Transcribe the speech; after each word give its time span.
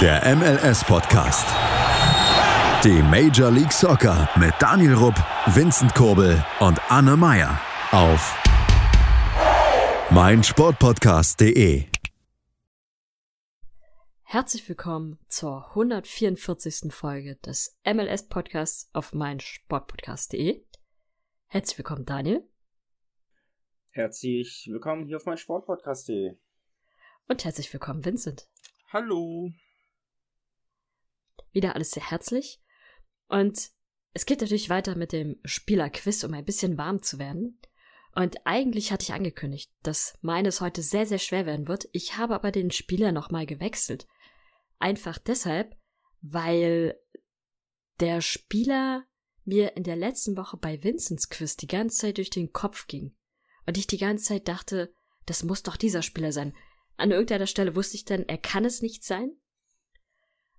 Der 0.00 0.22
MLS-Podcast. 0.36 1.44
Die 2.84 3.02
Major 3.02 3.50
League 3.50 3.72
Soccer 3.72 4.28
mit 4.38 4.54
Daniel 4.60 4.94
Rupp, 4.94 5.16
Vincent 5.46 5.92
Kurbel 5.92 6.40
und 6.60 6.78
Anne 6.88 7.16
Meyer 7.16 7.60
auf 7.90 8.40
meinsportpodcast.de. 10.12 11.86
Herzlich 14.22 14.68
willkommen 14.68 15.18
zur 15.26 15.66
144. 15.70 16.92
Folge 16.92 17.34
des 17.34 17.76
MLS-Podcasts 17.84 18.90
auf 18.92 19.12
meinsportpodcast.de. 19.12 20.64
Herzlich 21.48 21.76
willkommen, 21.76 22.04
Daniel. 22.06 22.48
Herzlich 23.90 24.68
willkommen 24.70 25.06
hier 25.06 25.16
auf 25.16 25.26
meinsportpodcast.de. 25.26 26.36
Und 27.26 27.44
herzlich 27.44 27.72
willkommen, 27.72 28.04
Vincent. 28.04 28.48
Hallo. 28.92 29.50
Wieder 31.52 31.74
alles 31.74 31.90
sehr 31.90 32.10
herzlich. 32.10 32.60
Und 33.28 33.70
es 34.12 34.26
geht 34.26 34.40
natürlich 34.40 34.70
weiter 34.70 34.96
mit 34.96 35.12
dem 35.12 35.36
Spielerquiz, 35.44 36.24
um 36.24 36.34
ein 36.34 36.44
bisschen 36.44 36.78
warm 36.78 37.02
zu 37.02 37.18
werden. 37.18 37.60
Und 38.14 38.46
eigentlich 38.46 38.90
hatte 38.90 39.04
ich 39.04 39.12
angekündigt, 39.12 39.70
dass 39.82 40.18
meines 40.22 40.60
heute 40.60 40.82
sehr, 40.82 41.06
sehr 41.06 41.18
schwer 41.18 41.46
werden 41.46 41.68
wird. 41.68 41.88
Ich 41.92 42.16
habe 42.16 42.34
aber 42.34 42.50
den 42.50 42.70
Spieler 42.70 43.12
nochmal 43.12 43.46
gewechselt. 43.46 44.06
Einfach 44.78 45.18
deshalb, 45.18 45.76
weil 46.20 46.98
der 48.00 48.20
Spieler 48.20 49.04
mir 49.44 49.76
in 49.76 49.82
der 49.82 49.96
letzten 49.96 50.36
Woche 50.36 50.56
bei 50.56 50.82
Vincents 50.82 51.28
Quiz 51.28 51.56
die 51.56 51.66
ganze 51.66 51.98
Zeit 51.98 52.18
durch 52.18 52.30
den 52.30 52.52
Kopf 52.52 52.86
ging. 52.86 53.14
Und 53.66 53.78
ich 53.78 53.86
die 53.86 53.98
ganze 53.98 54.24
Zeit 54.24 54.48
dachte, 54.48 54.92
das 55.26 55.42
muss 55.44 55.62
doch 55.62 55.76
dieser 55.76 56.02
Spieler 56.02 56.32
sein. 56.32 56.54
An 56.96 57.10
irgendeiner 57.10 57.46
Stelle 57.46 57.76
wusste 57.76 57.96
ich 57.96 58.04
dann, 58.04 58.24
er 58.24 58.38
kann 58.38 58.64
es 58.64 58.82
nicht 58.82 59.04
sein. 59.04 59.36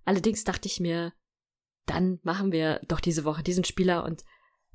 Allerdings 0.04 0.44
dachte 0.44 0.66
ich 0.66 0.80
mir, 0.80 1.12
dann 1.86 2.20
machen 2.22 2.52
wir 2.52 2.80
doch 2.86 3.00
diese 3.00 3.24
Woche 3.24 3.42
diesen 3.42 3.64
Spieler 3.64 4.04
und 4.04 4.24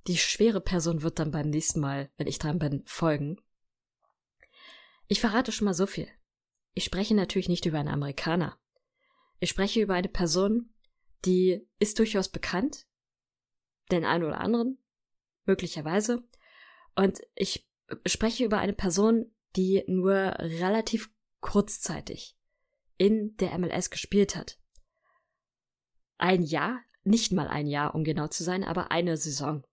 die 0.08 0.18
schwere 0.18 0.62
Person 0.62 1.02
wird 1.02 1.20
dann 1.20 1.32
beim 1.32 1.50
nächsten 1.50 1.80
Mal, 1.80 2.12
wenn 2.18 2.28
ich 2.28 2.40
dran 2.40 2.60
bin, 2.60 2.84
folgen. 2.86 3.42
Ich 5.08 5.20
verrate 5.20 5.52
schon 5.52 5.66
mal 5.66 5.74
so 5.74 5.88
viel. 5.88 6.08
Ich 6.74 6.84
spreche 6.84 7.16
natürlich 7.16 7.50
nicht 7.50 7.66
über 7.66 7.80
einen 7.80 7.90
Amerikaner. 7.90 8.60
Ich 9.40 9.50
spreche 9.50 9.82
über 9.82 9.94
eine 9.96 10.10
Person, 10.10 10.74
die 11.26 11.68
ist 11.80 12.00
durchaus 12.00 12.30
bekannt, 12.30 12.86
den 13.92 14.06
einen 14.06 14.24
oder 14.24 14.40
anderen, 14.40 14.78
möglicherweise. 15.46 16.28
Und 16.96 17.20
ich 17.36 17.68
spreche 18.06 18.46
über 18.46 18.60
eine 18.60 18.74
Person, 18.74 19.34
die 19.56 19.84
nur 19.88 20.16
relativ 20.40 21.12
kurzzeitig 21.40 22.38
in 22.98 23.36
der 23.38 23.58
MLS 23.58 23.90
gespielt 23.90 24.36
hat. 24.36 24.58
Ein 26.18 26.44
Jahr, 26.44 26.82
nicht 27.04 27.32
mal 27.32 27.48
ein 27.48 27.68
Jahr, 27.68 27.96
um 27.96 28.04
genau 28.04 28.28
zu 28.28 28.44
sein, 28.44 28.64
aber 28.64 28.92
eine 28.92 29.18
Saison. 29.18 29.66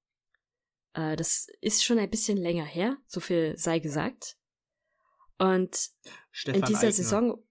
Äh, 0.95 1.17
das 1.17 1.49
ist 1.61 1.85
schon 1.85 1.99
ein 1.99 2.11
bisschen 2.11 2.37
länger 2.37 2.65
her, 2.65 2.99
so 3.07 3.21
viel 3.21 3.57
sei 3.57 3.79
gesagt. 3.79 4.37
Und 5.39 5.91
Stefan 6.31 6.61
in 6.61 6.67
dieser 6.67 6.79
Eigner. 6.81 6.93
Saison. 6.93 7.45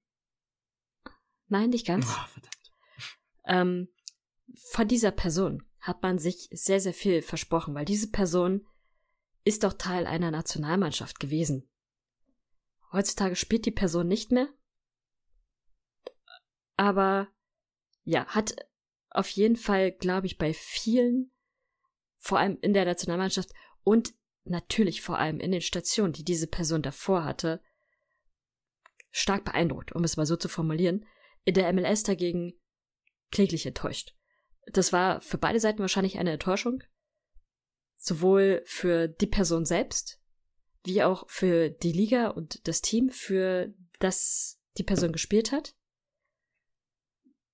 Nein, 1.47 1.69
nicht 1.69 1.85
ganz. 1.85 2.05
Oh, 2.07 2.41
ähm, 3.45 3.89
von 4.69 4.87
dieser 4.87 5.11
Person 5.11 5.63
hat 5.79 6.03
man 6.03 6.19
sich 6.19 6.47
sehr, 6.51 6.79
sehr 6.79 6.93
viel 6.93 7.21
versprochen, 7.21 7.73
weil 7.73 7.85
diese 7.85 8.11
Person 8.11 8.67
ist 9.43 9.63
doch 9.63 9.73
Teil 9.73 10.05
einer 10.05 10.31
Nationalmannschaft 10.31 11.19
gewesen. 11.19 11.67
Heutzutage 12.91 13.35
spielt 13.35 13.65
die 13.65 13.71
Person 13.71 14.07
nicht 14.07 14.31
mehr. 14.31 14.47
Aber 16.77 17.27
ja, 18.03 18.25
hat 18.27 18.55
auf 19.11 19.29
jeden 19.29 19.55
Fall, 19.55 19.91
glaube 19.91 20.27
ich, 20.27 20.37
bei 20.37 20.53
vielen, 20.53 21.31
vor 22.17 22.39
allem 22.39 22.57
in 22.61 22.73
der 22.73 22.85
Nationalmannschaft 22.85 23.49
und 23.83 24.13
natürlich 24.43 25.01
vor 25.01 25.17
allem 25.19 25.39
in 25.39 25.51
den 25.51 25.61
Stationen, 25.61 26.13
die 26.13 26.23
diese 26.23 26.47
Person 26.47 26.81
davor 26.81 27.23
hatte, 27.23 27.61
stark 29.11 29.43
beeindruckt, 29.43 29.91
um 29.93 30.03
es 30.03 30.17
mal 30.17 30.25
so 30.25 30.35
zu 30.35 30.49
formulieren. 30.49 31.05
In 31.43 31.53
der 31.53 31.71
MLS 31.73 32.03
dagegen 32.03 32.53
kläglich 33.31 33.65
enttäuscht. 33.65 34.15
Das 34.67 34.93
war 34.93 35.21
für 35.21 35.37
beide 35.37 35.59
Seiten 35.59 35.79
wahrscheinlich 35.79 36.17
eine 36.17 36.31
Enttäuschung. 36.31 36.83
Sowohl 37.97 38.63
für 38.65 39.07
die 39.07 39.27
Person 39.27 39.65
selbst, 39.65 40.19
wie 40.83 41.03
auch 41.03 41.29
für 41.29 41.69
die 41.69 41.91
Liga 41.91 42.29
und 42.29 42.67
das 42.67 42.81
Team, 42.81 43.09
für 43.09 43.73
das 43.99 44.59
die 44.77 44.83
Person 44.83 45.11
gespielt 45.11 45.51
hat. 45.51 45.75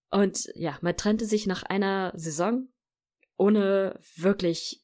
Und 0.10 0.50
ja, 0.56 0.78
man 0.82 0.96
trennte 0.96 1.26
sich 1.26 1.48
nach 1.48 1.64
einer 1.64 2.14
Saison, 2.16 2.70
ohne 3.36 4.00
wirklich, 4.16 4.84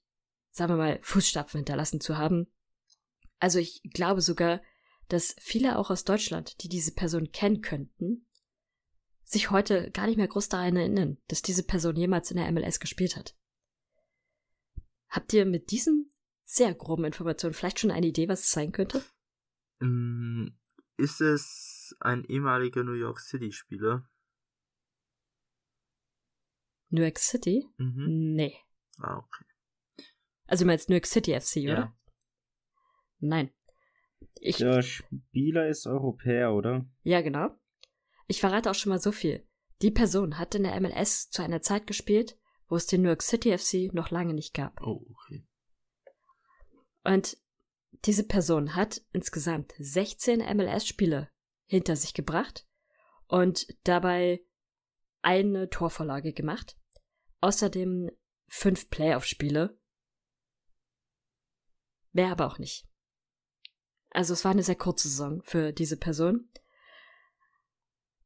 sagen 0.51 0.73
wir 0.73 0.77
mal, 0.77 0.99
Fußstapfen 1.01 1.59
hinterlassen 1.59 2.01
zu 2.01 2.17
haben. 2.17 2.47
Also 3.39 3.59
ich 3.59 3.81
glaube 3.93 4.21
sogar, 4.21 4.61
dass 5.09 5.35
viele 5.39 5.77
auch 5.77 5.89
aus 5.89 6.03
Deutschland, 6.03 6.63
die 6.63 6.69
diese 6.69 6.93
Person 6.93 7.31
kennen 7.31 7.61
könnten, 7.61 8.25
sich 9.23 9.51
heute 9.51 9.91
gar 9.91 10.07
nicht 10.07 10.17
mehr 10.17 10.27
groß 10.27 10.49
daran 10.49 10.75
erinnern, 10.75 11.17
dass 11.27 11.41
diese 11.41 11.63
Person 11.63 11.95
jemals 11.95 12.31
in 12.31 12.37
der 12.37 12.51
MLS 12.51 12.79
gespielt 12.79 13.15
hat. 13.15 13.35
Habt 15.09 15.33
ihr 15.33 15.45
mit 15.45 15.71
diesen 15.71 16.09
sehr 16.43 16.73
groben 16.73 17.05
Informationen 17.05 17.53
vielleicht 17.53 17.79
schon 17.79 17.91
eine 17.91 18.07
Idee, 18.07 18.27
was 18.27 18.41
es 18.41 18.51
sein 18.51 18.71
könnte? 18.71 19.03
Ähm, 19.81 20.57
ist 20.97 21.21
es 21.21 21.95
ein 21.99 22.23
ehemaliger 22.25 22.83
New 22.83 22.93
York 22.93 23.19
City-Spieler? 23.19 24.07
New 26.93 27.01
York 27.01 27.19
City? 27.19 27.67
Mhm. 27.77 28.33
Nee. 28.35 28.55
Ah, 28.99 29.17
okay. 29.17 29.45
Also 30.45 30.63
du 30.63 30.67
meinst 30.67 30.89
New 30.89 30.95
York 30.95 31.07
City 31.07 31.39
FC, 31.39 31.57
ja. 31.57 31.73
oder? 31.73 31.97
Nein. 33.19 33.51
Ich, 34.39 34.57
Der 34.57 34.81
Spieler 34.81 35.67
ist 35.67 35.87
Europäer, 35.87 36.53
oder? 36.53 36.85
Ja, 37.03 37.21
genau. 37.21 37.49
Ich 38.27 38.39
verrate 38.39 38.69
auch 38.69 38.75
schon 38.75 38.91
mal 38.91 38.99
so 38.99 39.11
viel. 39.11 39.47
Die 39.81 39.91
Person 39.91 40.37
hat 40.37 40.55
in 40.55 40.63
der 40.63 40.79
MLS 40.79 41.29
zu 41.29 41.41
einer 41.41 41.61
Zeit 41.61 41.87
gespielt, 41.87 42.37
wo 42.67 42.75
es 42.75 42.85
den 42.85 43.01
New 43.01 43.07
York 43.07 43.21
City 43.21 43.57
FC 43.57 43.93
noch 43.93 44.11
lange 44.11 44.33
nicht 44.33 44.53
gab. 44.53 44.81
Oh, 44.81 45.05
okay. 45.11 45.45
Und 47.03 47.37
diese 48.05 48.25
Person 48.25 48.75
hat 48.75 49.01
insgesamt 49.11 49.73
16 49.77 50.39
MLS-Spiele 50.39 51.29
hinter 51.65 51.95
sich 51.95 52.13
gebracht 52.13 52.67
und 53.27 53.67
dabei 53.83 54.41
eine 55.21 55.69
Torvorlage 55.69 56.33
gemacht. 56.33 56.77
Außerdem 57.43 58.09
fünf 58.47 58.89
Playoff-Spiele. 58.89 59.77
Mehr 62.13 62.31
aber 62.31 62.47
auch 62.47 62.57
nicht. 62.57 62.87
Also 64.11 64.31
es 64.31 64.45
war 64.45 64.51
eine 64.51 64.63
sehr 64.63 64.77
kurze 64.77 65.09
Saison 65.09 65.41
für 65.43 65.73
diese 65.73 65.97
Person. 65.97 66.49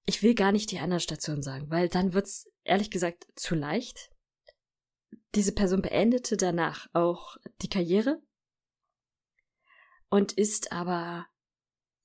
Ich 0.06 0.22
will 0.22 0.35
gar 0.35 0.51
nicht 0.51 0.69
die 0.69 0.77
anderen 0.77 1.00
Stationen 1.00 1.41
sagen, 1.41 1.72
weil 1.72 1.89
dann 1.89 2.13
wird's 2.13 2.47
ehrlich 2.63 2.91
gesagt 2.91 3.25
zu 3.35 3.56
leicht. 3.56 4.11
Diese 5.33 5.51
Person 5.51 5.81
beendete 5.81 6.38
danach 6.38 6.85
auch 6.94 7.38
die 7.63 7.69
Karriere 7.69 8.22
und 10.09 10.33
ist 10.33 10.72
aber 10.72 11.25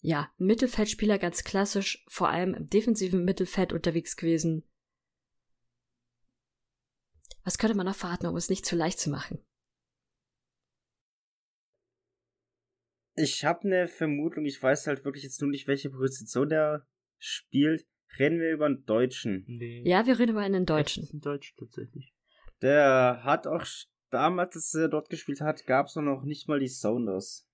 ja, 0.00 0.32
Mittelfeldspieler 0.38 1.18
ganz 1.18 1.44
klassisch, 1.44 2.06
vor 2.08 2.30
allem 2.30 2.54
im 2.54 2.68
defensiven 2.68 3.22
Mittelfeld 3.22 3.74
unterwegs 3.74 4.16
gewesen. 4.16 4.66
Was 7.44 7.58
könnte 7.58 7.76
man 7.76 7.86
noch 7.86 7.94
verraten, 7.94 8.26
um 8.26 8.36
es 8.36 8.48
nicht 8.48 8.64
zu 8.64 8.76
leicht 8.76 8.98
zu 8.98 9.10
machen? 9.10 9.44
Ich 13.14 13.44
habe 13.44 13.64
eine 13.64 13.88
Vermutung, 13.88 14.44
ich 14.46 14.62
weiß 14.62 14.86
halt 14.86 15.04
wirklich 15.04 15.24
jetzt 15.24 15.40
nur 15.40 15.50
nicht, 15.50 15.66
welche 15.66 15.90
Position 15.90 16.48
der 16.48 16.86
spielt. 17.18 17.86
Reden 18.18 18.40
wir 18.40 18.52
über 18.52 18.66
einen 18.66 18.84
Deutschen? 18.84 19.44
Nee. 19.46 19.82
Ja, 19.84 20.06
wir 20.06 20.18
reden 20.18 20.32
über 20.32 20.40
einen 20.40 20.66
Deutschen. 20.66 21.08
Ein 21.12 21.20
Deutsch 21.20 21.54
tatsächlich. 21.56 22.14
Der 22.60 23.20
hat 23.24 23.46
auch 23.46 23.66
damals, 24.10 24.54
als 24.54 24.74
er 24.74 24.88
dort 24.88 25.08
gespielt 25.08 25.40
hat, 25.40 25.66
gab 25.66 25.86
es 25.86 25.96
noch 25.96 26.22
nicht 26.22 26.48
mal 26.48 26.60
die 26.60 26.68
Sounders. 26.68 27.48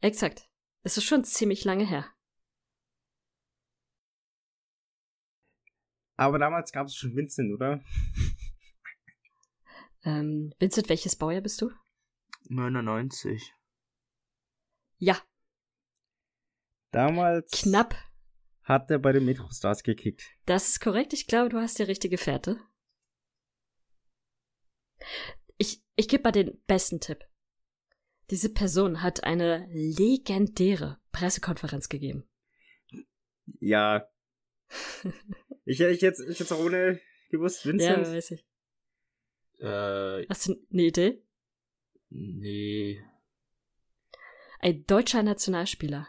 Exakt. 0.00 0.48
Es 0.82 0.96
ist 0.96 1.04
schon 1.04 1.24
ziemlich 1.24 1.64
lange 1.64 1.86
her. 1.86 2.06
Aber 6.16 6.38
damals 6.38 6.72
gab 6.72 6.86
es 6.86 6.94
schon 6.94 7.16
Vincent, 7.16 7.52
oder? 7.54 7.82
ähm, 10.04 10.52
Vincent, 10.58 10.88
welches 10.88 11.16
Baujahr 11.16 11.42
bist 11.42 11.60
du? 11.60 11.70
99. 12.48 13.52
Ja. 14.98 15.20
Damals. 16.90 17.50
Knapp. 17.50 17.94
Hat 18.62 18.90
er 18.90 18.98
bei 18.98 19.12
den 19.12 19.24
Metro 19.24 19.48
Stars 19.50 19.82
gekickt. 19.82 20.22
Das 20.46 20.68
ist 20.68 20.80
korrekt. 20.80 21.12
Ich 21.12 21.26
glaube, 21.26 21.50
du 21.50 21.58
hast 21.58 21.78
die 21.78 21.82
richtige 21.82 22.16
Fährte. 22.16 22.58
Ich, 25.58 25.82
ich 25.96 26.08
gebe 26.08 26.22
mal 26.22 26.32
den 26.32 26.62
besten 26.66 27.00
Tipp. 27.00 27.24
Diese 28.30 28.48
Person 28.48 29.02
hat 29.02 29.22
eine 29.24 29.66
legendäre 29.70 30.98
Pressekonferenz 31.12 31.88
gegeben. 31.88 32.26
Ja. 33.60 34.08
Ich 35.66 35.78
hätte 35.78 35.92
ich 35.92 36.00
jetzt, 36.00 36.20
ich 36.20 36.38
jetzt 36.38 36.52
auch 36.52 36.58
ohne 36.58 37.00
gewusst, 37.30 37.66
Vincent. 37.66 38.06
Ja, 38.06 38.12
weiß 38.12 38.30
ich. 38.30 38.46
Äh, 39.58 40.26
Hast 40.28 40.48
du 40.48 40.56
eine 40.72 40.82
Idee? 40.82 41.22
nee. 42.10 43.00
Ein 44.60 44.84
deutscher 44.86 45.22
Nationalspieler, 45.22 46.08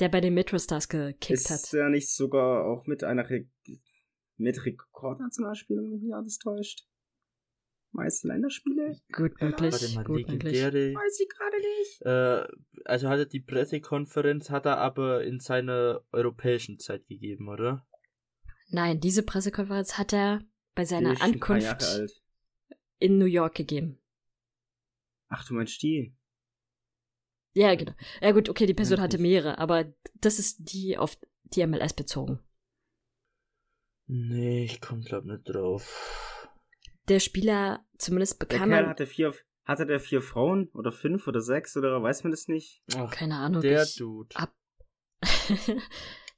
der 0.00 0.08
bei 0.10 0.20
den 0.20 0.34
Metro 0.34 0.58
Stars 0.58 0.88
gekickt 0.88 1.30
ist 1.30 1.50
hat. 1.50 1.72
er 1.72 1.88
nicht 1.88 2.10
sogar 2.12 2.66
auch 2.66 2.86
mit 2.86 3.02
einer 3.04 3.28
Re 3.30 3.46
mit 4.36 4.64
Rekordnationalspieler, 4.66 5.82
wenn 5.82 5.90
mich 5.90 6.02
nicht 6.02 6.14
alles 6.14 6.38
täuscht? 6.38 6.86
Meiste 7.92 8.28
Länderspiele? 8.28 9.00
Gut 9.12 9.40
möglich, 9.40 9.72
Warte 9.72 9.94
mal, 9.94 10.04
gut 10.04 10.28
möglich. 10.28 10.42
legendäre. 10.54 10.94
Weiß 10.94 11.20
ich 11.20 11.28
gerade 11.28 11.56
nicht. 11.58 12.02
Äh, 12.02 12.82
also 12.84 13.08
hat 13.08 13.18
er 13.18 13.26
die 13.26 13.40
Pressekonferenz, 13.40 14.50
hat 14.50 14.66
er 14.66 14.78
aber 14.78 15.24
in 15.24 15.40
seiner 15.40 16.02
europäischen 16.12 16.78
Zeit 16.78 17.06
gegeben, 17.08 17.48
oder? 17.48 17.86
Nein, 18.68 19.00
diese 19.00 19.22
Pressekonferenz 19.24 19.98
hat 19.98 20.12
er 20.12 20.40
bei 20.74 20.84
seiner 20.84 21.10
Die 21.10 21.14
ist 21.14 21.20
schon 21.22 21.32
ein 21.32 21.40
paar 21.40 21.58
Jahre 21.58 21.72
Ankunft 21.76 22.00
alt. 22.00 22.22
In 23.00 23.18
New 23.18 23.24
York 23.26 23.56
gegeben. 23.56 23.98
Ach, 25.28 25.44
du 25.46 25.54
meinst 25.54 25.82
die? 25.82 26.14
Ja, 27.54 27.74
genau. 27.74 27.92
Ja 28.20 28.30
gut, 28.30 28.48
okay, 28.48 28.66
die 28.66 28.74
Person 28.74 28.98
Ja, 28.98 29.02
hatte 29.02 29.18
mehrere, 29.18 29.58
aber 29.58 29.92
das 30.14 30.38
ist 30.38 30.72
die 30.72 30.96
auf 30.96 31.18
die 31.44 31.66
MLS 31.66 31.92
bezogen. 31.94 32.38
Nee, 34.06 34.64
ich 34.64 34.80
komm 34.80 35.02
glaub 35.02 35.24
nicht 35.24 35.42
drauf. 35.44 36.48
Der 37.08 37.20
Spieler, 37.20 37.84
zumindest 37.98 38.40
Der 38.40 38.46
bekam 38.46 38.70
Kerl 38.70 38.84
er, 38.84 38.88
hatte 38.90 39.06
vier, 39.06 39.34
hatte 39.64 39.86
der 39.86 40.00
vier 40.00 40.22
Frauen 40.22 40.68
oder 40.74 40.92
fünf 40.92 41.26
oder 41.26 41.40
sechs 41.40 41.76
oder 41.76 42.02
weiß 42.02 42.24
man 42.24 42.30
das 42.32 42.48
nicht? 42.48 42.82
Ach, 42.96 43.10
keine 43.10 43.36
Ahnung, 43.36 43.62
der 43.62 43.82
ich, 43.84 43.96
Dude. 43.96 44.34
ab- 44.36 44.56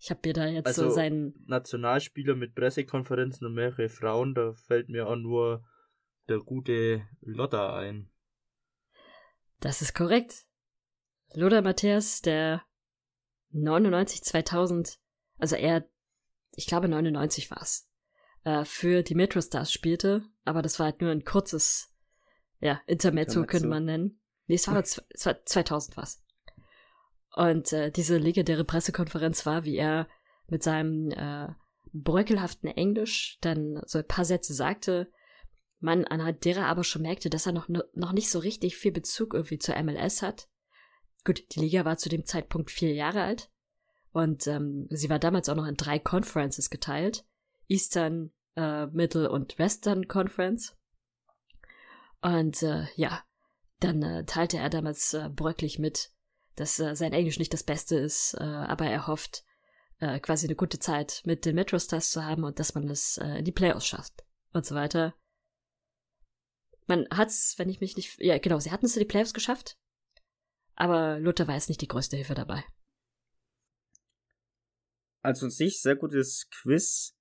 ich 0.00 0.10
habe 0.10 0.20
mir 0.24 0.32
da 0.34 0.46
jetzt 0.46 0.66
Also- 0.66 0.88
so 0.88 0.90
seinen, 0.94 1.34
Nationalspieler 1.46 2.34
mit 2.34 2.54
Pressekonferenzen 2.54 3.46
und 3.46 3.54
mehrere 3.54 3.88
Frauen, 3.88 4.34
da 4.34 4.52
fällt 4.54 4.88
mir 4.88 5.06
auch 5.08 5.16
nur 5.16 5.64
der 6.28 6.38
gute 6.38 7.06
Lotta 7.20 7.76
ein. 7.76 8.10
das 9.60 9.82
ist 9.82 9.94
korrekt. 9.94 10.46
Lothar 11.34 11.62
Matthäus, 11.62 12.20
der 12.20 12.62
99 13.50 14.22
2000, 14.22 14.98
also 15.38 15.56
er, 15.56 15.88
ich 16.54 16.66
glaube 16.66 16.88
99 16.88 17.50
war's, 17.50 17.88
äh, 18.44 18.64
für 18.64 19.02
die 19.02 19.14
Metro 19.14 19.40
Stars 19.40 19.72
spielte, 19.72 20.24
aber 20.44 20.62
das 20.62 20.78
war 20.78 20.86
halt 20.86 21.00
nur 21.00 21.10
ein 21.10 21.24
kurzes, 21.24 21.94
ja, 22.60 22.80
Intermezzo 22.86 23.40
Intermezzo. 23.40 23.46
könnte 23.46 23.68
man 23.68 23.84
nennen. 23.84 24.20
Nee, 24.46 24.56
es 24.56 24.68
war, 24.68 24.78
es 24.78 25.26
war 25.26 25.44
2000 25.44 25.96
war's. 25.96 26.22
Und 27.34 27.72
äh, 27.72 27.90
diese 27.90 28.18
legendäre 28.18 28.64
Pressekonferenz 28.64 29.46
war, 29.46 29.64
wie 29.64 29.76
er 29.76 30.06
mit 30.48 30.62
seinem 30.62 31.10
äh, 31.10 31.48
bröckelhaften 31.92 32.68
Englisch 32.68 33.38
dann 33.40 33.80
so 33.86 33.98
ein 33.98 34.06
paar 34.06 34.24
Sätze 34.24 34.52
sagte, 34.52 35.10
man 35.82 36.04
anhand 36.04 36.44
derer 36.44 36.66
aber 36.66 36.84
schon 36.84 37.02
merkte, 37.02 37.30
dass 37.30 37.46
er 37.46 37.52
noch, 37.52 37.68
noch 37.68 38.12
nicht 38.12 38.30
so 38.30 38.38
richtig 38.38 38.76
viel 38.76 38.92
Bezug 38.92 39.34
irgendwie 39.34 39.58
zur 39.58 39.80
MLS 39.82 40.22
hat. 40.22 40.48
Gut, 41.24 41.44
die 41.54 41.60
Liga 41.60 41.84
war 41.84 41.98
zu 41.98 42.08
dem 42.08 42.24
Zeitpunkt 42.24 42.70
vier 42.70 42.94
Jahre 42.94 43.22
alt 43.22 43.50
und 44.12 44.46
ähm, 44.46 44.86
sie 44.90 45.08
war 45.08 45.18
damals 45.18 45.48
auch 45.48 45.54
noch 45.54 45.66
in 45.66 45.76
drei 45.76 45.98
Conferences 45.98 46.70
geteilt. 46.70 47.24
Eastern, 47.68 48.32
äh, 48.56 48.86
Middle 48.86 49.30
und 49.30 49.58
Western 49.58 50.08
Conference. 50.08 50.76
Und 52.20 52.62
äh, 52.62 52.86
ja, 52.96 53.22
dann 53.80 54.02
äh, 54.02 54.24
teilte 54.24 54.58
er 54.58 54.70
damals 54.70 55.14
äh, 55.14 55.28
bröcklich 55.28 55.78
mit, 55.78 56.10
dass 56.56 56.78
äh, 56.78 56.94
sein 56.94 57.12
Englisch 57.12 57.38
nicht 57.38 57.52
das 57.52 57.64
Beste 57.64 57.96
ist, 57.96 58.34
äh, 58.34 58.44
aber 58.44 58.86
er 58.86 59.06
hofft, 59.06 59.44
äh, 59.98 60.20
quasi 60.20 60.46
eine 60.46 60.56
gute 60.56 60.78
Zeit 60.78 61.22
mit 61.24 61.44
den 61.44 61.54
Metro 61.54 61.78
Stars 61.78 62.10
zu 62.10 62.24
haben 62.24 62.44
und 62.44 62.58
dass 62.58 62.74
man 62.74 62.88
es 62.90 63.18
äh, 63.18 63.38
in 63.38 63.44
die 63.44 63.52
Playoffs 63.52 63.86
schafft 63.86 64.24
und 64.52 64.66
so 64.66 64.74
weiter. 64.74 65.14
Man 66.86 67.06
hat's, 67.10 67.54
wenn 67.58 67.68
ich 67.68 67.80
mich 67.80 67.96
nicht, 67.96 68.20
ja 68.20 68.38
genau, 68.38 68.58
sie 68.58 68.70
hatten 68.70 68.86
es 68.86 68.96
in 68.96 69.00
die 69.00 69.08
Playoffs 69.08 69.34
geschafft, 69.34 69.78
aber 70.74 71.18
Luther 71.20 71.46
war 71.46 71.54
jetzt 71.54 71.68
nicht 71.68 71.80
die 71.80 71.88
größte 71.88 72.16
Hilfe 72.16 72.34
dabei. 72.34 72.64
Also 75.22 75.46
an 75.46 75.50
sich 75.50 75.80
sehr 75.80 75.96
gutes 75.96 76.48
Quiz 76.50 77.16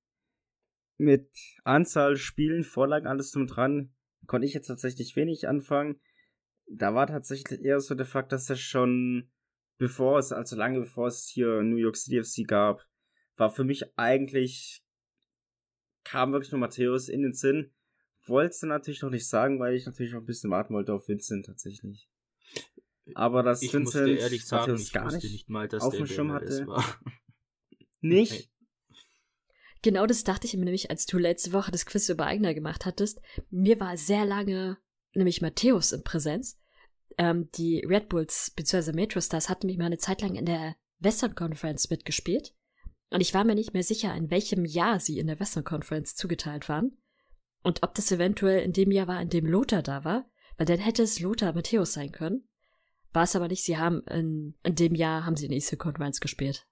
mit 0.98 1.30
Anzahl 1.64 2.18
Spielen, 2.18 2.64
Vorlagen, 2.64 3.08
alles 3.08 3.32
drum 3.32 3.48
dran. 3.48 3.94
Konnte 4.28 4.48
ich 4.48 4.54
jetzt 4.54 4.68
tatsächlich 4.68 5.16
wenig 5.16 5.48
anfangen. 5.48 6.00
Da 6.68 6.94
war 6.94 7.08
tatsächlich 7.08 7.62
eher 7.62 7.80
so 7.80 7.96
der 7.96 8.06
Fakt, 8.06 8.32
dass 8.32 8.50
er 8.50 8.56
schon 8.56 9.30
bevor 9.78 10.20
es, 10.20 10.32
also 10.32 10.56
lange 10.56 10.80
bevor 10.80 11.08
es 11.08 11.28
hier 11.28 11.64
New 11.64 11.78
York 11.78 11.98
City 11.98 12.24
FC 12.24 12.48
gab, 12.48 12.86
war 13.36 13.50
für 13.50 13.64
mich 13.64 13.98
eigentlich, 13.98 14.84
kam 16.04 16.32
wirklich 16.32 16.52
nur 16.52 16.60
Matthäus 16.60 17.10
in 17.10 17.24
den 17.24 17.34
Sinn. 17.34 17.74
Wollte 18.32 18.52
es 18.52 18.62
natürlich 18.64 19.02
noch 19.02 19.10
nicht 19.10 19.28
sagen, 19.28 19.60
weil 19.60 19.76
ich 19.76 19.86
natürlich 19.86 20.14
noch 20.14 20.22
ein 20.22 20.26
bisschen 20.26 20.50
warten 20.50 20.74
wollte 20.74 20.94
auf 20.94 21.08
Vincent 21.08 21.46
tatsächlich. 21.46 22.10
Aber 23.14 23.44
dass 23.44 23.62
Ich 23.62 23.74
Vincent 23.74 24.08
musste 24.08 24.24
ehrlich 24.24 24.46
sagen, 24.46 24.76
ich 24.76 24.94
gar 24.94 25.12
nicht, 25.12 25.24
nicht 25.24 25.50
mal, 25.50 25.68
dass 25.68 25.84
auf 25.84 25.96
dem 25.96 26.08
Schirm 26.08 26.32
hatte. 26.32 26.66
war. 26.68 26.84
nicht. 28.02 28.50
Genau 29.82 30.06
das 30.06 30.24
dachte 30.24 30.48
ich 30.48 30.56
mir 30.56 30.66
nämlich, 30.66 30.90
als 30.92 31.06
du 31.06 31.18
letzte 31.18 31.54
Woche 31.54 31.72
das 31.72 31.86
Quiz 31.86 32.08
über 32.10 32.26
Eigner 32.26 32.54
gemacht 32.54 32.86
hattest. 32.86 33.20
Mir 33.50 33.80
war 33.80 33.98
sehr 33.98 34.26
lange 34.26 34.78
nämlich 35.14 35.42
Matthäus 35.42 35.92
in 35.92 36.04
Präsenz. 36.04 36.58
Ähm, 37.18 37.50
die 37.56 37.84
Red 37.86 38.10
Bulls 38.10 38.52
bzw. 38.56 38.94
Metro 38.94 39.20
Stars 39.20 39.50
hatten 39.50 39.68
mich 39.68 39.78
mal 39.78 39.86
eine 39.86 39.98
Zeit 39.98 40.22
lang 40.22 40.36
in 40.36 40.46
der 40.46 40.76
Western 41.00 41.36
Conference 41.36 41.90
mitgespielt. 41.90 42.54
Und 43.10 43.22
ich 43.22 43.34
war 43.34 43.44
mir 43.44 43.56
nicht 43.56 43.74
mehr 43.74 43.84
sicher, 43.84 44.16
in 44.16 44.32
welchem 44.32 44.64
Jahr 44.64 45.00
sie 45.00 45.20
in 45.20 45.28
der 45.28 45.40
Western 45.40 45.66
Conference 45.66 46.16
zugeteilt 46.16 46.70
waren. 46.70 46.98
Und 47.64 47.84
ob 47.84 47.94
das 47.94 48.12
eventuell 48.12 48.64
in 48.64 48.74
dem 48.74 48.92
Jahr 48.92 49.08
war, 49.08 49.22
in 49.22 49.30
dem 49.30 49.46
Lothar 49.46 49.84
da 49.84 50.04
war, 50.04 50.26
weil 50.58 50.66
dann 50.66 50.80
hätte 50.80 51.04
es 51.04 51.20
Lothar 51.20 51.54
Matthäus 51.54 51.94
sein 51.94 52.12
können. 52.12 52.48
War 53.14 53.24
es 53.24 53.36
aber 53.36 53.48
nicht, 53.48 53.64
sie 53.64 53.78
haben 53.78 54.02
in, 54.08 54.56
in 54.64 54.76
dem 54.76 54.96
Jahr 54.96 55.26
haben 55.26 55.36
sie 55.36 55.46
in 55.46 55.50
der 55.50 55.58
Eastern 55.58 55.80
Conference 55.80 56.20
gespielt. 56.20 56.68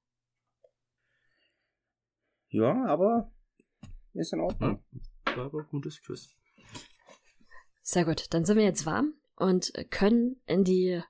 Ja, 2.49 2.85
aber 2.85 3.31
ist 4.13 4.33
in 4.33 4.39
Ordnung. 4.39 4.83
War 5.25 5.45
aber 5.45 5.59
ein 5.59 5.69
gutes 5.69 6.01
Quiz. 6.01 6.35
Sehr 7.81 8.05
gut, 8.05 8.33
dann 8.33 8.45
sind 8.45 8.57
wir 8.57 8.63
jetzt 8.63 8.85
warm 8.85 9.13
und 9.35 9.71
können 9.89 10.41
in 10.45 10.63
die 10.63 11.01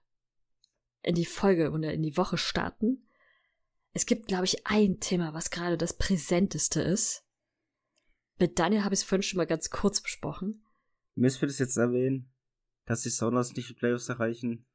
in 1.01 1.15
die 1.15 1.25
Folge 1.25 1.71
oder 1.71 1.93
in 1.93 2.01
die 2.01 2.17
Woche 2.17 2.37
starten. 2.37 3.07
Es 3.93 4.05
gibt, 4.05 4.27
glaube 4.27 4.45
ich, 4.45 4.67
ein 4.67 4.99
Thema, 4.99 5.33
was 5.33 5.49
gerade 5.49 5.77
das 5.77 5.97
präsenteste 5.97 6.81
ist. 6.81 7.25
Mit 8.39 8.57
Daniel 8.57 8.83
habe 8.83 8.93
ich 8.93 9.01
es 9.01 9.03
vorhin 9.03 9.23
schon 9.23 9.37
mal 9.37 9.45
ganz 9.45 9.69
kurz 9.69 10.01
besprochen. 10.01 10.65
Müssen 11.15 11.41
wir 11.41 11.47
das 11.47 11.59
jetzt 11.59 11.77
erwähnen, 11.77 12.31
dass 12.85 13.01
die 13.01 13.09
Sounders 13.09 13.53
nicht 13.53 13.69
die 13.69 13.73
Playoffs 13.73 14.09
erreichen? 14.09 14.65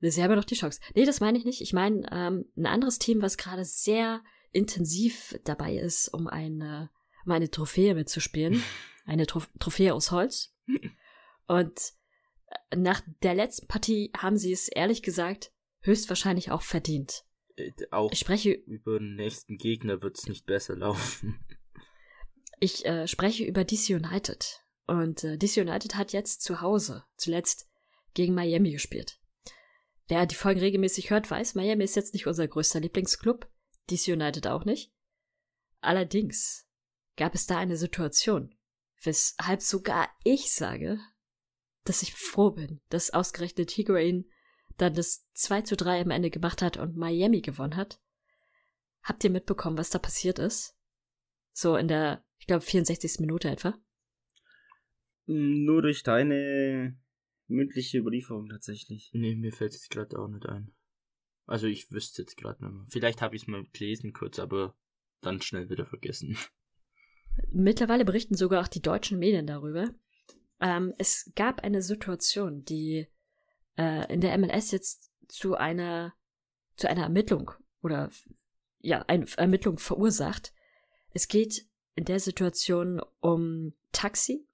Sie 0.00 0.22
haben 0.22 0.30
ja 0.30 0.36
noch 0.36 0.44
die 0.44 0.54
Chance. 0.54 0.80
Nee, 0.94 1.04
das 1.04 1.20
meine 1.20 1.38
ich 1.38 1.44
nicht. 1.44 1.60
Ich 1.60 1.72
meine 1.72 2.06
ähm, 2.10 2.44
ein 2.56 2.66
anderes 2.66 2.98
Team, 2.98 3.22
was 3.22 3.36
gerade 3.36 3.64
sehr 3.64 4.22
intensiv 4.52 5.38
dabei 5.44 5.76
ist, 5.76 6.08
um 6.08 6.26
eine, 6.26 6.90
um 7.24 7.32
eine 7.32 7.50
Trophäe 7.50 7.94
mitzuspielen. 7.94 8.62
Eine 9.08 9.24
Tro 9.28 9.40
Trophäe 9.60 9.94
aus 9.94 10.10
Holz. 10.10 10.52
Und 11.46 11.78
äh, 12.70 12.76
nach 12.76 13.02
der 13.22 13.36
letzten 13.36 13.68
Partie 13.68 14.10
haben 14.16 14.36
sie 14.36 14.50
es 14.50 14.66
ehrlich 14.66 15.00
gesagt 15.00 15.52
höchstwahrscheinlich 15.82 16.50
auch 16.50 16.62
verdient. 16.62 17.24
Äh, 17.54 17.70
Auch 17.92 18.10
Ich 18.10 18.18
spreche, 18.18 18.50
über 18.50 18.98
den 18.98 19.14
nächsten 19.14 19.58
Gegner 19.58 20.02
wird's 20.02 20.26
nicht 20.26 20.44
besser 20.44 20.74
laufen. 20.74 21.38
Ich 22.58 22.84
äh, 22.86 23.06
spreche 23.06 23.44
über 23.44 23.64
DC 23.64 23.90
United. 23.90 24.62
Und 24.86 25.24
äh, 25.24 25.36
DC 25.36 25.58
United 25.58 25.96
hat 25.96 26.12
jetzt 26.12 26.42
zu 26.42 26.60
Hause 26.60 27.04
zuletzt 27.16 27.68
gegen 28.14 28.34
Miami 28.34 28.72
gespielt. 28.72 29.20
Wer 30.08 30.26
die 30.26 30.36
Folgen 30.36 30.60
regelmäßig 30.60 31.10
hört, 31.10 31.30
weiß, 31.30 31.54
Miami 31.54 31.84
ist 31.84 31.96
jetzt 31.96 32.14
nicht 32.14 32.26
unser 32.26 32.46
größter 32.46 32.80
Lieblingsclub. 32.80 33.48
DC 33.90 34.08
United 34.08 34.46
auch 34.46 34.64
nicht. 34.64 34.92
Allerdings 35.80 36.66
gab 37.16 37.34
es 37.34 37.46
da 37.46 37.58
eine 37.58 37.76
Situation, 37.76 38.54
weshalb 39.02 39.62
sogar 39.62 40.08
ich 40.24 40.52
sage, 40.52 40.98
dass 41.84 42.02
ich 42.02 42.14
froh 42.14 42.50
bin, 42.50 42.80
dass 42.88 43.10
ausgerechnet 43.10 43.70
Higuain 43.70 44.30
dann 44.76 44.94
das 44.94 45.26
2 45.34 45.62
zu 45.62 45.76
3 45.76 46.02
am 46.02 46.10
Ende 46.10 46.30
gemacht 46.30 46.62
hat 46.62 46.76
und 46.76 46.96
Miami 46.96 47.40
gewonnen 47.40 47.76
hat. 47.76 48.00
Habt 49.02 49.24
ihr 49.24 49.30
mitbekommen, 49.30 49.78
was 49.78 49.90
da 49.90 49.98
passiert 49.98 50.38
ist? 50.38 50.76
So 51.52 51.76
in 51.76 51.88
der, 51.88 52.24
ich 52.38 52.46
glaube, 52.46 52.62
64. 52.62 53.20
Minute 53.20 53.50
etwa. 53.50 53.78
Nur 55.26 55.82
durch 55.82 56.02
deine 56.02 56.96
mündliche 57.48 57.98
Überlieferung 57.98 58.48
tatsächlich. 58.48 59.10
nee, 59.12 59.34
mir 59.34 59.52
fällt 59.52 59.72
jetzt 59.72 59.90
gerade 59.90 60.18
auch 60.18 60.28
nicht 60.28 60.46
ein. 60.46 60.72
Also 61.46 61.66
ich 61.66 61.90
wüsste 61.92 62.22
jetzt 62.22 62.36
gerade 62.36 62.64
nicht 62.64 62.74
mehr. 62.74 62.86
Vielleicht 62.90 63.22
habe 63.22 63.36
ich 63.36 63.42
es 63.42 63.48
mal 63.48 63.64
gelesen 63.72 64.12
kurz, 64.12 64.38
aber 64.38 64.76
dann 65.20 65.40
schnell 65.40 65.70
wieder 65.70 65.86
vergessen. 65.86 66.36
Mittlerweile 67.52 68.04
berichten 68.04 68.34
sogar 68.34 68.62
auch 68.62 68.68
die 68.68 68.82
deutschen 68.82 69.18
Medien 69.18 69.46
darüber. 69.46 69.94
Ähm, 70.60 70.94
es 70.98 71.30
gab 71.34 71.62
eine 71.62 71.82
Situation, 71.82 72.64
die 72.64 73.06
äh, 73.76 74.12
in 74.12 74.20
der 74.20 74.36
MLS 74.38 74.70
jetzt 74.70 75.12
zu 75.28 75.54
einer 75.54 76.14
zu 76.76 76.88
einer 76.88 77.04
Ermittlung 77.04 77.50
oder 77.82 78.10
ja 78.80 79.02
eine 79.02 79.26
Ermittlung 79.36 79.78
verursacht. 79.78 80.52
Es 81.10 81.28
geht 81.28 81.66
in 81.96 82.04
der 82.04 82.20
Situation 82.20 83.00
um 83.20 83.72
Taxi, 83.90 84.46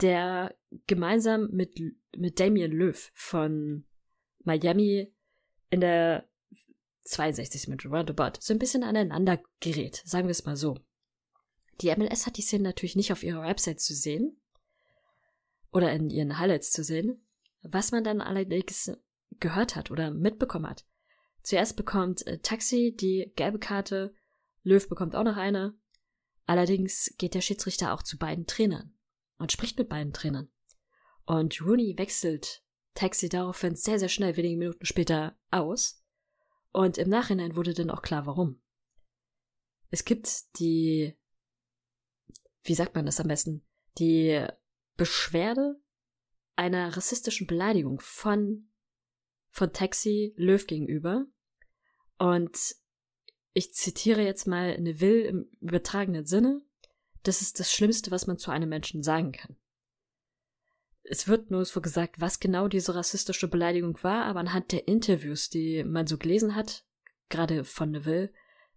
der 0.00 0.54
gemeinsam 0.86 1.48
mit, 1.50 1.80
mit 2.16 2.38
Damien 2.38 2.70
Löw 2.70 3.10
von 3.14 3.84
Miami 4.44 5.12
in 5.70 5.80
der 5.80 6.28
62. 7.04 7.68
Minute 7.68 7.88
Roundabout 7.88 8.38
so 8.40 8.54
ein 8.54 8.58
bisschen 8.58 8.84
aneinander 8.84 9.42
gerät, 9.60 10.02
sagen 10.04 10.28
wir 10.28 10.32
es 10.32 10.44
mal 10.44 10.56
so. 10.56 10.78
Die 11.80 11.94
MLS 11.96 12.26
hat 12.26 12.36
die 12.36 12.42
Szene 12.42 12.64
natürlich 12.64 12.94
nicht 12.94 13.10
auf 13.10 13.22
ihrer 13.22 13.42
Website 13.42 13.80
zu 13.80 13.94
sehen 13.94 14.38
oder 15.72 15.92
in 15.92 16.10
ihren 16.10 16.38
Highlights 16.38 16.70
zu 16.70 16.84
sehen. 16.84 17.26
Was 17.62 17.90
man 17.90 18.04
dann 18.04 18.20
allerdings 18.20 18.92
gehört 19.38 19.76
hat 19.76 19.90
oder 19.90 20.10
mitbekommen 20.10 20.68
hat. 20.68 20.86
Zuerst 21.42 21.76
bekommt 21.76 22.26
äh, 22.26 22.38
Taxi 22.38 22.94
die 22.98 23.32
gelbe 23.36 23.58
Karte, 23.58 24.14
Löw 24.62 24.86
bekommt 24.88 25.16
auch 25.16 25.24
noch 25.24 25.36
eine. 25.36 25.74
Allerdings 26.50 27.14
geht 27.16 27.34
der 27.34 27.42
Schiedsrichter 27.42 27.94
auch 27.94 28.02
zu 28.02 28.18
beiden 28.18 28.44
Trainern 28.44 28.92
und 29.38 29.52
spricht 29.52 29.78
mit 29.78 29.88
beiden 29.88 30.12
Trainern. 30.12 30.50
Und 31.24 31.62
Rooney 31.62 31.94
wechselt 31.96 32.64
Taxi 32.94 33.28
daraufhin 33.28 33.76
sehr, 33.76 34.00
sehr 34.00 34.08
schnell, 34.08 34.36
wenige 34.36 34.56
Minuten 34.56 34.84
später, 34.84 35.38
aus. 35.52 36.04
Und 36.72 36.98
im 36.98 37.08
Nachhinein 37.08 37.54
wurde 37.54 37.72
dann 37.72 37.88
auch 37.88 38.02
klar, 38.02 38.26
warum. 38.26 38.60
Es 39.90 40.04
gibt 40.04 40.58
die, 40.58 41.16
wie 42.64 42.74
sagt 42.74 42.96
man 42.96 43.06
das 43.06 43.20
am 43.20 43.28
besten, 43.28 43.64
die 43.98 44.44
Beschwerde 44.96 45.80
einer 46.56 46.96
rassistischen 46.96 47.46
Beleidigung 47.46 48.00
von, 48.00 48.72
von 49.50 49.72
Taxi 49.72 50.34
Löw 50.36 50.66
gegenüber. 50.66 51.26
Und 52.18 52.74
ich 53.52 53.72
zitiere 53.72 54.22
jetzt 54.22 54.46
mal 54.46 54.78
Neville 54.80 55.22
im 55.24 55.48
übertragenen 55.60 56.26
Sinne. 56.26 56.62
Das 57.22 57.42
ist 57.42 57.60
das 57.60 57.72
Schlimmste, 57.72 58.10
was 58.10 58.26
man 58.26 58.38
zu 58.38 58.50
einem 58.50 58.68
Menschen 58.68 59.02
sagen 59.02 59.32
kann. 59.32 59.56
Es 61.02 61.26
wird 61.26 61.50
nur 61.50 61.64
so 61.64 61.80
gesagt, 61.80 62.20
was 62.20 62.40
genau 62.40 62.68
diese 62.68 62.94
rassistische 62.94 63.48
Beleidigung 63.48 63.98
war, 64.02 64.26
aber 64.26 64.40
anhand 64.40 64.70
der 64.72 64.86
Interviews, 64.86 65.48
die 65.48 65.82
man 65.82 66.06
so 66.06 66.18
gelesen 66.18 66.54
hat, 66.54 66.84
gerade 67.28 67.64
von 67.64 67.90
Neville, 67.90 68.32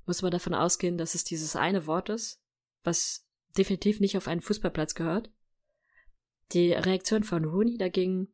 muss 0.06 0.22
man 0.22 0.32
davon 0.32 0.54
ausgehen, 0.54 0.98
dass 0.98 1.16
es 1.16 1.24
dieses 1.24 1.56
eine 1.56 1.86
Wort 1.86 2.10
ist, 2.10 2.42
was 2.84 3.28
definitiv 3.58 4.00
nicht 4.00 4.18
auf 4.18 4.28
einen 4.28 4.42
Fußballplatz 4.42 4.96
gehört. 4.96 5.32
Die 6.52 6.74
Reaktion 6.74 7.24
von 7.24 7.46
Rooney 7.46 7.78
dagegen, 7.78 8.34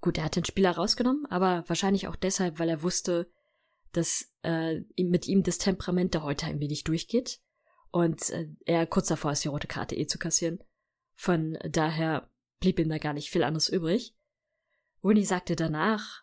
gut, 0.00 0.18
er 0.18 0.24
hat 0.24 0.36
den 0.36 0.44
Spieler 0.44 0.72
rausgenommen, 0.72 1.26
aber 1.26 1.64
wahrscheinlich 1.66 2.08
auch 2.08 2.16
deshalb, 2.16 2.58
weil 2.58 2.68
er 2.68 2.82
wusste, 2.82 3.30
dass 3.92 4.32
äh, 4.42 4.80
mit 4.96 5.28
ihm 5.28 5.42
das 5.42 5.58
Temperament 5.58 6.14
der 6.14 6.22
heute 6.22 6.46
ein 6.46 6.60
wenig 6.60 6.84
durchgeht 6.84 7.40
und 7.90 8.30
äh, 8.30 8.48
er 8.64 8.86
kurz 8.86 9.08
davor 9.08 9.32
ist, 9.32 9.44
die 9.44 9.48
rote 9.48 9.66
Karte 9.66 9.96
eh 9.96 10.06
zu 10.06 10.18
kassieren. 10.18 10.58
Von 11.14 11.58
daher 11.68 12.30
blieb 12.58 12.78
ihm 12.78 12.88
da 12.88 12.98
gar 12.98 13.12
nicht 13.12 13.30
viel 13.30 13.44
anderes 13.44 13.68
übrig. 13.68 14.16
Rooney 15.04 15.24
sagte 15.24 15.56
danach, 15.56 16.22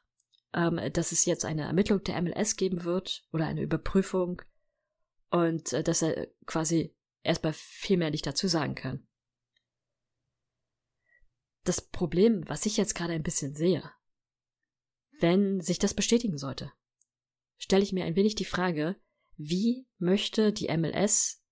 ähm, 0.54 0.80
dass 0.94 1.12
es 1.12 1.26
jetzt 1.26 1.46
eine 1.46 1.64
Ermittlung 1.64 2.04
der 2.04 2.22
MLS 2.22 2.56
geben 2.56 2.84
wird 2.84 3.24
oder 3.32 3.46
eine 3.46 3.62
Überprüfung 3.62 4.42
und 5.30 5.74
äh, 5.74 5.84
dass 5.84 6.02
er 6.02 6.28
quasi 6.46 6.96
erstmal 7.24 7.54
viel 7.54 7.98
mehr 7.98 8.12
nicht 8.12 8.26
dazu 8.26 8.48
sagen 8.48 8.76
kann. 8.76 9.08
Das 11.66 11.82
Problem, 11.82 12.48
was 12.48 12.66
ich 12.66 12.78
jetzt 12.78 12.96
gerade 12.96 13.14
ein 13.14 13.24
bisschen 13.24 13.54
sehe, 13.54 13.84
wenn 15.20 15.62
sich 15.62 15.78
das 15.78 15.94
bestätigen 15.94 16.38
sollte, 16.38 16.72
stelle 17.60 17.84
ich 17.84 17.94
mir 17.94 18.06
ein 18.06 18.16
wenig 18.16 18.36
die 18.36 18.46
Frage, 18.46 19.00
wie 19.38 19.88
möchte 20.00 20.52
die 20.52 20.76
MLS 20.76 21.44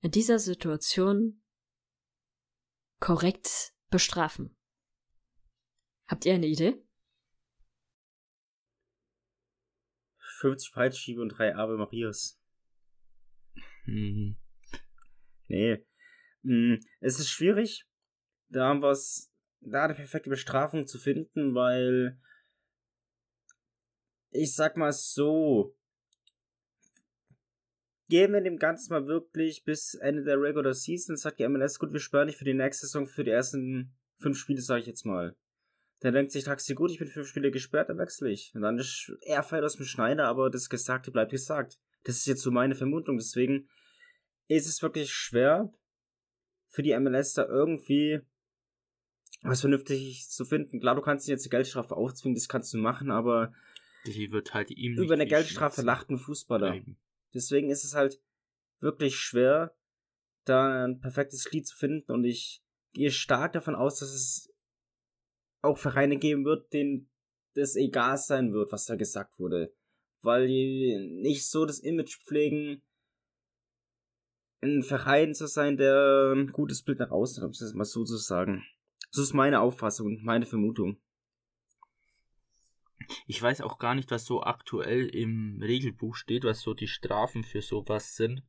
in 0.00 0.10
dieser 0.10 0.38
Situation 0.38 1.42
korrekt 3.00 3.72
bestrafen? 3.90 4.56
Habt 6.06 6.26
ihr 6.26 6.34
eine 6.34 6.46
Idee? 6.46 6.84
50 10.40 10.72
Peitschschiebe 10.74 11.22
und 11.22 11.30
drei 11.30 11.56
Ave 11.56 11.78
Marias. 11.78 12.38
Mhm. 13.86 14.36
Nee. 15.48 15.84
Hm, 16.42 16.80
es 17.00 17.18
ist 17.18 17.30
schwierig, 17.30 17.86
da 18.48 18.80
was, 18.82 19.32
da 19.60 19.84
eine 19.84 19.94
perfekte 19.94 20.30
Bestrafung 20.30 20.86
zu 20.86 20.98
finden, 20.98 21.54
weil 21.54 22.20
ich 24.34 24.54
sag 24.54 24.76
mal 24.76 24.92
so, 24.92 25.74
gehen 28.08 28.32
wir 28.32 28.40
dem 28.40 28.58
Ganzen 28.58 28.92
mal 28.92 29.06
wirklich 29.06 29.64
bis 29.64 29.94
Ende 29.94 30.24
der 30.24 30.40
Regular 30.40 30.74
Season, 30.74 31.16
sagt 31.16 31.38
die 31.38 31.48
MLS, 31.48 31.78
gut, 31.78 31.92
wir 31.92 32.00
sparen 32.00 32.26
nicht 32.26 32.38
für 32.38 32.44
die 32.44 32.52
nächste 32.52 32.86
Saison, 32.86 33.06
für 33.06 33.24
die 33.24 33.30
ersten 33.30 33.94
fünf 34.18 34.36
Spiele, 34.36 34.60
sage 34.60 34.80
ich 34.80 34.86
jetzt 34.86 35.06
mal. 35.06 35.36
Dann 36.00 36.14
denkt 36.14 36.32
sich 36.32 36.44
Taxi, 36.44 36.74
gut, 36.74 36.90
ich 36.90 36.98
bin 36.98 37.08
fünf 37.08 37.28
Spiele 37.28 37.50
gesperrt, 37.50 37.88
dann 37.88 37.98
wechsle 37.98 38.30
ich. 38.30 38.52
Und 38.54 38.62
dann 38.62 38.78
ist 38.78 39.12
er 39.22 39.42
fällt 39.42 39.64
aus 39.64 39.76
dem 39.76 39.86
Schneider, 39.86 40.26
aber 40.26 40.50
das 40.50 40.68
Gesagte 40.68 41.10
bleibt 41.12 41.30
gesagt. 41.30 41.78
Das 42.02 42.16
ist 42.16 42.26
jetzt 42.26 42.42
so 42.42 42.50
meine 42.50 42.74
Vermutung, 42.74 43.16
deswegen 43.16 43.68
ist 44.48 44.66
es 44.66 44.82
wirklich 44.82 45.12
schwer 45.12 45.72
für 46.68 46.82
die 46.82 46.98
MLS 46.98 47.34
da 47.34 47.46
irgendwie 47.46 48.20
was 49.42 49.60
vernünftig 49.60 50.28
zu 50.28 50.44
finden. 50.44 50.80
Klar, 50.80 50.96
du 50.96 51.02
kannst 51.02 51.28
jetzt 51.28 51.44
die 51.44 51.50
Geldstrafe 51.50 51.96
aufzwingen, 51.96 52.34
das 52.34 52.48
kannst 52.48 52.74
du 52.74 52.78
machen, 52.78 53.10
aber 53.10 53.52
die 54.06 54.32
wird 54.32 54.54
halt 54.54 54.70
ihm 54.70 54.98
über 54.98 55.14
eine 55.14 55.26
Geldstrafe 55.26 55.82
lacht 55.82 56.10
ein 56.10 56.18
Fußballer. 56.18 56.70
Bleiben. 56.70 56.98
Deswegen 57.32 57.70
ist 57.70 57.84
es 57.84 57.94
halt 57.94 58.20
wirklich 58.80 59.16
schwer, 59.16 59.76
da 60.44 60.84
ein 60.84 61.00
perfektes 61.00 61.44
Glied 61.44 61.66
zu 61.66 61.76
finden 61.76 62.12
und 62.12 62.24
ich 62.24 62.62
gehe 62.92 63.10
stark 63.10 63.52
davon 63.52 63.74
aus, 63.74 63.98
dass 63.98 64.10
es 64.10 64.54
auch 65.62 65.78
Vereine 65.78 66.18
geben 66.18 66.44
wird, 66.44 66.72
denen 66.72 67.10
das 67.54 67.76
egal 67.76 68.18
sein 68.18 68.52
wird, 68.52 68.70
was 68.72 68.84
da 68.86 68.96
gesagt 68.96 69.38
wurde. 69.38 69.74
Weil 70.22 70.46
die 70.46 70.96
nicht 71.22 71.48
so 71.48 71.64
das 71.64 71.78
Image 71.78 72.18
pflegen, 72.18 72.82
ein 74.62 74.82
Verein 74.82 75.34
zu 75.34 75.46
sein, 75.46 75.76
der 75.76 76.32
ein 76.34 76.52
gutes 76.52 76.82
Bild 76.82 76.98
nach 76.98 77.10
außen 77.10 77.42
hat, 77.42 77.46
um 77.46 77.50
es 77.50 77.74
mal 77.74 77.84
so 77.84 78.04
zu 78.04 78.16
sagen. 78.16 78.64
Das 79.12 79.22
ist 79.22 79.34
meine 79.34 79.60
Auffassung 79.60 80.06
und 80.06 80.24
meine 80.24 80.46
Vermutung. 80.46 81.00
Ich 83.26 83.40
weiß 83.40 83.60
auch 83.60 83.78
gar 83.78 83.94
nicht, 83.94 84.10
was 84.10 84.24
so 84.24 84.42
aktuell 84.42 85.06
im 85.06 85.60
Regelbuch 85.62 86.14
steht, 86.14 86.44
was 86.44 86.60
so 86.60 86.74
die 86.74 86.88
Strafen 86.88 87.44
für 87.44 87.62
sowas 87.62 88.16
sind. 88.16 88.42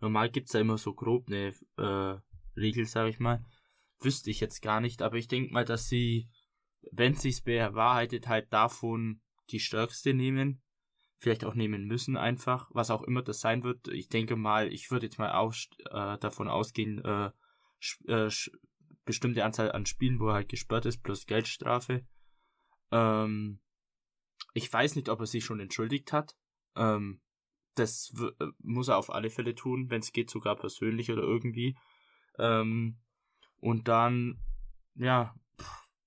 Normal 0.00 0.30
gibt's 0.30 0.52
da 0.52 0.60
immer 0.60 0.78
so 0.78 0.94
grob 0.94 1.28
eine 1.28 1.54
äh, 1.76 2.18
Regel, 2.58 2.86
sag 2.86 3.08
ich 3.08 3.20
mal. 3.20 3.44
Wüsste 4.00 4.30
ich 4.30 4.40
jetzt 4.40 4.60
gar 4.60 4.80
nicht, 4.80 5.00
aber 5.00 5.16
ich 5.16 5.28
denke 5.28 5.52
mal, 5.52 5.64
dass 5.64 5.88
sie, 5.88 6.28
wenn 6.90 7.14
sich's 7.14 7.40
bewahrheitet, 7.40 8.26
halt 8.26 8.52
davon 8.52 9.20
die 9.50 9.60
stärkste 9.60 10.12
nehmen. 10.12 10.60
Vielleicht 11.18 11.44
auch 11.44 11.54
nehmen 11.54 11.84
müssen 11.84 12.16
einfach, 12.16 12.68
was 12.72 12.90
auch 12.90 13.02
immer 13.02 13.22
das 13.22 13.40
sein 13.40 13.62
wird. 13.62 13.86
Ich 13.88 14.08
denke 14.08 14.34
mal, 14.34 14.72
ich 14.72 14.90
würde 14.90 15.06
jetzt 15.06 15.20
mal 15.20 15.30
aus, 15.30 15.68
äh, 15.90 16.18
davon 16.18 16.48
ausgehen, 16.48 17.00
äh, 17.04 17.30
äh, 18.06 18.28
bestimmte 19.04 19.44
Anzahl 19.44 19.70
an 19.70 19.86
Spielen, 19.86 20.18
wo 20.18 20.28
er 20.28 20.34
halt 20.34 20.48
gesperrt 20.48 20.86
ist, 20.86 21.02
plus 21.04 21.26
Geldstrafe. 21.26 22.04
Ähm, 22.90 23.60
ich 24.54 24.72
weiß 24.72 24.96
nicht, 24.96 25.08
ob 25.08 25.20
er 25.20 25.26
sich 25.26 25.44
schon 25.44 25.60
entschuldigt 25.60 26.12
hat. 26.12 26.36
Ähm, 26.76 27.20
das 27.74 28.12
äh, 28.18 28.46
muss 28.58 28.88
er 28.88 28.98
auf 28.98 29.10
alle 29.10 29.30
Fälle 29.30 29.54
tun, 29.54 29.90
wenn 29.90 30.00
es 30.00 30.12
geht, 30.12 30.30
sogar 30.30 30.56
persönlich 30.56 31.10
oder 31.10 31.22
irgendwie. 31.22 31.76
Ähm, 32.38 32.98
und 33.58 33.88
dann, 33.88 34.40
ja, 34.94 35.34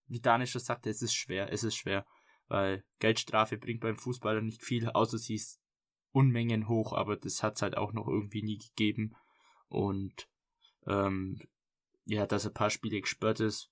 wie 0.08 0.20
Danisch 0.20 0.54
das 0.54 0.65
sagte, 0.65 0.89
es 0.89 1.01
ist 1.01 1.15
schwer, 1.15 1.51
es 1.51 1.63
ist 1.63 1.75
schwer, 1.75 2.06
weil 2.48 2.84
Geldstrafe 3.00 3.58
bringt 3.58 3.82
beim 3.82 3.98
Fußballer 3.98 4.42
nicht 4.42 4.63
viel, 4.63 4.89
außer 4.89 5.18
sie 5.18 5.36
ist 5.36 5.60
Unmengen 6.12 6.70
hoch, 6.70 6.94
aber 6.94 7.18
das 7.18 7.44
hat 7.44 7.56
es 7.56 7.62
halt 7.62 7.75
auch 7.75 7.92
noch 7.92 8.08
irgendwie 8.08 8.42
nie 8.42 8.58
gegeben. 8.58 9.15
Und 9.68 10.30
ähm, 10.88 11.42
ja, 12.06 12.25
dass 12.25 12.46
er 12.46 12.51
ein 12.51 12.54
paar 12.54 12.70
Spiele 12.70 13.01
gesperrt 13.01 13.39
ist. 13.39 13.72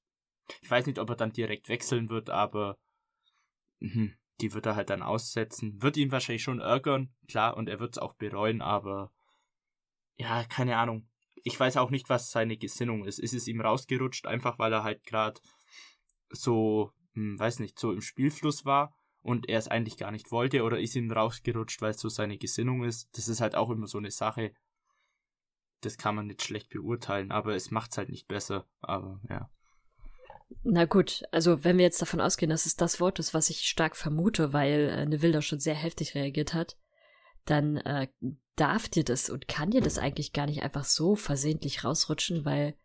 Ich 0.62 0.70
weiß 0.70 0.86
nicht, 0.88 1.00
ob 1.00 1.10
er 1.10 1.16
dann 1.16 1.32
direkt 1.32 1.70
wechseln 1.70 2.10
wird, 2.10 2.30
aber 2.30 2.78
mh, 3.80 4.12
die 4.42 4.54
wird 4.54 4.66
er 4.66 4.76
halt 4.76 4.90
dann 4.90 5.02
aussetzen. 5.02 5.82
Wird 5.82 5.98
ihn 5.98 6.12
wahrscheinlich 6.12 6.44
schon 6.44 6.60
ärgern, 6.60 7.14
klar, 7.28 7.56
und 7.58 7.70
er 7.70 7.80
wird 7.80 7.96
es 7.96 8.02
auch 8.02 8.14
bereuen, 8.14 8.62
aber 8.62 9.12
ja, 10.16 10.44
keine 10.46 10.78
Ahnung. 10.78 11.08
Ich 11.44 11.60
weiß 11.60 11.78
auch 11.78 11.90
nicht, 11.90 12.10
was 12.10 12.32
seine 12.32 12.58
Gesinnung 12.58 13.06
ist. 13.06 13.20
Ist 13.20 13.34
es 13.34 13.48
ihm 13.48 13.62
rausgerutscht, 13.62 14.26
einfach 14.28 14.60
weil 14.60 14.72
er 14.72 14.84
halt 14.84 15.04
gerade 15.04 15.42
so, 16.30 16.92
hm, 17.14 17.38
weiß 17.38 17.60
nicht, 17.60 17.78
so 17.78 17.92
im 17.92 18.02
Spielfluss 18.02 18.66
war 18.66 18.96
und 19.22 19.50
er 19.50 19.60
es 19.60 19.68
eigentlich 19.68 19.98
gar 19.98 20.12
nicht 20.12 20.32
wollte, 20.32 20.64
oder 20.64 20.80
ist 20.80 20.96
ihm 20.96 21.12
rausgerutscht, 21.12 21.82
weil 21.82 21.92
es 21.92 22.00
so 22.00 22.10
seine 22.10 22.38
Gesinnung 22.38 22.84
ist? 22.84 23.10
Das 23.18 23.28
ist 23.28 23.42
halt 23.42 23.56
auch 23.56 23.70
immer 23.70 23.88
so 23.88 23.98
eine 23.98 24.12
Sache. 24.12 24.54
Das 25.82 25.98
kann 25.98 26.16
man 26.16 26.28
nicht 26.28 26.44
schlecht 26.44 26.70
beurteilen, 26.70 27.32
aber 27.32 27.56
es 27.56 27.72
macht's 27.72 27.98
halt 27.98 28.10
nicht 28.10 28.28
besser. 28.28 28.66
Aber 28.82 29.20
ja. 29.30 29.50
Na 30.64 30.86
gut, 30.86 31.24
also 31.32 31.64
wenn 31.64 31.78
wir 31.78 31.84
jetzt 31.84 32.02
davon 32.02 32.22
ausgehen, 32.22 32.50
dass 32.50 32.66
es 32.66 32.76
das 32.76 33.00
Wort 33.00 33.20
ist, 33.20 33.34
was 33.34 33.50
ich 33.50 33.68
stark 33.68 33.96
vermute, 33.96 34.54
weil 34.54 34.90
äh, 34.90 35.06
Neville 35.06 35.34
da 35.34 35.42
schon 35.42 35.60
sehr 35.60 35.76
heftig 35.76 36.16
reagiert 36.16 36.54
hat, 36.54 36.78
dann 37.46 37.78
äh, 37.78 38.08
darf 38.56 38.88
dir 38.88 39.04
das 39.04 39.30
und 39.30 39.48
kann 39.48 39.72
dir 39.72 39.82
das 39.82 39.98
eigentlich 39.98 40.34
gar 40.34 40.46
nicht 40.46 40.64
einfach 40.64 40.86
so 40.86 41.16
versehentlich 41.16 41.84
rausrutschen, 41.84 42.46
weil 42.46 42.76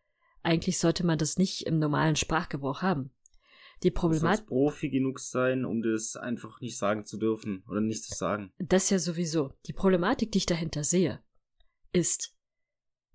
eigentlich 0.42 0.78
sollte 0.78 1.04
man 1.04 1.18
das 1.18 1.37
nicht 1.37 1.66
im 1.66 1.76
normalen 1.76 2.16
Sprachgebrauch 2.16 2.82
haben. 2.82 3.10
Die 3.82 3.90
Problematik. 3.90 4.46
Du 4.46 4.54
Profi 4.54 4.90
genug 4.90 5.20
sein, 5.20 5.64
um 5.64 5.82
das 5.82 6.16
einfach 6.16 6.60
nicht 6.60 6.76
sagen 6.76 7.04
zu 7.04 7.16
dürfen 7.16 7.62
oder 7.68 7.80
nicht 7.80 8.02
zu 8.02 8.14
sagen. 8.14 8.52
Das 8.58 8.90
ja 8.90 8.98
sowieso. 8.98 9.52
Die 9.66 9.72
Problematik, 9.72 10.32
die 10.32 10.38
ich 10.38 10.46
dahinter 10.46 10.82
sehe, 10.82 11.22
ist, 11.92 12.34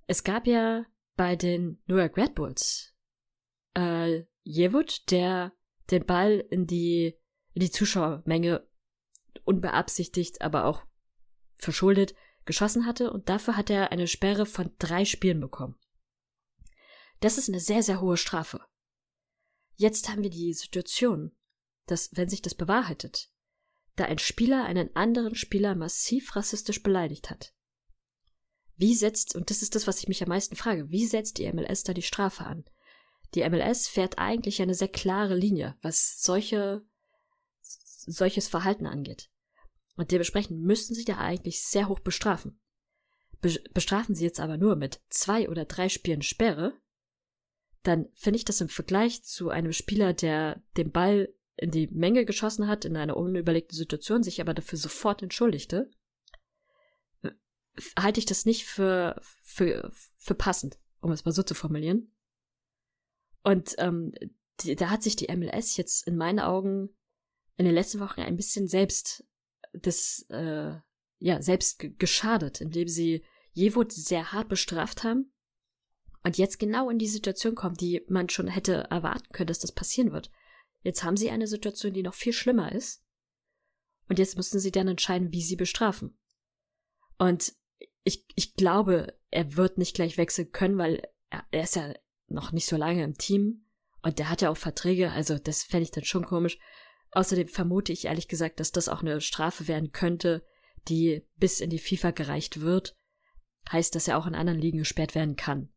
es 0.07 0.23
gab 0.23 0.47
ja 0.47 0.85
bei 1.17 1.35
den 1.35 1.81
New 1.87 1.97
York 1.97 2.15
Red 2.17 2.35
Bulls 2.35 2.93
äh, 3.73 4.23
Jewut, 4.43 5.09
der 5.11 5.53
den 5.91 6.05
Ball 6.05 6.45
in 6.49 6.67
die, 6.67 7.19
in 7.53 7.61
die 7.61 7.71
Zuschauermenge 7.71 8.67
unbeabsichtigt, 9.43 10.41
aber 10.41 10.65
auch 10.65 10.85
verschuldet 11.57 12.15
geschossen 12.45 12.85
hatte 12.85 13.11
und 13.11 13.29
dafür 13.29 13.55
hat 13.55 13.69
er 13.69 13.91
eine 13.91 14.07
Sperre 14.07 14.45
von 14.45 14.71
drei 14.79 15.05
Spielen 15.05 15.39
bekommen. 15.39 15.75
Das 17.21 17.37
ist 17.37 17.47
eine 17.47 17.61
sehr, 17.61 17.83
sehr 17.83 18.01
hohe 18.01 18.17
Strafe. 18.17 18.61
Jetzt 19.75 20.09
haben 20.09 20.23
wir 20.23 20.29
die 20.29 20.53
Situation, 20.53 21.31
dass, 21.85 22.09
wenn 22.13 22.29
sich 22.29 22.41
das 22.41 22.53
bewahrheitet, 22.53 23.31
da 23.95 24.05
ein 24.05 24.19
Spieler 24.19 24.65
einen 24.65 24.95
anderen 24.95 25.35
Spieler 25.35 25.75
massiv 25.75 26.35
rassistisch 26.35 26.83
beleidigt 26.83 27.29
hat. 27.29 27.53
Wie 28.75 28.95
setzt, 28.95 29.35
und 29.35 29.49
das 29.49 29.61
ist 29.61 29.75
das, 29.75 29.87
was 29.87 29.99
ich 29.99 30.07
mich 30.07 30.21
am 30.23 30.29
meisten 30.29 30.55
frage, 30.55 30.89
wie 30.89 31.05
setzt 31.05 31.37
die 31.37 31.51
MLS 31.51 31.83
da 31.83 31.93
die 31.93 32.01
Strafe 32.01 32.43
an? 32.45 32.65
Die 33.33 33.47
MLS 33.49 33.87
fährt 33.87 34.19
eigentlich 34.19 34.61
eine 34.61 34.75
sehr 34.75 34.87
klare 34.87 35.35
Linie, 35.35 35.75
was 35.81 36.21
solche, 36.21 36.83
solches 37.61 38.47
Verhalten 38.47 38.85
angeht. 38.85 39.29
Und 39.95 40.11
dementsprechend 40.11 40.61
müssten 40.61 40.93
sie 40.93 41.05
da 41.05 41.17
eigentlich 41.17 41.61
sehr 41.61 41.87
hoch 41.87 41.99
bestrafen. 41.99 42.59
Be 43.41 43.59
bestrafen 43.73 44.15
sie 44.15 44.23
jetzt 44.23 44.39
aber 44.39 44.57
nur 44.57 44.75
mit 44.75 45.01
zwei 45.09 45.49
oder 45.49 45.65
drei 45.65 45.89
Spielen 45.89 46.21
Sperre, 46.21 46.73
dann 47.83 48.07
finde 48.13 48.37
ich 48.37 48.45
das 48.45 48.61
im 48.61 48.69
Vergleich 48.69 49.23
zu 49.23 49.49
einem 49.49 49.73
Spieler, 49.73 50.13
der 50.13 50.61
den 50.77 50.91
Ball 50.91 51.33
in 51.57 51.69
die 51.69 51.87
Menge 51.87 52.25
geschossen 52.25 52.67
hat, 52.67 52.85
in 52.85 52.95
einer 52.95 53.17
unüberlegten 53.17 53.77
Situation, 53.77 54.23
sich 54.23 54.41
aber 54.41 54.53
dafür 54.53 54.79
sofort 54.79 55.21
entschuldigte, 55.21 55.91
halte 57.99 58.19
ich 58.19 58.25
das 58.25 58.45
nicht 58.45 58.65
für, 58.65 59.21
für, 59.41 59.91
für 60.17 60.35
passend, 60.35 60.77
um 61.01 61.11
es 61.11 61.25
mal 61.25 61.31
so 61.31 61.43
zu 61.43 61.53
formulieren. 61.53 62.11
Und 63.43 63.75
ähm, 63.77 64.13
die, 64.61 64.75
da 64.75 64.89
hat 64.89 65.03
sich 65.03 65.15
die 65.15 65.33
MLS 65.35 65.77
jetzt 65.77 66.07
in 66.07 66.15
meinen 66.15 66.39
Augen 66.39 66.89
in 67.57 67.65
den 67.65 67.73
letzten 67.73 67.99
Wochen 67.99 68.21
ein 68.21 68.35
bisschen 68.35 68.67
selbst 68.67 69.25
das 69.73 70.25
äh, 70.29 70.75
ja 71.19 71.41
selbst 71.41 71.83
geschadet, 71.99 72.61
indem 72.61 72.87
sie 72.87 73.23
Jewo 73.51 73.83
sehr 73.87 74.31
hart 74.31 74.49
bestraft 74.49 75.03
haben 75.03 75.33
und 76.23 76.37
jetzt 76.37 76.57
genau 76.57 76.89
in 76.89 76.97
die 76.97 77.07
Situation 77.07 77.53
kommen, 77.53 77.75
die 77.75 78.01
man 78.07 78.29
schon 78.29 78.47
hätte 78.47 78.87
erwarten 78.89 79.31
können, 79.33 79.47
dass 79.47 79.59
das 79.59 79.73
passieren 79.73 80.11
wird. 80.11 80.31
Jetzt 80.81 81.03
haben 81.03 81.17
sie 81.17 81.29
eine 81.29 81.47
Situation, 81.47 81.93
die 81.93 82.03
noch 82.03 82.13
viel 82.13 82.33
schlimmer 82.33 82.71
ist. 82.71 83.03
Und 84.09 84.19
jetzt 84.19 84.35
müssen 84.35 84.59
sie 84.59 84.71
dann 84.71 84.87
entscheiden, 84.87 85.31
wie 85.31 85.41
sie 85.41 85.55
bestrafen. 85.55 86.17
Und 87.17 87.53
ich, 88.03 88.25
ich 88.35 88.55
glaube, 88.55 89.17
er 89.31 89.55
wird 89.55 89.77
nicht 89.77 89.95
gleich 89.95 90.17
wechseln 90.17 90.51
können, 90.51 90.77
weil 90.77 91.03
er, 91.29 91.45
er 91.51 91.63
ist 91.63 91.75
ja 91.75 91.93
noch 92.27 92.51
nicht 92.51 92.67
so 92.67 92.77
lange 92.77 93.03
im 93.03 93.17
Team 93.17 93.65
und 94.03 94.19
der 94.19 94.29
hat 94.29 94.41
ja 94.41 94.49
auch 94.49 94.57
Verträge, 94.57 95.11
also 95.11 95.39
das 95.39 95.63
fände 95.63 95.83
ich 95.83 95.91
dann 95.91 96.03
schon 96.03 96.25
komisch. 96.25 96.59
Außerdem 97.11 97.47
vermute 97.47 97.93
ich 97.93 98.05
ehrlich 98.05 98.27
gesagt, 98.27 98.59
dass 98.59 98.71
das 98.71 98.89
auch 98.89 99.01
eine 99.01 99.21
Strafe 99.21 99.67
werden 99.67 99.91
könnte, 99.91 100.43
die 100.89 101.25
bis 101.37 101.61
in 101.61 101.69
die 101.69 101.79
FIFA 101.79 102.11
gereicht 102.11 102.59
wird. 102.61 102.95
Heißt, 103.71 103.95
dass 103.95 104.07
er 104.07 104.17
auch 104.17 104.27
in 104.27 104.35
anderen 104.35 104.59
Ligen 104.59 104.79
gesperrt 104.79 105.15
werden 105.15 105.37
kann. 105.37 105.69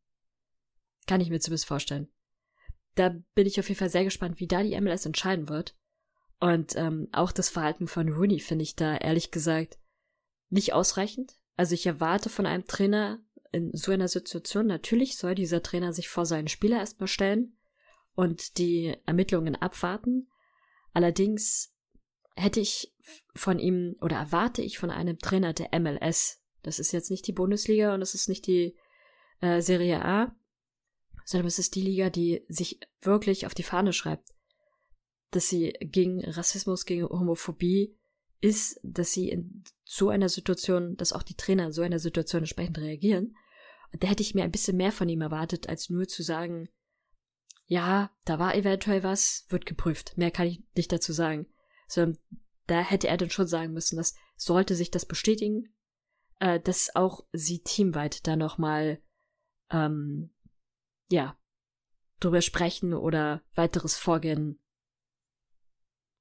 Kann 1.07 1.21
ich 1.21 1.31
mir 1.31 1.39
zumindest 1.39 1.67
vorstellen. 1.67 2.09
Da 2.97 3.15
bin 3.35 3.47
ich 3.47 3.61
auf 3.61 3.69
jeden 3.69 3.79
Fall 3.79 3.91
sehr 3.91 4.05
gespannt, 4.05 4.41
wie 4.41 4.49
da 4.49 4.63
die 4.63 4.79
MLS 4.81 5.07
entscheiden 5.07 5.49
wird. 5.49 5.77
Und 6.41 6.75
ähm, 6.75 7.09
auch 7.13 7.31
das 7.31 7.49
Verhalten 7.49 7.87
von 7.87 8.09
Rooney 8.09 8.41
finde 8.41 8.65
ich 8.65 8.75
da 8.75 8.97
ehrlich 8.97 9.31
gesagt 9.31 9.79
nicht 10.49 10.73
ausreichend. 10.73 11.37
Also 11.57 11.75
ich 11.75 11.87
erwarte 11.87 12.29
von 12.29 12.47
einem 12.47 12.67
Trainer 12.67 13.21
in 13.57 13.71
so 13.73 13.91
einer 13.91 14.09
Situation, 14.09 14.67
natürlich 14.67 15.17
soll 15.17 15.35
dieser 15.35 15.63
Trainer 15.63 15.93
sich 15.93 16.09
vor 16.09 16.27
seinen 16.27 16.49
Spieler 16.49 16.79
erstmal 16.79 17.09
stellen 17.09 17.57
und 18.15 18.59
die 18.59 18.95
Ermittlungen 19.07 19.57
abwarten. 19.57 20.29
Allerdings 20.93 21.75
hätte 22.35 22.61
ich 22.61 22.95
von 23.35 23.59
ihm 23.59 23.97
oder 24.01 24.17
erwarte 24.17 24.61
ich 24.61 24.79
von 24.79 24.91
einem 24.91 25.19
Trainer 25.19 25.55
der 25.55 25.79
MLS, 25.81 26.43
das 26.63 26.79
ist 26.79 26.93
jetzt 26.93 27.11
nicht 27.11 27.27
die 27.27 27.33
Bundesliga 27.33 27.95
und 27.95 28.01
das 28.01 28.15
ist 28.15 28.29
nicht 28.29 28.47
die 28.47 28.77
äh, 29.41 29.63
Serie 29.63 30.05
A, 30.05 30.37
sondern 31.25 31.47
es 31.47 31.59
ist 31.59 31.75
die 31.75 31.83
Liga, 31.83 32.11
die 32.11 32.45
sich 32.49 32.81
wirklich 33.01 33.47
auf 33.47 33.55
die 33.55 33.63
Fahne 33.63 33.93
schreibt, 33.93 34.35
dass 35.31 35.49
sie 35.49 35.73
gegen 35.81 36.25
Rassismus, 36.25 36.85
gegen 36.85 37.09
Homophobie 37.09 37.97
ist, 38.41 38.79
dass 38.83 39.13
sie 39.13 39.31
in 39.31 39.65
so 39.85 40.09
einer 40.09 40.29
Situation, 40.29 40.97
dass 40.97 41.13
auch 41.13 41.23
die 41.23 41.37
Trainer 41.37 41.67
in 41.67 41.73
so 41.73 41.83
einer 41.83 41.99
Situation 41.99 42.43
entsprechend 42.43 42.79
reagieren. 42.79 43.37
Da 43.99 44.09
hätte 44.09 44.23
ich 44.23 44.35
mir 44.35 44.45
ein 44.45 44.53
bisschen 44.53 44.77
mehr 44.77 44.93
von 44.93 45.09
ihm 45.09 45.21
erwartet, 45.21 45.69
als 45.69 45.91
nur 45.91 46.09
zu 46.09 46.23
sagen, 46.23 46.69
ja, 47.67 48.11
da 48.25 48.39
war 48.39 48.55
eventuell 48.55 49.03
was, 49.03 49.45
wird 49.49 49.67
geprüft. 49.67 50.17
Mehr 50.17 50.31
kann 50.31 50.47
ich 50.47 50.63
nicht 50.77 50.93
dazu 50.93 51.13
sagen. 51.13 51.47
Sondern 51.89 52.19
da 52.67 52.81
hätte 52.81 53.09
er 53.09 53.17
dann 53.17 53.31
schon 53.31 53.47
sagen 53.47 53.73
müssen, 53.73 53.97
dass 53.97 54.15
sollte 54.37 54.75
sich 54.75 54.91
das 54.91 55.07
bestätigen, 55.07 55.75
äh, 56.41 56.61
dass 56.61 56.95
auch 56.95 57.27
sie 57.33 57.61
teamweit 57.61 58.27
da 58.27 58.37
nochmal, 58.37 59.01
ähm, 59.71 60.31
ja, 61.09 61.39
drüber 62.21 62.41
sprechen 62.41 62.95
oder 62.95 63.43
weiteres 63.55 63.97
Vorgehen 63.97 64.61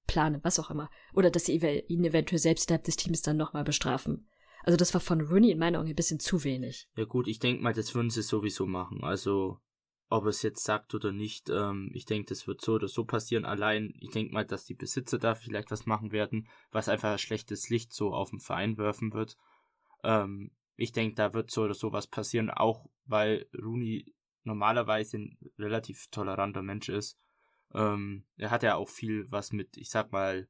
planen, 0.07 0.43
was 0.43 0.59
auch 0.59 0.69
immer. 0.69 0.89
Oder 1.13 1.31
dass 1.31 1.45
sie 1.45 1.55
ihn 1.55 2.03
eventuell 2.03 2.39
selbst 2.39 2.69
innerhalb 2.69 2.85
des 2.85 2.95
Teams 2.95 3.21
dann 3.21 3.37
nochmal 3.37 3.63
bestrafen. 3.63 4.29
Also 4.65 4.77
das 4.77 4.95
war 4.95 5.01
von 5.01 5.21
Rooney 5.21 5.51
in 5.51 5.59
meinen 5.59 5.75
Augen 5.75 5.89
ein 5.89 5.95
bisschen 5.95 6.19
zu 6.19 6.43
wenig. 6.43 6.89
Ja 6.97 7.05
gut, 7.05 7.27
ich 7.27 7.37
denke 7.37 7.61
mal, 7.61 7.73
das 7.73 7.93
würden 7.93 8.09
sie 8.09 8.23
sowieso 8.23 8.65
machen. 8.65 9.03
Also 9.03 9.59
ob 10.09 10.25
es 10.25 10.41
jetzt 10.41 10.63
sagt 10.63 10.95
oder 10.95 11.11
nicht, 11.11 11.51
ähm, 11.51 11.91
ich 11.93 12.05
denke, 12.05 12.29
das 12.29 12.47
wird 12.47 12.61
so 12.61 12.73
oder 12.73 12.87
so 12.87 13.05
passieren. 13.05 13.45
Allein, 13.45 13.93
ich 13.99 14.09
denke 14.09 14.33
mal, 14.33 14.43
dass 14.43 14.65
die 14.65 14.73
Besitzer 14.73 15.19
da 15.19 15.35
vielleicht 15.35 15.69
was 15.69 15.85
machen 15.85 16.11
werden, 16.11 16.47
was 16.71 16.89
einfach 16.89 17.11
ein 17.11 17.19
schlechtes 17.19 17.69
Licht 17.69 17.93
so 17.93 18.11
auf 18.11 18.31
den 18.31 18.39
Verein 18.39 18.79
werfen 18.79 19.13
wird. 19.13 19.37
Ähm, 20.03 20.49
ich 20.77 20.91
denke, 20.91 21.13
da 21.13 21.35
wird 21.35 21.51
so 21.51 21.61
oder 21.61 21.75
so 21.75 21.91
was 21.91 22.07
passieren, 22.07 22.49
auch 22.49 22.87
weil 23.05 23.47
Rooney 23.55 24.15
normalerweise 24.45 25.17
ein 25.17 25.37
relativ 25.59 26.07
toleranter 26.09 26.63
Mensch 26.63 26.89
ist. 26.89 27.19
Ähm, 27.75 28.25
er 28.37 28.49
hat 28.49 28.63
ja 28.63 28.75
auch 28.77 28.89
viel 28.89 29.31
was 29.31 29.51
mit, 29.51 29.77
ich 29.77 29.91
sag 29.91 30.11
mal, 30.11 30.47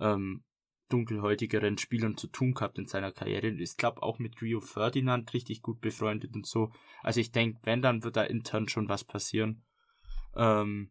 ähm, 0.00 0.44
dunkelhäutigeren 0.88 1.78
Spielern 1.78 2.16
zu 2.16 2.26
tun 2.26 2.54
gehabt 2.54 2.78
in 2.78 2.86
seiner 2.86 3.12
Karriere. 3.12 3.48
Ist, 3.48 3.78
glaube 3.78 4.02
auch 4.02 4.18
mit 4.18 4.40
Rio 4.42 4.60
Ferdinand 4.60 5.32
richtig 5.32 5.62
gut 5.62 5.80
befreundet 5.80 6.34
und 6.34 6.46
so. 6.46 6.72
Also 7.02 7.20
ich 7.20 7.32
denke, 7.32 7.60
wenn, 7.64 7.82
dann 7.82 8.04
wird 8.04 8.16
da 8.16 8.24
intern 8.24 8.68
schon 8.68 8.88
was 8.88 9.04
passieren. 9.04 9.64
Ähm, 10.36 10.90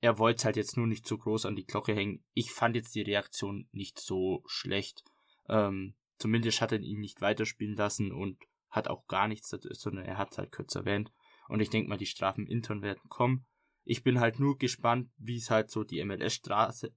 er 0.00 0.18
wollte 0.18 0.44
halt 0.44 0.56
jetzt 0.56 0.76
nur 0.76 0.86
nicht 0.86 1.06
zu 1.06 1.16
groß 1.16 1.46
an 1.46 1.56
die 1.56 1.66
Glocke 1.66 1.94
hängen. 1.94 2.22
Ich 2.34 2.52
fand 2.52 2.76
jetzt 2.76 2.94
die 2.94 3.02
Reaktion 3.02 3.68
nicht 3.72 3.98
so 3.98 4.42
schlecht. 4.46 5.02
Ähm, 5.48 5.94
zumindest 6.18 6.60
hat 6.60 6.72
er 6.72 6.80
ihn 6.80 7.00
nicht 7.00 7.20
weiterspielen 7.20 7.76
lassen 7.76 8.12
und 8.12 8.38
hat 8.70 8.88
auch 8.88 9.06
gar 9.06 9.28
nichts, 9.28 9.48
sondern 9.48 10.04
er 10.04 10.18
hat 10.18 10.36
halt 10.36 10.52
kurz 10.52 10.74
erwähnt. 10.74 11.12
Und 11.48 11.60
ich 11.60 11.70
denke 11.70 11.88
mal, 11.88 11.96
die 11.96 12.06
Strafen 12.06 12.46
intern 12.46 12.82
werden 12.82 13.08
kommen. 13.08 13.46
Ich 13.84 14.02
bin 14.02 14.20
halt 14.20 14.40
nur 14.40 14.56
gespannt, 14.56 15.10
wie 15.18 15.36
es 15.36 15.50
halt 15.50 15.70
so 15.70 15.84
die 15.84 16.02
MLS-Strafe 16.02 16.88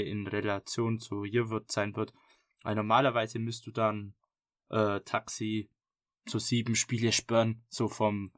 äh, 0.00 0.10
in 0.10 0.26
Relation 0.26 0.98
zu 0.98 1.24
hier 1.24 1.50
wird 1.50 1.70
sein 1.70 1.94
wird. 1.94 2.12
Weil 2.62 2.74
normalerweise 2.74 3.38
müsst 3.38 3.66
du 3.66 3.70
dann 3.70 4.14
äh, 4.70 5.00
Taxi 5.00 5.70
zu 6.26 6.38
sieben 6.38 6.74
Spiele 6.74 7.12
sperren, 7.12 7.64
so 7.68 7.88
vom, 7.88 8.32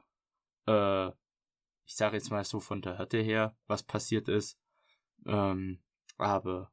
äh, 0.66 1.08
ich 1.08 1.94
sage 1.94 2.16
jetzt 2.16 2.30
mal 2.30 2.44
so 2.44 2.60
von 2.60 2.82
der 2.82 2.98
Härte 2.98 3.18
her, 3.18 3.56
was 3.66 3.82
passiert 3.82 4.28
ist. 4.28 4.58
Ähm, 5.24 5.80
aber 6.16 6.72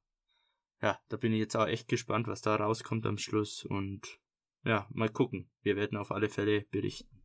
ja, 0.82 1.00
da 1.08 1.18
bin 1.18 1.32
ich 1.32 1.39
jetzt 1.39 1.56
auch 1.56 1.68
echt 1.68 1.88
gespannt, 1.88 2.28
was 2.28 2.41
da 2.41 2.56
rauskommt 2.56 3.06
am 3.06 3.18
Schluss 3.18 3.63
und 3.63 4.20
ja, 4.63 4.88
mal 4.89 5.10
gucken. 5.10 5.50
Wir 5.62 5.76
werden 5.76 5.98
auf 5.98 6.12
alle 6.12 6.30
Fälle 6.30 6.65
berichten. 6.72 7.25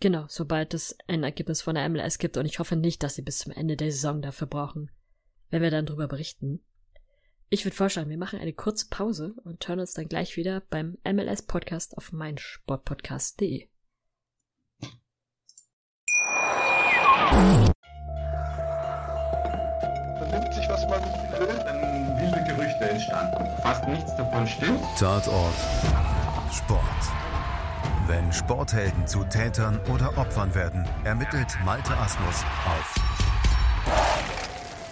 Genau, 0.00 0.24
sobald 0.28 0.72
es 0.72 0.96
ein 1.08 1.22
Ergebnis 1.22 1.60
von 1.60 1.74
der 1.74 1.86
MLS 1.90 2.18
gibt 2.18 2.38
und 2.38 2.46
ich 2.46 2.58
hoffe 2.58 2.74
nicht, 2.74 3.02
dass 3.02 3.16
sie 3.16 3.22
bis 3.22 3.38
zum 3.38 3.52
Ende 3.52 3.76
der 3.76 3.92
Saison 3.92 4.22
dafür 4.22 4.46
brauchen, 4.46 4.90
wenn 5.50 5.60
wir 5.60 5.70
dann 5.70 5.84
drüber 5.84 6.08
berichten. 6.08 6.64
Ich 7.50 7.66
würde 7.66 7.76
vorschlagen, 7.76 8.08
wir 8.08 8.16
machen 8.16 8.38
eine 8.38 8.54
kurze 8.54 8.86
Pause 8.88 9.34
und 9.44 9.66
hören 9.68 9.80
uns 9.80 9.92
dann 9.92 10.08
gleich 10.08 10.38
wieder 10.38 10.62
beim 10.70 10.96
MLS 11.04 11.42
Podcast 11.42 11.98
auf 11.98 12.12
meinsportpodcast.de. 12.12 13.68
Vernimmt 20.16 20.54
sich, 20.54 20.68
was 20.68 20.88
man 20.88 21.02
will, 21.38 21.58
dann 21.58 22.18
wilde 22.18 22.44
Gerüchte 22.44 22.86
Stillstand. 22.86 23.34
Fast 23.60 23.86
nichts 23.86 24.16
davon 24.16 24.46
stimmt. 24.46 24.80
Tatort 24.98 25.54
Sport. 26.52 27.19
Wenn 28.10 28.32
Sporthelden 28.32 29.06
zu 29.06 29.22
Tätern 29.22 29.78
oder 29.86 30.18
Opfern 30.18 30.52
werden, 30.52 30.84
ermittelt 31.04 31.56
Malte 31.64 31.96
Asmus 31.96 32.42
auf 32.66 32.94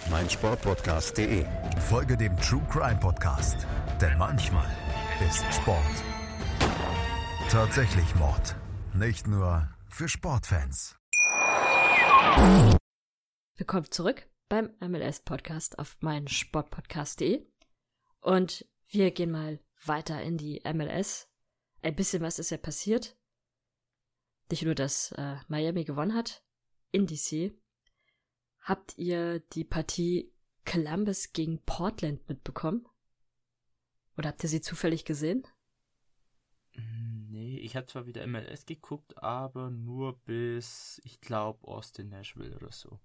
meinsportpodcast.de. 0.09 1.45
Folge 1.89 2.15
dem 2.15 2.37
True 2.37 2.65
Crime 2.71 2.97
Podcast, 2.97 3.67
denn 3.99 4.17
manchmal 4.17 4.69
ist 5.27 5.43
Sport 5.53 5.83
tatsächlich 7.49 8.15
Mord. 8.15 8.55
Nicht 8.93 9.27
nur 9.27 9.67
für 9.89 10.07
Sportfans. 10.07 10.97
Willkommen 13.57 13.91
zurück 13.91 14.29
beim 14.47 14.69
MLS-Podcast 14.79 15.77
auf 15.77 15.97
meinsportpodcast.de. 15.99 17.45
Und 18.21 18.65
wir 18.87 19.11
gehen 19.11 19.31
mal 19.31 19.59
weiter 19.83 20.21
in 20.21 20.37
die 20.37 20.61
MLS. 20.73 21.28
Ein 21.81 21.95
bisschen 21.95 22.21
was 22.21 22.39
ist 22.39 22.49
ja 22.49 22.57
passiert. 22.57 23.17
Nicht 24.51 24.63
nur, 24.63 24.75
dass 24.75 25.11
äh, 25.13 25.37
Miami 25.47 25.83
gewonnen 25.83 26.13
hat 26.13 26.43
in 26.91 27.07
DC. 27.07 27.53
Habt 28.61 28.97
ihr 28.97 29.39
die 29.39 29.63
Partie 29.63 30.33
Columbus 30.65 31.31
gegen 31.33 31.63
Portland 31.65 32.27
mitbekommen? 32.27 32.87
Oder 34.17 34.29
habt 34.29 34.43
ihr 34.43 34.49
sie 34.49 34.61
zufällig 34.61 35.05
gesehen? 35.05 35.47
Nee, 36.73 37.57
ich 37.59 37.75
habe 37.75 37.87
zwar 37.87 38.05
wieder 38.05 38.25
MLS 38.27 38.65
geguckt, 38.65 39.17
aber 39.17 39.69
nur 39.69 40.19
bis, 40.19 40.99
ich 41.05 41.21
glaube, 41.21 41.65
Austin 41.67 42.09
Nashville 42.09 42.55
oder 42.55 42.71
so. 42.71 42.99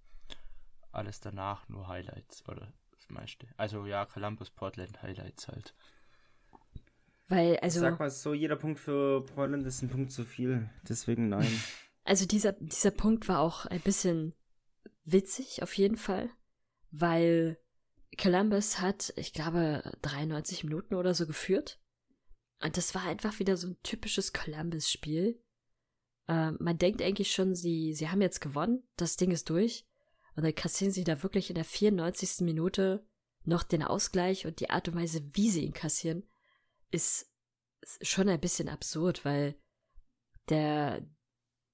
Alles 0.90 1.20
danach 1.20 1.68
nur 1.68 1.88
Highlights 1.88 2.46
oder 2.48 2.72
das 2.92 3.08
meiste. 3.10 3.46
Also 3.56 3.86
ja, 3.86 4.06
Columbus 4.06 4.50
Portland 4.50 5.02
Highlights 5.02 5.48
halt. 5.48 5.74
Weil, 7.28 7.56
also. 7.58 7.80
Sag 7.80 7.98
mal 7.98 8.10
so, 8.10 8.34
jeder 8.34 8.56
Punkt 8.56 8.78
für 8.78 9.24
Portland 9.24 9.66
ist 9.66 9.82
ein 9.82 9.88
Punkt 9.88 10.12
zu 10.12 10.24
viel. 10.24 10.68
Deswegen 10.88 11.28
nein. 11.28 11.46
Also 12.06 12.26
dieser, 12.26 12.52
dieser 12.52 12.90
Punkt 12.90 13.28
war 13.28 13.40
auch 13.40 13.64
ein 13.64 13.80
bisschen 13.80 14.34
witzig, 15.04 15.62
auf 15.62 15.74
jeden 15.74 15.96
Fall. 15.96 16.28
Weil 16.90 17.58
Columbus 18.18 18.78
hat, 18.78 19.14
ich 19.16 19.32
glaube, 19.32 19.90
93 20.02 20.64
Minuten 20.64 20.96
oder 20.96 21.14
so 21.14 21.26
geführt. 21.26 21.80
Und 22.62 22.76
das 22.76 22.94
war 22.94 23.04
einfach 23.04 23.38
wieder 23.38 23.56
so 23.56 23.68
ein 23.68 23.78
typisches 23.82 24.34
Columbus-Spiel. 24.34 25.42
Äh, 26.28 26.50
man 26.52 26.78
denkt 26.78 27.02
eigentlich 27.02 27.32
schon, 27.32 27.54
sie, 27.54 27.94
sie 27.94 28.10
haben 28.10 28.20
jetzt 28.20 28.40
gewonnen, 28.40 28.82
das 28.96 29.16
Ding 29.16 29.30
ist 29.30 29.48
durch. 29.48 29.86
Und 30.36 30.44
dann 30.44 30.54
kassieren 30.54 30.92
sie 30.92 31.04
da 31.04 31.22
wirklich 31.22 31.50
in 31.50 31.54
der 31.54 31.64
94. 31.64 32.40
Minute 32.40 33.06
noch 33.44 33.62
den 33.62 33.82
Ausgleich 33.82 34.46
und 34.46 34.60
die 34.60 34.70
Art 34.70 34.88
und 34.88 34.96
Weise, 34.96 35.22
wie 35.34 35.50
sie 35.50 35.64
ihn 35.64 35.72
kassieren, 35.72 36.24
ist 36.94 37.28
schon 38.00 38.28
ein 38.28 38.40
bisschen 38.40 38.68
absurd, 38.68 39.24
weil 39.24 39.56
der, 40.48 41.04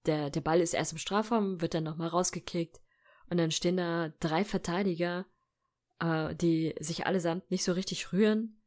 der, 0.07 0.31
der 0.31 0.41
Ball 0.41 0.61
ist 0.61 0.75
erst 0.75 0.93
im 0.93 0.99
Strafraum, 0.99 1.61
wird 1.61 1.75
dann 1.75 1.85
nochmal 1.85 2.09
rausgekickt 2.09 2.81
und 3.29 3.37
dann 3.37 3.51
stehen 3.51 3.77
da 3.77 4.09
drei 4.19 4.45
Verteidiger, 4.45 5.27
äh, 6.01 6.35
die 6.35 6.75
sich 6.81 7.07
allesamt 7.07 7.51
nicht 7.51 7.63
so 7.63 7.73
richtig 7.73 8.13
rühren 8.13 8.61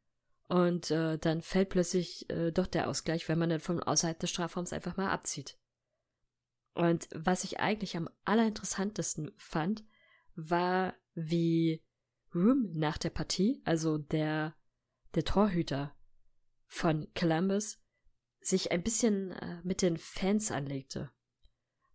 und 0.48 0.92
äh, 0.92 1.18
dann 1.18 1.42
fällt 1.42 1.70
plötzlich 1.70 2.30
äh, 2.30 2.52
doch 2.52 2.68
der 2.68 2.88
Ausgleich, 2.88 3.28
wenn 3.28 3.40
man 3.40 3.50
dann 3.50 3.60
von 3.60 3.82
außerhalb 3.82 4.20
des 4.20 4.30
Strafraums 4.30 4.72
einfach 4.72 4.96
mal 4.96 5.10
abzieht. 5.10 5.58
Und 6.76 7.08
was 7.14 7.44
ich 7.44 7.60
eigentlich 7.60 7.98
am 7.98 8.10
allerinteressantesten 8.26 9.32
fand, 9.38 9.84
war, 10.36 10.94
wie 11.14 11.84
Room 12.34 12.72
nach 12.74 12.98
der 12.98 13.12
Partie, 13.12 13.62
also 13.66 13.98
der, 13.98 14.56
der 15.14 15.24
Torhüter 15.24 15.96
von 16.74 17.08
Columbus, 17.14 17.78
sich 18.42 18.72
ein 18.72 18.82
bisschen 18.82 19.32
äh, 19.32 19.62
mit 19.64 19.84
den 19.84 19.96
Fans 19.98 20.52
anlegte. 20.52 21.12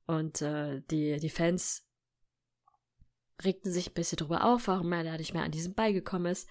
Und 0.06 0.40
äh, 0.40 0.82
die, 0.88 1.18
die 1.18 1.30
Fans 1.30 1.84
regten 3.42 3.72
sich 3.72 3.90
ein 3.90 3.94
bisschen 3.94 4.18
drüber 4.18 4.44
auf, 4.44 4.68
warum 4.68 4.92
er 4.92 5.02
da 5.02 5.16
nicht 5.16 5.34
mehr 5.34 5.42
an 5.42 5.50
diesen 5.50 5.74
Ball 5.74 5.92
gekommen 5.92 6.26
ist. 6.26 6.48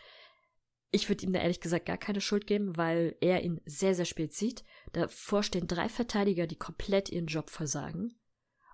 Ich 0.92 1.08
würde 1.08 1.26
ihm 1.26 1.32
da 1.32 1.40
ehrlich 1.40 1.62
gesagt 1.62 1.86
gar 1.86 1.98
keine 1.98 2.20
Schuld 2.20 2.48
geben, 2.48 2.76
weil 2.76 3.16
er 3.22 3.44
ihn 3.44 3.62
sehr, 3.66 3.96
sehr 3.96 4.06
spät 4.06 4.34
sieht. 4.34 4.66
Davor 4.92 5.42
stehen 5.42 5.68
drei 5.68 5.88
Verteidiger, 5.88 6.48
die 6.48 6.58
komplett 6.58 7.10
ihren 7.10 7.28
Job 7.28 7.50
versagen. 7.50 8.20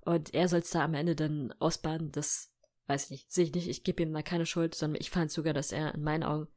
Und 0.02 0.34
er 0.34 0.48
soll 0.48 0.62
es 0.62 0.72
da 0.72 0.84
am 0.84 0.96
Ende 0.96 1.16
dann 1.16 1.54
ausbaden, 1.60 2.12
das 2.12 2.52
weiß 2.88 3.06
ich 3.06 3.10
nicht, 3.12 3.32
sehe 3.32 3.46
ich 3.46 3.54
nicht, 3.54 3.70
ich 3.70 3.84
gebe 3.84 4.02
ihm 4.02 4.14
da 4.14 4.24
keine 4.24 4.48
Schuld, 4.48 4.74
sondern 4.74 5.00
ich 5.00 5.12
fand 5.12 5.32
sogar, 5.32 5.54
dass 5.54 5.72
er 5.72 5.94
in 5.94 6.02
meinen 6.02 6.24
Augen 6.24 6.48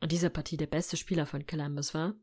in 0.00 0.08
dieser 0.08 0.30
Partie 0.30 0.56
der 0.56 0.66
beste 0.66 0.96
Spieler 0.96 1.26
von 1.26 1.46
Columbus 1.46 1.94
war. 1.94 2.14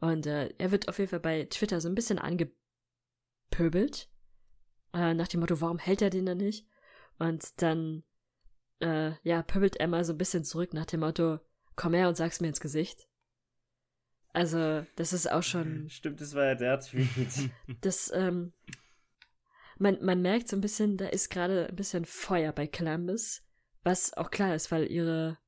Und 0.00 0.26
äh, 0.26 0.48
er 0.58 0.70
wird 0.70 0.88
auf 0.88 0.98
jeden 0.98 1.10
Fall 1.10 1.20
bei 1.20 1.44
Twitter 1.44 1.80
so 1.80 1.88
ein 1.88 1.94
bisschen 1.94 2.18
angepöbelt. 2.18 4.10
Äh, 4.92 5.14
nach 5.14 5.28
dem 5.28 5.40
Motto, 5.40 5.60
warum 5.60 5.78
hält 5.78 6.02
er 6.02 6.10
den 6.10 6.26
denn 6.26 6.38
nicht? 6.38 6.66
Und 7.18 7.62
dann, 7.62 8.04
äh, 8.80 9.12
ja, 9.22 9.42
pöbelt 9.42 9.76
er 9.76 9.88
mal 9.88 10.04
so 10.04 10.12
ein 10.12 10.18
bisschen 10.18 10.44
zurück 10.44 10.74
nach 10.74 10.86
dem 10.86 11.00
Motto, 11.00 11.40
komm 11.76 11.94
her 11.94 12.08
und 12.08 12.16
sag's 12.16 12.40
mir 12.40 12.48
ins 12.48 12.60
Gesicht. 12.60 13.08
Also, 14.32 14.84
das 14.96 15.14
ist 15.14 15.30
auch 15.30 15.42
schon. 15.42 15.88
Stimmt, 15.88 16.20
das 16.20 16.34
war 16.34 16.44
ja 16.44 16.54
der 16.54 16.80
Tweet. 16.80 17.50
Das, 17.80 18.12
ähm, 18.14 18.52
man, 19.78 20.04
man 20.04 20.20
merkt 20.20 20.48
so 20.48 20.56
ein 20.56 20.60
bisschen, 20.60 20.96
da 20.98 21.06
ist 21.06 21.30
gerade 21.30 21.68
ein 21.68 21.76
bisschen 21.76 22.04
Feuer 22.04 22.52
bei 22.52 22.66
Columbus, 22.66 23.42
was 23.82 24.12
auch 24.14 24.30
klar 24.30 24.54
ist, 24.54 24.70
weil 24.70 24.90
ihre, 24.90 25.38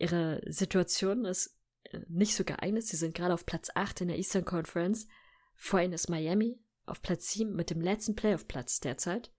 ihre 0.00 0.40
Situation 0.46 1.24
ist 1.24 1.58
äh, 1.84 2.00
nicht 2.08 2.34
so 2.34 2.44
geeignet. 2.44 2.84
Sie 2.84 2.96
sind 2.96 3.14
gerade 3.14 3.34
auf 3.34 3.46
Platz 3.46 3.70
8 3.74 4.02
in 4.02 4.08
der 4.08 4.18
Eastern 4.18 4.44
Conference. 4.44 5.06
Vor 5.54 5.80
ihnen 5.80 5.92
ist 5.92 6.08
Miami 6.08 6.58
auf 6.86 7.02
Platz 7.02 7.30
7 7.30 7.54
mit 7.54 7.70
dem 7.70 7.80
letzten 7.80 8.16
Playoff-Platz 8.16 8.80
derzeit. 8.80 9.32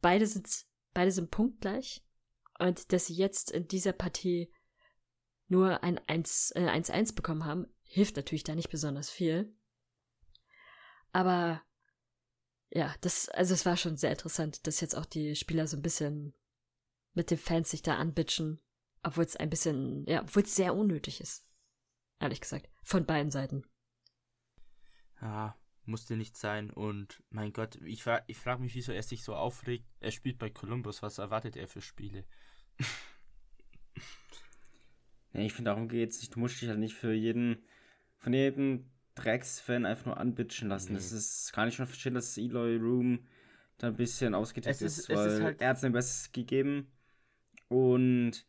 Beide 0.00 0.26
sind, 0.26 0.48
beide 0.92 1.10
sind 1.10 1.30
punktgleich. 1.30 2.04
Und 2.58 2.92
dass 2.92 3.06
sie 3.06 3.14
jetzt 3.14 3.50
in 3.50 3.66
dieser 3.66 3.92
Partie 3.92 4.52
nur 5.48 5.82
ein 5.82 5.98
1-1 6.00 6.52
äh, 6.54 7.12
bekommen 7.14 7.44
haben, 7.44 7.66
hilft 7.82 8.16
natürlich 8.16 8.44
da 8.44 8.54
nicht 8.54 8.70
besonders 8.70 9.08
viel. 9.08 9.56
Aber 11.12 11.62
ja, 12.70 12.94
das, 13.00 13.28
also 13.30 13.54
es 13.54 13.64
war 13.64 13.76
schon 13.76 13.96
sehr 13.96 14.10
interessant, 14.10 14.66
dass 14.66 14.80
jetzt 14.80 14.94
auch 14.94 15.06
die 15.06 15.34
Spieler 15.34 15.66
so 15.66 15.76
ein 15.76 15.82
bisschen 15.82 16.34
mit 17.14 17.30
den 17.30 17.38
Fans 17.38 17.70
sich 17.70 17.80
da 17.80 17.96
anbitschen, 17.96 18.60
obwohl 19.02 19.24
es 19.24 19.36
ein 19.36 19.50
bisschen, 19.50 20.04
ja, 20.06 20.22
obwohl 20.22 20.42
es 20.42 20.54
sehr 20.54 20.74
unnötig 20.74 21.20
ist. 21.20 21.44
Ehrlich 22.20 22.40
gesagt. 22.40 22.68
Von 22.82 23.06
beiden 23.06 23.30
Seiten. 23.30 23.64
Ja, 25.20 25.56
musste 25.84 26.16
nicht 26.16 26.36
sein. 26.36 26.70
Und 26.70 27.22
mein 27.30 27.52
Gott, 27.52 27.76
ich, 27.84 28.02
fra 28.02 28.22
ich 28.26 28.38
frage 28.38 28.62
mich, 28.62 28.74
wieso 28.74 28.92
er 28.92 29.02
sich 29.02 29.22
so 29.22 29.34
aufregt. 29.34 29.86
Er 30.00 30.10
spielt 30.10 30.38
bei 30.38 30.50
Columbus. 30.50 31.02
Was 31.02 31.18
erwartet 31.18 31.56
er 31.56 31.68
für 31.68 31.80
Spiele? 31.80 32.24
ja, 35.32 35.40
ich 35.40 35.52
finde, 35.52 35.70
darum 35.70 35.88
geht's. 35.88 36.28
Du 36.28 36.40
musst 36.40 36.60
dich 36.60 36.68
halt 36.68 36.78
nicht 36.78 36.94
für 36.94 37.12
jeden, 37.12 37.64
von 38.16 38.32
jedem 38.32 38.90
Drecksfan 39.14 39.86
einfach 39.86 40.06
nur 40.06 40.18
anbitschen 40.18 40.68
lassen. 40.68 40.92
Nee. 40.92 40.98
Das 40.98 41.12
ist, 41.12 41.52
kann 41.52 41.68
ich 41.68 41.74
schon 41.74 41.86
verstehen, 41.86 42.14
dass 42.14 42.38
Eloy 42.38 42.76
Room 42.76 43.26
da 43.78 43.88
ein 43.88 43.96
bisschen 43.96 44.34
ausgetickt 44.34 44.80
ist, 44.80 44.98
ist, 44.98 45.08
weil 45.08 45.28
ist 45.28 45.42
halt 45.42 45.60
er 45.60 45.70
hat 45.70 45.78
sein 45.78 45.92
Bestes 45.92 46.32
gegeben. 46.32 46.90
Und 47.68 48.47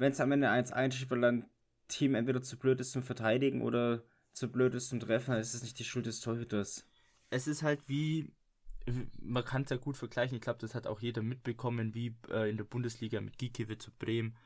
wenn 0.00 0.12
es 0.12 0.20
am 0.20 0.32
Ende 0.32 0.48
1-1 0.48 0.92
steht, 0.92 1.10
weil 1.10 1.20
dein 1.20 1.46
Team 1.88 2.14
entweder 2.14 2.40
zu 2.40 2.58
blöd 2.58 2.80
ist 2.80 2.92
zum 2.92 3.02
Verteidigen 3.02 3.60
oder 3.60 4.02
zu 4.32 4.50
blöd 4.50 4.74
ist 4.74 4.88
zum 4.88 4.98
Treffen, 4.98 5.32
dann 5.32 5.40
ist 5.40 5.52
es 5.52 5.62
nicht 5.62 5.78
die 5.78 5.84
Schuld 5.84 6.06
des 6.06 6.20
Torhüters. 6.20 6.86
Es 7.28 7.46
ist 7.46 7.62
halt 7.62 7.86
wie, 7.86 8.32
man 9.20 9.44
kann 9.44 9.62
es 9.62 9.70
ja 9.70 9.76
gut 9.76 9.98
vergleichen, 9.98 10.36
ich 10.36 10.40
glaube, 10.40 10.58
das 10.58 10.74
hat 10.74 10.86
auch 10.86 11.00
jeder 11.00 11.22
mitbekommen, 11.22 11.94
wie 11.94 12.16
äh, 12.30 12.48
in 12.48 12.56
der 12.56 12.64
Bundesliga 12.64 13.20
mit 13.20 13.36
Gikiewicz 13.36 13.84
zu 13.84 13.90
Bremen. 13.92 14.36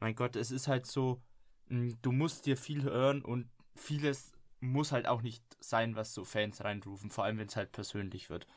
Mein 0.00 0.16
Gott, 0.16 0.34
es 0.34 0.50
ist 0.50 0.66
halt 0.66 0.86
so, 0.86 1.22
hm, 1.68 1.96
du 2.02 2.10
musst 2.10 2.46
dir 2.46 2.56
viel 2.56 2.82
hören 2.82 3.22
und 3.22 3.48
vieles 3.76 4.32
muss 4.58 4.90
halt 4.90 5.06
auch 5.06 5.22
nicht 5.22 5.44
sein, 5.60 5.94
was 5.94 6.14
so 6.14 6.24
Fans 6.24 6.64
reinrufen, 6.64 7.10
vor 7.10 7.24
allem 7.24 7.38
wenn 7.38 7.46
es 7.46 7.56
halt 7.56 7.70
persönlich 7.70 8.28
wird. 8.28 8.48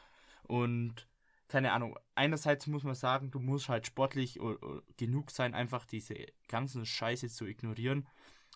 Und 0.44 1.08
keine 1.50 1.74
Ahnung, 1.74 1.98
einerseits 2.16 2.68
muss 2.68 2.84
man 2.84 2.96
sagen, 2.96 3.32
du 3.32 3.40
musst 3.40 3.70
halt 3.70 3.88
sportlich 3.88 4.40
genug 4.98 5.32
sein, 5.32 5.56
einfach 5.56 5.84
diese 5.84 6.16
ganzen 6.48 6.86
Scheiße 6.86 7.28
zu 7.28 7.46
ignorieren. 7.46 8.08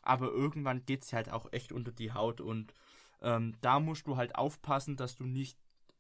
Aber 0.04 0.28
irgendwann 0.28 0.86
geht 0.86 1.04
es 1.04 1.12
halt 1.12 1.30
auch 1.32 1.52
echt 1.52 1.72
unter 1.72 1.92
die 1.92 2.14
Haut 2.14 2.40
und 2.40 2.74
ähm, 3.22 3.56
da 3.62 3.80
musst 3.80 4.06
du 4.06 4.18
halt 4.18 4.36
aufpassen, 4.36 4.96
dass 4.96 5.16
du 5.16 5.26
nicht, 5.26 5.58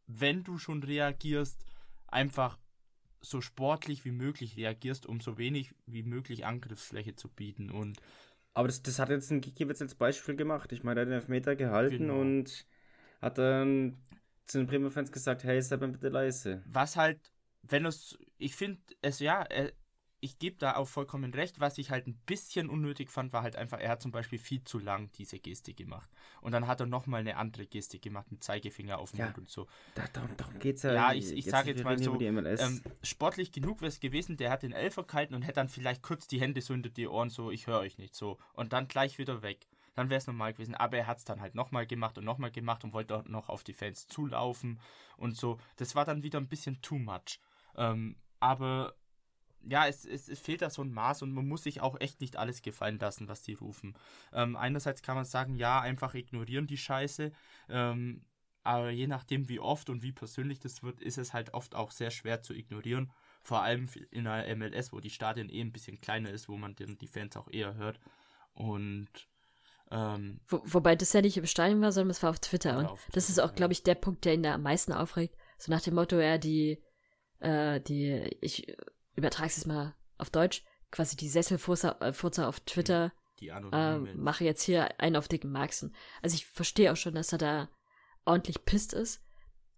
wenn 0.07 0.43
du 0.43 0.57
schon 0.57 0.83
reagierst, 0.83 1.65
einfach 2.07 2.59
so 3.21 3.41
sportlich 3.41 4.05
wie 4.05 4.11
möglich 4.11 4.57
reagierst, 4.57 5.05
um 5.05 5.21
so 5.21 5.37
wenig 5.37 5.73
wie 5.85 6.03
möglich 6.03 6.45
Angriffsfläche 6.45 7.15
zu 7.15 7.29
bieten. 7.29 7.71
Und 7.71 7.99
aber 8.53 8.67
das, 8.67 8.83
das 8.83 8.99
hat 8.99 9.09
jetzt 9.09 9.31
ein 9.31 9.41
Gikiewicz 9.41 9.81
als 9.81 9.95
Beispiel 9.95 10.35
gemacht. 10.35 10.71
Ich 10.73 10.83
meine, 10.83 10.99
er 10.99 11.05
hat 11.05 11.09
den 11.09 11.15
Elfmeter 11.15 11.55
gehalten 11.55 11.99
genau. 11.99 12.19
und 12.19 12.67
hat 13.21 13.37
dann 13.37 13.97
zu 14.45 14.57
den 14.57 14.67
Bremer 14.67 14.91
Fans 14.91 15.11
gesagt, 15.11 15.43
hey, 15.43 15.61
sei 15.61 15.77
mal 15.77 15.89
bitte 15.89 16.09
leise. 16.09 16.63
Was 16.65 16.95
halt, 16.95 17.31
wenn 17.61 17.85
es, 17.85 18.17
ich 18.37 18.55
finde 18.55 18.81
es 19.01 19.19
ja, 19.19 19.41
er, 19.43 19.71
ich 20.23 20.39
gebe 20.39 20.55
da 20.55 20.77
auch 20.77 20.87
vollkommen 20.87 21.33
recht. 21.33 21.59
Was 21.59 21.77
ich 21.77 21.91
halt 21.91 22.07
ein 22.07 22.15
bisschen 22.25 22.69
unnötig 22.69 23.11
fand, 23.11 23.33
war 23.33 23.43
halt 23.43 23.57
einfach, 23.57 23.81
er 23.81 23.89
hat 23.89 24.01
zum 24.01 24.11
Beispiel 24.11 24.39
viel 24.39 24.63
zu 24.63 24.79
lang 24.79 25.11
diese 25.17 25.37
Geste 25.37 25.73
gemacht. 25.73 26.09
Und 26.39 26.53
dann 26.53 26.65
hat 26.65 26.79
er 26.79 26.85
nochmal 26.85 27.19
eine 27.19 27.35
andere 27.35 27.67
Geste 27.67 27.99
gemacht, 27.99 28.31
mit 28.31 28.41
Zeigefinger 28.41 28.99
auf 28.99 29.11
den 29.11 29.19
Ja. 29.19 29.25
Mund 29.25 29.39
und 29.39 29.49
so. 29.49 29.67
Da, 29.95 30.05
darum, 30.13 30.29
darum 30.37 30.59
geht's 30.59 30.83
ja. 30.83 30.93
Ja, 30.93 31.13
ich, 31.13 31.33
ich 31.33 31.43
sage 31.43 31.71
jetzt 31.71 31.83
mal 31.83 32.01
so, 32.01 32.17
ähm, 32.17 32.81
sportlich 33.01 33.51
genug 33.51 33.81
wäre 33.81 33.89
es 33.89 33.99
gewesen, 33.99 34.37
der 34.37 34.49
hat 34.49 34.63
den 34.63 34.71
Elfer 34.71 35.03
gehalten 35.03 35.35
und 35.35 35.41
hätte 35.41 35.55
dann 35.55 35.67
vielleicht 35.67 36.01
kurz 36.01 36.25
die 36.25 36.39
Hände 36.39 36.61
so 36.61 36.73
hinter 36.73 36.89
die 36.89 37.07
Ohren, 37.07 37.29
so, 37.29 37.51
ich 37.51 37.67
höre 37.67 37.79
euch 37.79 37.97
nicht, 37.97 38.15
so. 38.15 38.37
Und 38.53 38.71
dann 38.71 38.87
gleich 38.87 39.17
wieder 39.17 39.41
weg. 39.41 39.67
Dann 39.95 40.09
wäre 40.09 40.17
es 40.17 40.27
normal 40.27 40.53
gewesen. 40.53 40.75
Aber 40.75 40.97
er 40.97 41.07
hat 41.07 41.19
es 41.19 41.25
dann 41.25 41.41
halt 41.41 41.55
nochmal 41.55 41.85
gemacht 41.85 42.17
und 42.17 42.25
nochmal 42.25 42.51
gemacht 42.51 42.83
und 42.83 42.93
wollte 42.93 43.15
auch 43.15 43.25
noch 43.25 43.49
auf 43.49 43.63
die 43.63 43.73
Fans 43.73 44.07
zulaufen 44.07 44.79
und 45.17 45.37
so. 45.37 45.59
Das 45.77 45.95
war 45.95 46.05
dann 46.05 46.23
wieder 46.23 46.39
ein 46.39 46.49
bisschen 46.49 46.81
too 46.81 46.97
much. 46.97 47.39
Ähm, 47.75 48.15
aber 48.39 48.95
ja, 49.65 49.87
es, 49.87 50.05
es, 50.05 50.27
es 50.27 50.39
fehlt 50.39 50.61
da 50.61 50.69
so 50.69 50.81
ein 50.81 50.91
Maß 50.91 51.21
und 51.21 51.31
man 51.31 51.47
muss 51.47 51.63
sich 51.63 51.81
auch 51.81 51.99
echt 51.99 52.21
nicht 52.21 52.37
alles 52.37 52.61
gefallen 52.61 52.99
lassen, 52.99 53.27
was 53.27 53.43
die 53.43 53.53
rufen. 53.53 53.95
Ähm, 54.33 54.55
einerseits 54.55 55.01
kann 55.01 55.15
man 55.15 55.25
sagen, 55.25 55.55
ja, 55.55 55.79
einfach 55.79 56.13
ignorieren 56.13 56.67
die 56.67 56.77
Scheiße. 56.77 57.31
Ähm, 57.69 58.25
aber 58.63 58.91
je 58.91 59.07
nachdem, 59.07 59.49
wie 59.49 59.59
oft 59.59 59.89
und 59.89 60.03
wie 60.03 60.13
persönlich 60.13 60.59
das 60.59 60.83
wird, 60.83 61.01
ist 61.01 61.17
es 61.17 61.33
halt 61.33 61.53
oft 61.53 61.75
auch 61.75 61.91
sehr 61.91 62.11
schwer 62.11 62.41
zu 62.41 62.53
ignorieren. 62.53 63.11
Vor 63.41 63.61
allem 63.61 63.89
in 64.11 64.25
einer 64.25 64.55
MLS, 64.55 64.93
wo 64.93 65.01
die 65.01 65.09
Stadien 65.09 65.49
eh 65.49 65.61
ein 65.61 65.73
bisschen 65.73 65.99
kleiner 65.99 66.29
ist, 66.29 66.47
wo 66.47 66.55
man 66.55 66.75
die 66.75 67.07
Fans 67.07 67.35
auch 67.35 67.49
eher 67.49 67.75
hört. 67.75 67.99
Und 68.53 69.27
ähm, 69.93 70.39
Wo, 70.47 70.61
wobei 70.65 70.95
das 70.95 71.13
ja 71.13 71.21
nicht 71.21 71.37
im 71.37 71.45
Stadion 71.45 71.81
war, 71.81 71.91
sondern 71.91 72.11
es 72.11 72.23
war 72.23 72.31
auf 72.31 72.39
Twitter. 72.39 72.77
Und 72.79 72.85
auf 72.87 73.07
das 73.11 73.29
ist 73.29 73.35
Twitter, 73.35 73.49
auch, 73.49 73.55
glaube 73.55 73.73
ich, 73.73 73.83
der 73.83 73.95
Punkt, 73.95 74.25
der 74.25 74.33
ihn 74.33 74.43
da 74.43 74.55
am 74.55 74.63
meisten 74.63 74.91
aufregt. 74.91 75.35
So 75.57 75.71
nach 75.71 75.81
dem 75.81 75.95
Motto, 75.95 76.19
ja, 76.19 76.37
die, 76.37 76.83
äh, 77.39 77.79
die, 77.79 78.37
ich 78.41 78.75
übertrage 79.15 79.47
es 79.47 79.57
jetzt 79.57 79.67
mal 79.67 79.95
auf 80.17 80.29
Deutsch, 80.29 80.63
quasi 80.91 81.15
die 81.15 81.29
Sesselfurzer 81.29 81.97
äh, 82.01 82.41
auf 82.41 82.59
Twitter 82.61 83.13
die 83.39 83.47
äh, 83.47 83.51
anonymen. 83.51 84.19
mache 84.21 84.43
jetzt 84.43 84.63
hier 84.63 84.99
einen 84.99 85.15
auf 85.15 85.27
dicken 85.27 85.51
Maxen. 85.51 85.95
Also 86.21 86.35
ich 86.35 86.45
verstehe 86.45 86.91
auch 86.91 86.97
schon, 86.97 87.15
dass 87.15 87.31
er 87.31 87.37
da 87.37 87.69
ordentlich 88.25 88.65
pisst 88.65 88.93
ist. 88.93 89.21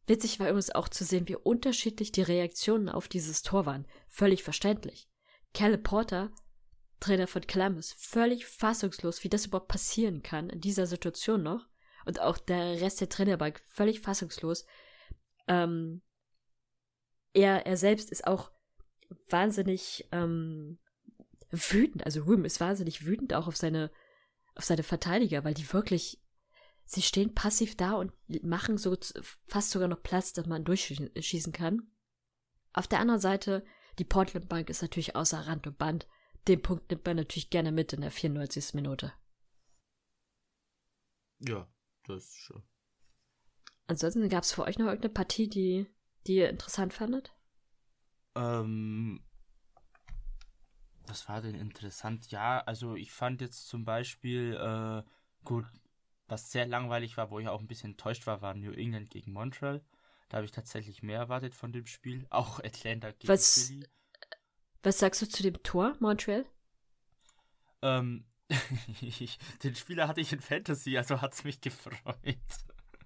Witzig 0.07 0.39
war 0.39 0.47
übrigens 0.47 0.73
auch 0.73 0.87
zu 0.87 1.03
sehen, 1.03 1.27
wie 1.27 1.35
unterschiedlich 1.35 2.11
die 2.11 2.21
Reaktionen 2.21 2.89
auf 2.89 3.07
dieses 3.07 3.41
Tor 3.41 3.65
waren. 3.65 3.87
Völlig 4.07 4.43
verständlich. 4.43 5.09
Kalle 5.53 5.77
Porter, 5.77 6.31
Trainer 6.99 7.27
von 7.27 7.45
Columbus, 7.45 7.93
völlig 7.97 8.45
fassungslos, 8.45 9.23
wie 9.23 9.29
das 9.29 9.45
überhaupt 9.45 9.67
passieren 9.67 10.23
kann 10.23 10.49
in 10.49 10.61
dieser 10.61 10.87
Situation 10.87 11.43
noch. 11.43 11.67
Und 12.05 12.21
auch 12.21 12.37
der 12.37 12.81
Rest 12.81 13.01
der 13.01 13.09
Trainerbank 13.09 13.61
völlig 13.65 13.99
fassungslos. 13.99 14.65
Ähm, 15.47 16.01
er, 17.33 17.65
er 17.65 17.77
selbst 17.77 18.11
ist 18.11 18.27
auch 18.27 18.51
wahnsinnig 19.29 20.07
ähm, 20.11 20.79
wütend. 21.51 22.05
Also 22.05 22.23
Room 22.23 22.45
ist 22.45 22.59
wahnsinnig 22.59 23.05
wütend 23.05 23.33
auch 23.33 23.47
auf 23.47 23.57
seine, 23.57 23.91
auf 24.55 24.63
seine 24.63 24.83
Verteidiger, 24.83 25.43
weil 25.43 25.53
die 25.53 25.71
wirklich, 25.73 26.21
sie 26.85 27.01
stehen 27.01 27.33
passiv 27.33 27.75
da 27.75 27.93
und 27.93 28.13
machen 28.43 28.77
so 28.77 28.95
fast 29.47 29.71
sogar 29.71 29.87
noch 29.87 30.03
Platz, 30.03 30.33
dass 30.33 30.45
man 30.45 30.63
durchschießen 30.63 31.51
kann. 31.51 31.91
Auf 32.73 32.87
der 32.87 32.99
anderen 32.99 33.21
Seite, 33.21 33.65
die 33.99 34.05
Portland 34.05 34.49
Bank 34.49 34.69
ist 34.69 34.81
natürlich 34.81 35.15
außer 35.15 35.47
Rand 35.47 35.67
und 35.67 35.77
Band. 35.77 36.07
Den 36.47 36.61
Punkt 36.61 36.89
nimmt 36.89 37.05
man 37.05 37.17
natürlich 37.17 37.49
gerne 37.49 37.71
mit 37.71 37.93
in 37.93 38.01
der 38.01 38.11
94. 38.11 38.73
Minute. 38.75 39.13
Ja, 41.39 41.67
das 42.03 42.23
ist 42.25 42.35
schon. 42.35 42.63
Ansonsten 43.87 44.29
gab 44.29 44.43
es 44.43 44.51
für 44.53 44.63
euch 44.63 44.77
noch 44.77 44.87
irgendeine 44.87 45.13
Partie, 45.13 45.47
die, 45.49 45.87
die 46.27 46.35
ihr 46.37 46.49
interessant 46.49 46.93
fandet? 46.93 47.33
Ähm, 48.35 49.21
was 51.07 51.27
war 51.29 51.41
denn 51.41 51.55
interessant? 51.55 52.31
Ja, 52.31 52.59
also 52.59 52.95
ich 52.95 53.11
fand 53.11 53.41
jetzt 53.41 53.67
zum 53.67 53.85
Beispiel, 53.85 54.55
äh, 54.55 55.03
gut, 55.43 55.65
was 56.27 56.51
sehr 56.51 56.65
langweilig 56.65 57.17
war, 57.17 57.29
wo 57.29 57.39
ich 57.39 57.47
auch 57.47 57.59
ein 57.59 57.67
bisschen 57.67 57.91
enttäuscht 57.91 58.25
war, 58.25 58.41
war 58.41 58.55
New 58.55 58.71
England 58.71 59.11
gegen 59.11 59.31
Montreal. 59.33 59.83
Da 60.29 60.37
habe 60.37 60.45
ich 60.45 60.51
tatsächlich 60.51 61.03
mehr 61.03 61.19
erwartet 61.19 61.53
von 61.53 61.71
dem 61.71 61.85
Spiel. 61.85 62.25
Auch 62.31 62.59
Atlanta 62.59 63.11
gegen 63.11 63.27
Was- 63.27 63.67
Philly. 63.67 63.85
Was 64.85 64.99
sagst 64.99 65.19
du 65.23 65.27
zu 65.27 65.41
dem 65.41 65.63
Tor, 65.63 65.95
Montreal? 65.99 66.45
Ähm, 67.81 68.23
den 69.63 69.75
Spieler 69.75 70.07
hatte 70.07 70.21
ich 70.21 70.31
in 70.31 70.41
Fantasy, 70.41 70.95
also 70.95 71.21
hat's 71.21 71.43
mich 71.43 71.59
gefreut. 71.59 72.37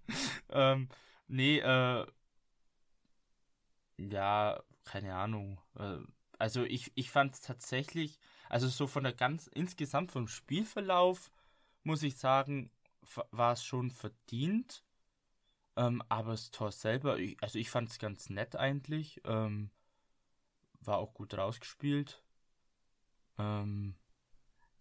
ähm, 0.49 0.89
nee, 1.29 1.59
äh, 1.59 2.05
ja, 3.97 4.61
keine 4.83 5.15
Ahnung. 5.15 5.61
Äh, 5.77 5.99
also 6.37 6.65
ich, 6.65 6.91
ich 6.95 7.11
fand 7.11 7.41
tatsächlich, 7.41 8.19
also 8.49 8.67
so 8.67 8.85
von 8.85 9.05
der 9.05 9.13
ganz, 9.13 9.47
insgesamt 9.47 10.11
vom 10.11 10.27
Spielverlauf, 10.27 11.31
muss 11.83 12.03
ich 12.03 12.17
sagen, 12.17 12.71
war 13.31 13.53
es 13.53 13.63
schon 13.63 13.89
verdient. 13.91 14.83
Ähm, 15.77 16.03
aber 16.09 16.31
das 16.31 16.51
Tor 16.51 16.73
selber, 16.73 17.19
ich, 17.19 17.41
also 17.41 17.57
ich 17.57 17.69
fand 17.69 17.89
es 17.89 17.99
ganz 17.99 18.29
nett 18.29 18.57
eigentlich. 18.57 19.21
Ähm, 19.23 19.71
war 20.81 20.97
auch 20.97 21.13
gut 21.13 21.33
rausgespielt. 21.37 22.23
Ähm, 23.37 23.95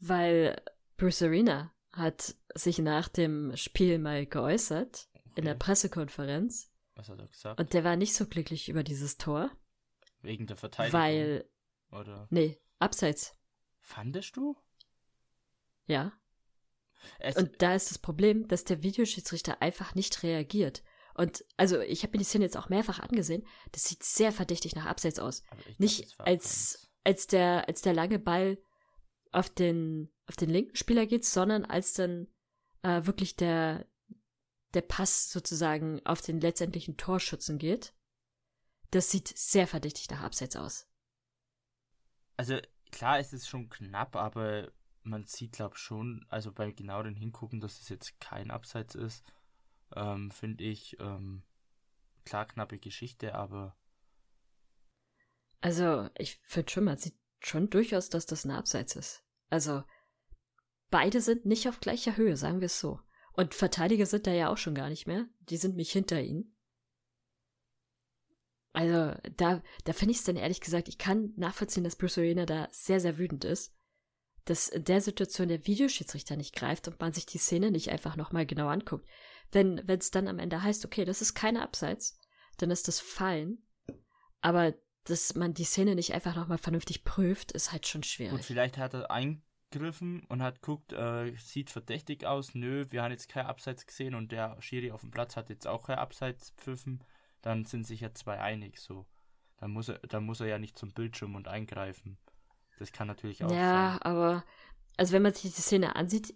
Weil 0.01 0.61
Bruce 0.97 1.23
Arena 1.23 1.73
hat 1.93 2.37
sich 2.55 2.79
nach 2.79 3.09
dem 3.09 3.57
Spiel 3.57 3.99
mal 3.99 4.27
geäußert 4.27 5.09
in 5.37 5.45
der 5.45 5.55
okay. 5.55 5.65
Pressekonferenz 5.65 6.71
Was 6.95 7.09
hat 7.09 7.19
er 7.19 7.29
gesagt? 7.29 7.61
und 7.61 7.73
der 7.73 7.85
war 7.85 7.97
nicht 7.97 8.15
so 8.15 8.27
glücklich 8.27 8.69
über 8.69 8.83
dieses 8.83 9.17
Tor, 9.17 9.51
Wegen 10.23 10.47
der 10.47 10.57
Verteidigung? 10.57 11.01
weil, 11.01 11.49
Oder 11.93 12.27
nee, 12.31 12.59
abseits, 12.79 13.37
fandest 13.81 14.37
du? 14.37 14.57
ja. 15.87 16.13
Es, 17.21 17.37
Und 17.37 17.63
da 17.63 17.75
ist 17.77 17.91
das 17.93 17.99
Problem, 17.99 18.49
dass 18.49 18.65
der 18.65 18.83
Videoschiedsrichter 18.83 19.63
einfach 19.63 19.95
nicht 19.95 20.25
reagiert. 20.25 20.83
Und 21.19 21.45
also 21.57 21.81
ich 21.81 22.05
habe 22.05 22.13
mir 22.13 22.19
die 22.19 22.25
Szene 22.25 22.45
jetzt 22.45 22.57
auch 22.57 22.69
mehrfach 22.69 23.01
angesehen. 23.01 23.45
Das 23.73 23.83
sieht 23.83 24.05
sehr 24.05 24.31
verdächtig 24.31 24.77
nach 24.77 24.87
Abseits 24.87 25.19
aus. 25.19 25.43
glaub, 25.43 25.81
Nicht 25.81 26.05
es 26.05 26.21
als 26.21 26.91
als 27.03 27.27
der 27.27 27.67
als 27.67 27.83
der 27.83 27.93
lange 27.93 28.21
Ball 28.21 28.57
auf 29.33 29.51
den 29.51 30.13
auf 30.29 30.37
den 30.37 30.49
linken 30.49 30.77
Spieler 30.77 31.07
geht, 31.07 31.25
sondern 31.25 31.65
als 31.65 31.93
dann 31.93 32.29
äh, 32.83 33.05
wirklich 33.05 33.35
der 33.35 33.89
der 34.75 34.83
Pass 34.83 35.29
sozusagen 35.29 36.07
auf 36.07 36.21
den 36.21 36.41
letztendlichen 36.41 36.97
Torschützen 36.97 37.59
geht. 37.59 37.95
Das 38.93 39.11
sieht 39.11 39.27
sehr 39.37 39.67
verdächtig 39.67 40.09
nach 40.11 40.23
Abseits 40.23 40.55
aus. 40.55 40.87
Also 42.37 42.61
klar, 42.93 43.19
es 43.19 43.33
ist 43.33 43.49
schon 43.49 43.69
knapp, 43.71 44.15
aber 44.15 44.71
man 45.03 45.27
sieht, 45.27 45.53
glaube 45.53 45.75
ich, 45.75 45.83
schon, 45.83 46.25
also 46.29 46.53
beim 46.53 46.77
genaueren 46.77 47.17
Hingucken, 47.17 47.61
dass 47.61 47.81
es 47.81 47.89
jetzt 47.89 48.21
kein 48.21 48.53
Abseits 48.53 48.95
ist, 48.95 49.25
ähm, 49.95 50.31
finde 50.31 50.65
ich, 50.65 50.99
ähm, 51.01 51.43
klar, 52.25 52.47
knappe 52.47 52.79
Geschichte, 52.79 53.35
aber 53.35 53.77
Also, 55.61 56.09
ich 56.17 56.39
finde 56.43 56.71
schon, 56.71 56.85
man 56.85 56.99
sieht 56.99 57.17
schon 57.41 57.71
durchaus, 57.71 58.11
dass 58.11 58.27
das 58.27 58.45
ein 58.45 58.51
Abseits 58.51 58.97
ist. 58.97 59.25
Also, 59.51 59.83
beide 60.91 61.21
sind 61.21 61.47
nicht 61.47 61.69
auf 61.69 61.81
gleicher 61.81 62.17
Höhe, 62.17 62.37
sagen 62.37 62.61
wir 62.61 62.67
es 62.67 62.81
so. 62.81 63.01
Und 63.33 63.55
Verteidiger 63.55 64.07
sind 64.07 64.27
da 64.27 64.33
ja 64.33 64.51
auch 64.51 64.57
schon 64.59 64.75
gar 64.75 64.89
nicht 64.89 65.07
mehr. 65.07 65.29
Die 65.41 65.57
sind 65.57 65.77
mich 65.77 65.93
hinter 65.93 66.21
ihnen. 66.21 66.57
Also, 68.73 69.19
da, 69.37 69.63
da 69.85 69.93
finde 69.93 70.13
ich 70.13 70.19
es 70.19 70.25
dann 70.25 70.37
ehrlich 70.37 70.61
gesagt, 70.61 70.89
ich 70.89 70.99
kann 70.99 71.33
nachvollziehen, 71.37 71.85
dass 71.85 71.97
Bruce 71.97 72.19
Arena 72.19 72.47
da 72.47 72.69
sehr, 72.71 73.01
sehr 73.01 73.19
wütend 73.19 73.45
ist. 73.45 73.75
Dass 74.45 74.69
in 74.69 74.85
der 74.85 75.01
Situation 75.01 75.49
der 75.49 75.67
Videoschiedsrichter 75.67 76.37
nicht 76.37 76.55
greift 76.55 76.89
und 76.89 77.01
man 77.01 77.13
sich 77.13 77.27
die 77.27 77.39
Szene 77.39 77.71
nicht 77.71 77.91
einfach 77.91 78.17
nochmal 78.17 78.47
genau 78.47 78.69
anguckt. 78.69 79.09
Wenn 79.53 79.79
es 79.89 80.11
dann 80.11 80.29
am 80.29 80.39
Ende 80.39 80.63
heißt, 80.63 80.85
okay, 80.85 81.05
das 81.05 81.23
ist 81.23 81.35
keine 81.35 81.63
Abseits, 81.63 82.19
dann 82.59 82.71
ist 82.71 82.89
das 82.89 83.01
fein. 83.01 83.59
Aber 84.41 84.75
dass 85.05 85.35
man 85.35 85.55
die 85.55 85.65
Szene 85.65 85.95
nicht 85.95 86.13
einfach 86.13 86.37
nochmal 86.37 86.59
vernünftig 86.59 87.05
prüft, 87.05 87.53
ist 87.53 87.73
halt 87.73 87.87
schon 87.87 88.03
schwierig. 88.03 88.45
vielleicht 88.45 88.77
hat 88.77 88.93
er 88.95 89.11
eingegriffen 89.11 90.25
und 90.29 90.43
hat 90.43 90.61
guckt, 90.61 90.93
äh, 90.93 91.35
sieht 91.37 91.71
verdächtig 91.71 92.27
aus, 92.27 92.55
nö, 92.55 92.85
wir 92.91 93.03
haben 93.03 93.13
jetzt 93.13 93.29
kein 93.29 93.47
Abseits 93.47 93.87
gesehen 93.87 94.15
und 94.15 94.33
der 94.33 94.61
Schiri 94.61 94.91
auf 94.93 95.01
dem 95.01 95.11
Platz 95.11 95.37
hat 95.37 95.49
jetzt 95.49 95.67
auch 95.67 95.87
kein 95.87 95.99
Abseits 95.99 96.51
pfiffen, 96.59 97.03
dann 97.41 97.65
sind 97.65 97.87
sich 97.87 98.01
ja 98.01 98.13
zwei 98.13 98.39
einig, 98.39 98.79
so. 98.81 99.07
Dann 99.57 99.71
muss 99.73 99.89
er, 99.89 99.99
dann 100.01 100.25
muss 100.25 100.41
er 100.41 100.47
ja 100.47 100.59
nicht 100.59 100.79
zum 100.79 100.93
Bildschirm 100.93 101.35
und 101.35 101.49
eingreifen. 101.49 102.19
Das 102.79 102.93
kann 102.93 103.09
natürlich 103.09 103.43
auch 103.43 103.51
Ja, 103.51 103.93
sein. 103.93 104.03
aber 104.03 104.45
also 104.97 105.13
wenn 105.13 105.23
man 105.23 105.33
sich 105.33 105.43
die 105.55 105.61
Szene 105.61 105.97
ansieht, 105.97 106.35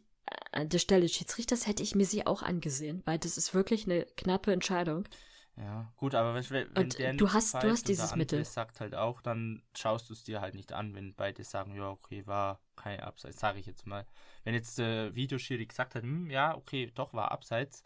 an 0.52 0.68
der 0.68 0.78
Stelle 0.78 1.02
des 1.02 1.12
Schiedsrichters 1.12 1.66
hätte 1.66 1.82
ich 1.82 1.94
mir 1.94 2.06
sie 2.06 2.26
auch 2.26 2.42
angesehen, 2.42 3.02
weil 3.06 3.18
das 3.18 3.36
ist 3.36 3.54
wirklich 3.54 3.86
eine 3.86 4.04
knappe 4.16 4.52
Entscheidung. 4.52 5.08
Ja, 5.56 5.92
gut, 5.96 6.14
aber 6.14 6.34
wenn, 6.34 6.44
wenn 6.50 6.68
Und 6.76 6.98
der 6.98 7.12
du 7.12 7.30
hast- 7.30 7.54
du 7.54 7.68
hast 7.70 7.86
dieses 7.86 8.16
Mittel. 8.16 8.42
sagt 8.44 8.80
halt 8.80 8.94
auch, 8.94 9.20
dann 9.20 9.62
schaust 9.76 10.08
du 10.08 10.14
es 10.14 10.24
dir 10.24 10.40
halt 10.40 10.54
nicht 10.54 10.72
an, 10.72 10.94
wenn 10.94 11.14
beide 11.14 11.44
sagen, 11.44 11.74
ja, 11.74 11.90
okay, 11.90 12.26
war 12.26 12.60
kein 12.74 13.00
Abseits, 13.00 13.38
sage 13.38 13.58
ich 13.58 13.66
jetzt 13.66 13.86
mal. 13.86 14.06
Wenn 14.44 14.54
jetzt 14.54 14.78
der 14.78 15.14
Videoschiri 15.14 15.66
gesagt 15.66 15.94
hat, 15.94 16.02
hm, 16.02 16.30
ja, 16.30 16.56
okay, 16.56 16.90
doch 16.94 17.12
war 17.12 17.32
Abseits, 17.32 17.84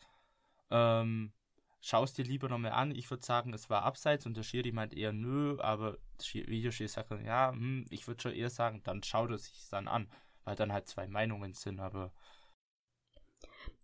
ähm, 0.70 1.32
schaust 1.80 2.18
dir 2.18 2.24
lieber 2.24 2.48
nochmal 2.48 2.72
an. 2.72 2.92
Ich 2.94 3.10
würde 3.10 3.24
sagen, 3.24 3.52
es 3.52 3.68
war 3.68 3.82
abseits 3.82 4.26
und 4.26 4.36
der 4.36 4.42
Schiri 4.44 4.70
meint 4.72 4.94
eher 4.94 5.12
nö, 5.12 5.58
aber 5.60 5.98
der 6.34 6.46
Videoschiri 6.46 6.88
sagt 6.88 7.10
dann, 7.10 7.24
ja, 7.24 7.50
hm, 7.50 7.84
ich 7.90 8.06
würde 8.06 8.22
schon 8.22 8.32
eher 8.32 8.50
sagen, 8.50 8.80
dann 8.84 9.02
schaut 9.02 9.30
er 9.30 9.38
sich 9.38 9.68
dann 9.70 9.88
an, 9.88 10.08
weil 10.44 10.54
dann 10.56 10.72
halt 10.72 10.88
zwei 10.88 11.08
Meinungen 11.08 11.52
sind, 11.54 11.80
aber. 11.80 12.12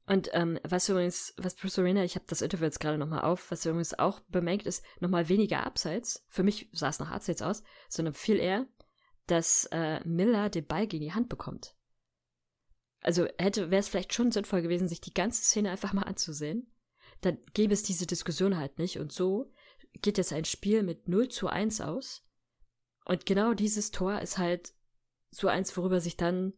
Und 0.06 0.30
ähm, 0.32 0.58
was 0.64 0.88
übrigens, 0.88 1.32
was 1.36 1.54
Bruce 1.54 1.78
Arena, 1.78 2.02
ich 2.02 2.16
habe 2.16 2.24
das 2.28 2.42
Interview 2.42 2.64
jetzt 2.64 2.80
gerade 2.80 2.98
nochmal 2.98 3.22
auf, 3.22 3.50
was 3.50 3.64
übrigens 3.64 3.98
auch 3.98 4.20
bemerkt 4.20 4.66
ist, 4.66 4.84
nochmal 5.00 5.28
weniger 5.28 5.64
abseits. 5.64 6.24
Für 6.28 6.42
mich 6.42 6.68
sah 6.72 6.88
es 6.88 6.98
nach 6.98 7.10
abseits 7.10 7.40
aus, 7.40 7.62
sondern 7.88 8.14
viel 8.14 8.38
eher, 8.38 8.66
dass 9.26 9.66
äh, 9.66 10.00
Miller 10.04 10.50
den 10.50 10.66
Ball 10.66 10.86
gegen 10.86 11.04
die 11.04 11.12
Hand 11.12 11.28
bekommt. 11.28 11.76
Also 13.00 13.26
hätte, 13.38 13.70
wäre 13.70 13.80
es 13.80 13.88
vielleicht 13.88 14.12
schon 14.12 14.32
sinnvoll 14.32 14.62
gewesen, 14.62 14.88
sich 14.88 15.00
die 15.00 15.14
ganze 15.14 15.42
Szene 15.42 15.70
einfach 15.70 15.92
mal 15.92 16.02
anzusehen. 16.02 16.72
Dann 17.20 17.38
gäbe 17.54 17.72
es 17.72 17.82
diese 17.82 18.06
Diskussion 18.06 18.56
halt 18.56 18.78
nicht. 18.78 18.98
Und 18.98 19.12
so 19.12 19.52
geht 20.00 20.18
jetzt 20.18 20.32
ein 20.32 20.44
Spiel 20.44 20.82
mit 20.82 21.08
0 21.08 21.28
zu 21.28 21.48
1 21.48 21.80
aus. 21.80 22.24
Und 23.04 23.26
genau 23.26 23.54
dieses 23.54 23.90
Tor 23.90 24.20
ist 24.20 24.38
halt 24.38 24.74
so 25.30 25.48
eins, 25.48 25.76
worüber 25.76 26.00
sich 26.00 26.16
dann 26.16 26.52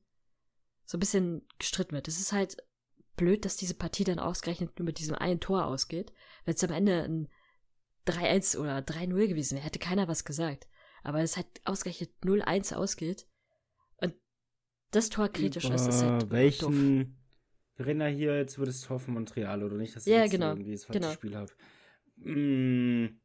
so 0.84 0.96
ein 0.96 1.00
bisschen 1.00 1.46
gestritten 1.58 1.92
wird. 1.92 2.08
Es 2.08 2.20
ist 2.20 2.32
halt 2.32 2.56
blöd, 3.16 3.44
dass 3.44 3.56
diese 3.56 3.74
Partie 3.74 4.04
dann 4.04 4.18
ausgerechnet 4.18 4.78
nur 4.78 4.86
mit 4.86 4.98
diesem 4.98 5.14
einen 5.14 5.40
Tor 5.40 5.66
ausgeht. 5.66 6.12
Wenn 6.44 6.54
es 6.54 6.64
am 6.64 6.70
Ende 6.70 7.02
ein 7.02 7.28
3-1 8.06 8.58
oder 8.58 8.78
3-0 8.78 9.28
gewesen 9.28 9.56
wäre, 9.56 9.64
hätte 9.64 9.78
keiner 9.78 10.08
was 10.08 10.24
gesagt. 10.24 10.68
Aber 11.02 11.20
es 11.20 11.36
halt 11.36 11.46
ausgerechnet 11.64 12.10
0-1 12.22 12.74
ausgeht 12.74 13.26
und 13.98 14.14
das 14.90 15.10
Tor 15.10 15.28
kritisch 15.28 15.66
Über 15.66 15.74
ist, 15.74 15.86
ist 15.86 16.02
halt 16.02 16.30
welchen 16.30 16.98
doof. 16.98 17.06
Wir 17.76 17.86
reden 17.86 18.00
ja 18.00 18.06
hier 18.06 18.36
jetzt 18.36 18.56
über 18.56 18.66
das 18.66 18.80
Tor 18.80 19.00
von 19.00 19.14
Montreal, 19.14 19.62
oder 19.62 19.76
nicht? 19.76 19.96
Dass 19.96 20.06
Ja, 20.06 20.22
jetzt 20.22 20.30
genau, 20.30 20.50
irgendwie 20.50 20.72
das 20.72 20.84
falsche 20.84 21.00
genau. 21.00 21.12
Spiel 21.12 21.36
habe. 21.36 21.52
Hm, 22.22 23.20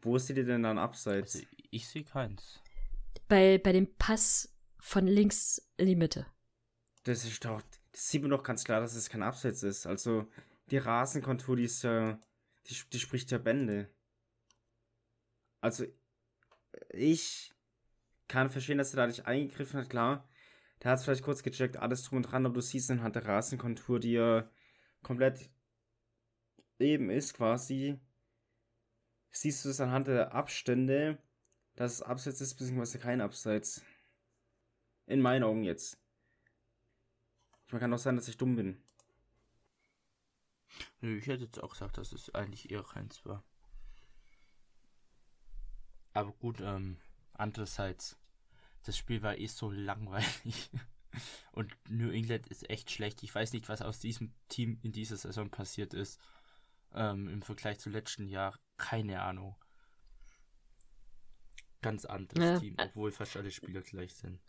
wo 0.00 0.18
seht 0.18 0.38
ihr 0.38 0.46
denn 0.46 0.62
dann 0.62 0.78
abseits? 0.78 1.36
Also 1.36 1.46
ich 1.70 1.88
sehe 1.88 2.04
keins. 2.04 2.60
Bei, 3.28 3.58
bei 3.58 3.72
dem 3.72 3.94
Pass 3.96 4.56
von 4.78 5.06
links 5.06 5.70
in 5.76 5.86
die 5.86 5.96
Mitte. 5.96 6.26
Das 7.04 7.24
ist 7.24 7.44
doch, 7.44 7.62
das 7.98 8.10
sieht 8.10 8.22
man 8.22 8.30
doch 8.30 8.44
ganz 8.44 8.62
klar, 8.62 8.80
dass 8.80 8.94
es 8.94 9.10
kein 9.10 9.24
Abseits 9.24 9.64
ist. 9.64 9.84
Also, 9.84 10.28
die 10.70 10.78
Rasenkontur, 10.78 11.56
die 11.56 11.64
ist 11.64 11.82
ja, 11.82 12.20
die, 12.66 12.76
die 12.92 13.00
spricht 13.00 13.32
ja 13.32 13.38
Bände. 13.38 13.90
Also, 15.60 15.84
ich 16.90 17.52
kann 18.28 18.50
verstehen, 18.50 18.78
dass 18.78 18.94
er 18.94 18.98
da 18.98 19.06
nicht 19.08 19.26
eingegriffen 19.26 19.80
hat, 19.80 19.90
klar. 19.90 20.28
Der 20.80 20.92
hat 20.92 21.00
es 21.00 21.04
vielleicht 21.04 21.24
kurz 21.24 21.42
gecheckt, 21.42 21.76
alles 21.76 22.04
drum 22.04 22.18
und 22.18 22.22
dran, 22.22 22.46
aber 22.46 22.54
du 22.54 22.60
siehst 22.60 22.88
anhand 22.88 23.16
der 23.16 23.26
Rasenkontur, 23.26 23.98
die 23.98 24.12
ja 24.12 24.48
komplett 25.02 25.50
eben 26.78 27.10
ist 27.10 27.34
quasi, 27.34 27.98
siehst 29.32 29.64
du 29.64 29.70
es 29.70 29.80
anhand 29.80 30.06
der 30.06 30.34
Abstände, 30.34 31.18
dass 31.74 31.94
es 31.94 32.02
Abseits 32.02 32.40
ist, 32.40 32.54
beziehungsweise 32.54 33.00
kein 33.00 33.20
Abseits. 33.20 33.82
In 35.06 35.20
meinen 35.20 35.42
Augen 35.42 35.64
jetzt. 35.64 35.98
Man 37.70 37.80
kann 37.80 37.92
auch 37.92 37.98
sein, 37.98 38.16
dass 38.16 38.28
ich 38.28 38.36
dumm 38.36 38.56
bin. 38.56 38.82
Nö, 41.00 41.16
ich 41.18 41.26
hätte 41.26 41.44
jetzt 41.44 41.62
auch 41.62 41.70
gesagt, 41.72 41.98
dass 41.98 42.12
es 42.12 42.34
eigentlich 42.34 42.70
eher 42.70 42.82
keins 42.82 43.24
war. 43.24 43.44
Aber 46.12 46.32
gut, 46.32 46.60
ähm, 46.60 46.98
andererseits, 47.34 48.16
das 48.84 48.96
Spiel 48.96 49.22
war 49.22 49.36
eh 49.38 49.46
so 49.46 49.70
langweilig. 49.70 50.70
Und 51.52 51.74
New 51.88 52.10
England 52.10 52.48
ist 52.48 52.68
echt 52.68 52.90
schlecht. 52.90 53.22
Ich 53.22 53.34
weiß 53.34 53.52
nicht, 53.52 53.68
was 53.68 53.82
aus 53.82 53.98
diesem 53.98 54.34
Team 54.48 54.78
in 54.82 54.92
dieser 54.92 55.16
Saison 55.16 55.50
passiert 55.50 55.94
ist. 55.94 56.20
Ähm, 56.92 57.28
Im 57.28 57.42
Vergleich 57.42 57.78
zu 57.78 57.90
letzten 57.90 58.28
Jahr. 58.28 58.58
Keine 58.76 59.22
Ahnung. 59.22 59.56
Ganz 61.80 62.04
anderes 62.04 62.42
Ja. 62.44 62.58
Team, 62.58 62.76
obwohl 62.78 63.12
fast 63.12 63.36
alle 63.36 63.50
Spieler 63.50 63.82
gleich 63.82 64.14
sind. 64.14 64.40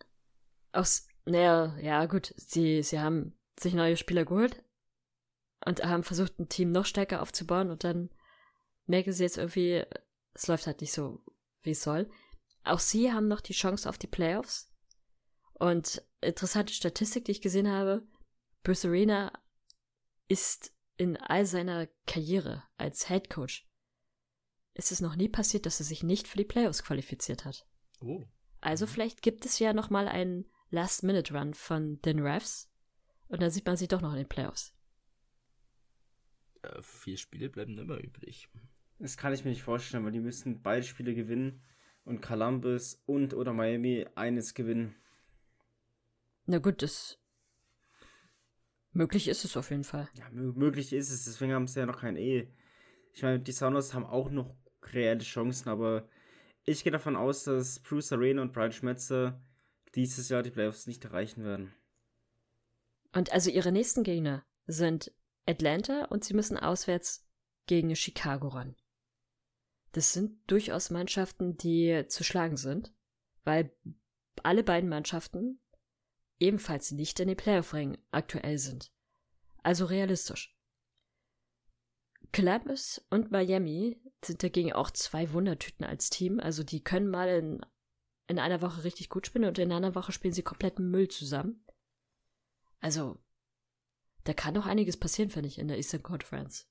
Aus, 0.71 1.07
naja, 1.29 1.77
ja, 1.81 2.05
gut, 2.05 2.33
sie, 2.37 2.83
sie 2.83 2.99
haben 2.99 3.37
sich 3.59 3.73
neue 3.73 3.97
Spieler 3.97 4.25
geholt 4.25 4.63
und 5.65 5.83
haben 5.83 6.03
versucht, 6.03 6.39
ein 6.39 6.49
Team 6.49 6.71
noch 6.71 6.85
stärker 6.85 7.21
aufzubauen 7.21 7.69
und 7.69 7.83
dann 7.83 8.09
merken 8.85 9.13
sie 9.13 9.23
jetzt 9.23 9.37
irgendwie, 9.37 9.83
es 10.33 10.47
läuft 10.47 10.67
halt 10.67 10.81
nicht 10.81 10.93
so, 10.93 11.23
wie 11.61 11.71
es 11.71 11.83
soll. 11.83 12.09
Auch 12.63 12.79
sie 12.79 13.11
haben 13.11 13.27
noch 13.27 13.41
die 13.41 13.53
Chance 13.53 13.87
auf 13.87 13.97
die 13.97 14.07
Playoffs. 14.07 14.71
Und 15.53 16.01
interessante 16.21 16.73
Statistik, 16.73 17.25
die 17.25 17.31
ich 17.31 17.41
gesehen 17.41 17.69
habe, 17.69 18.07
Bruce 18.63 18.85
Arena 18.85 19.31
ist 20.27 20.73
in 20.97 21.17
all 21.17 21.45
seiner 21.45 21.87
Karriere 22.05 22.63
als 22.77 23.07
Head 23.07 23.29
Coach 23.29 23.69
ist 24.79 24.91
es 24.91 25.01
noch 25.01 25.15
nie 25.15 25.29
passiert, 25.29 25.65
dass 25.65 25.79
er 25.79 25.85
sich 25.85 26.03
nicht 26.03 26.27
für 26.27 26.37
die 26.37 26.45
Playoffs 26.45 26.83
qualifiziert 26.83 27.45
hat. 27.45 27.67
Oh. 28.01 28.25
Also 28.61 28.87
vielleicht 28.87 29.21
gibt 29.21 29.45
es 29.45 29.59
ja 29.59 29.73
noch 29.73 29.89
mal 29.89 30.07
einen 30.07 30.49
Last-Minute-Run 30.69 31.53
von 31.53 32.01
den 32.01 32.19
Refs 32.19 32.69
und 33.27 33.41
dann 33.41 33.51
sieht 33.51 33.65
man 33.65 33.77
sie 33.77 33.87
doch 33.87 34.01
noch 34.01 34.11
in 34.11 34.17
den 34.19 34.29
Playoffs. 34.29 34.75
Äh, 36.61 36.81
vier 36.81 37.17
Spiele 37.17 37.49
bleiben 37.49 37.77
immer 37.77 37.97
übrig. 37.97 38.49
Das 38.99 39.17
kann 39.17 39.33
ich 39.33 39.43
mir 39.45 39.51
nicht 39.51 39.63
vorstellen, 39.63 40.03
weil 40.03 40.11
die 40.11 40.19
müssen 40.19 40.61
beide 40.61 40.83
Spiele 40.85 41.15
gewinnen 41.15 41.61
und 42.03 42.21
Columbus 42.21 43.01
und 43.05 43.33
oder 43.33 43.53
Miami 43.53 44.05
eines 44.15 44.53
gewinnen. 44.53 44.95
Na 46.45 46.57
gut, 46.57 46.81
das 46.81 47.17
möglich 48.91 49.27
ist 49.27 49.45
es 49.45 49.55
auf 49.55 49.69
jeden 49.69 49.83
Fall. 49.83 50.09
Ja, 50.15 50.25
mö- 50.27 50.57
möglich 50.57 50.91
ist 50.93 51.11
es, 51.11 51.25
deswegen 51.25 51.53
haben 51.53 51.67
sie 51.67 51.79
ja 51.79 51.85
noch 51.85 52.01
kein 52.01 52.17
E. 52.17 52.51
Ich 53.13 53.23
meine, 53.23 53.39
die 53.39 53.51
Sounders 53.51 53.93
haben 53.93 54.05
auch 54.05 54.29
noch 54.29 54.55
reelle 54.93 55.21
Chancen, 55.21 55.69
aber 55.69 56.09
ich 56.65 56.83
gehe 56.83 56.91
davon 56.91 57.15
aus, 57.15 57.43
dass 57.43 57.79
Bruce 57.79 58.11
Arena 58.11 58.41
und 58.41 58.51
Brian 58.51 58.71
Schmetzer 58.71 59.41
dieses 59.95 60.29
Jahr 60.29 60.43
die 60.43 60.51
Playoffs 60.51 60.87
nicht 60.87 61.03
erreichen 61.05 61.43
werden. 61.43 61.73
Und 63.13 63.31
also 63.31 63.49
ihre 63.49 63.71
nächsten 63.71 64.03
Gegner 64.03 64.45
sind 64.67 65.11
Atlanta 65.45 66.05
und 66.05 66.23
sie 66.23 66.33
müssen 66.33 66.57
auswärts 66.57 67.27
gegen 67.65 67.95
Chicago 67.95 68.49
ran. 68.49 68.75
Das 69.93 70.13
sind 70.13 70.39
durchaus 70.47 70.91
Mannschaften, 70.91 71.57
die 71.57 72.05
zu 72.07 72.23
schlagen 72.23 72.57
sind, 72.57 72.93
weil 73.43 73.75
alle 74.43 74.63
beiden 74.63 74.89
Mannschaften 74.89 75.59
ebenfalls 76.39 76.91
nicht 76.91 77.19
in 77.19 77.27
den 77.27 77.37
Playoff-Rängen 77.37 77.97
aktuell 78.11 78.59
sind. 78.59 78.91
Also 79.63 79.85
realistisch. 79.85 80.55
Columbus 82.31 83.05
und 83.09 83.31
Miami 83.31 83.99
sind 84.23 84.43
dagegen 84.43 84.73
auch 84.73 84.91
zwei 84.91 85.33
Wundertüten 85.33 85.85
als 85.85 86.09
Team. 86.09 86.39
Also 86.39 86.63
die 86.63 86.83
können 86.83 87.09
mal 87.09 87.27
in, 87.29 87.65
in 88.29 88.37
einer 88.37 88.61
Woche 88.61 88.83
richtig 88.83 89.09
gut 89.09 89.25
spielen 89.25 89.45
und 89.45 89.57
in 89.57 89.71
einer 89.71 89.95
Woche 89.95 90.11
spielen 90.11 90.33
sie 90.33 90.43
kompletten 90.43 90.89
Müll 90.91 91.07
zusammen. 91.07 91.65
Also, 92.79 93.17
da 94.23 94.33
kann 94.33 94.53
noch 94.53 94.67
einiges 94.67 94.97
passieren, 94.97 95.31
finde 95.31 95.47
ich, 95.47 95.57
in 95.57 95.67
der 95.67 95.77
Eastern 95.77 96.03
Conference. 96.03 96.69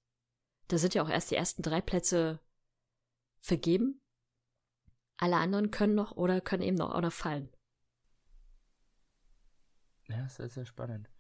Da 0.68 0.78
sind 0.78 0.94
ja 0.94 1.02
auch 1.02 1.10
erst 1.10 1.32
die 1.32 1.34
ersten 1.34 1.62
drei 1.62 1.80
Plätze 1.80 2.40
vergeben. 3.40 4.00
Alle 5.16 5.36
anderen 5.36 5.72
können 5.72 5.96
noch 5.96 6.12
oder 6.12 6.40
können 6.40 6.62
eben 6.62 6.76
noch, 6.76 6.98
noch 7.00 7.12
fallen. 7.12 7.50
Ja, 10.06 10.28
sehr, 10.28 10.48
sehr 10.48 10.64
spannend. 10.64 11.10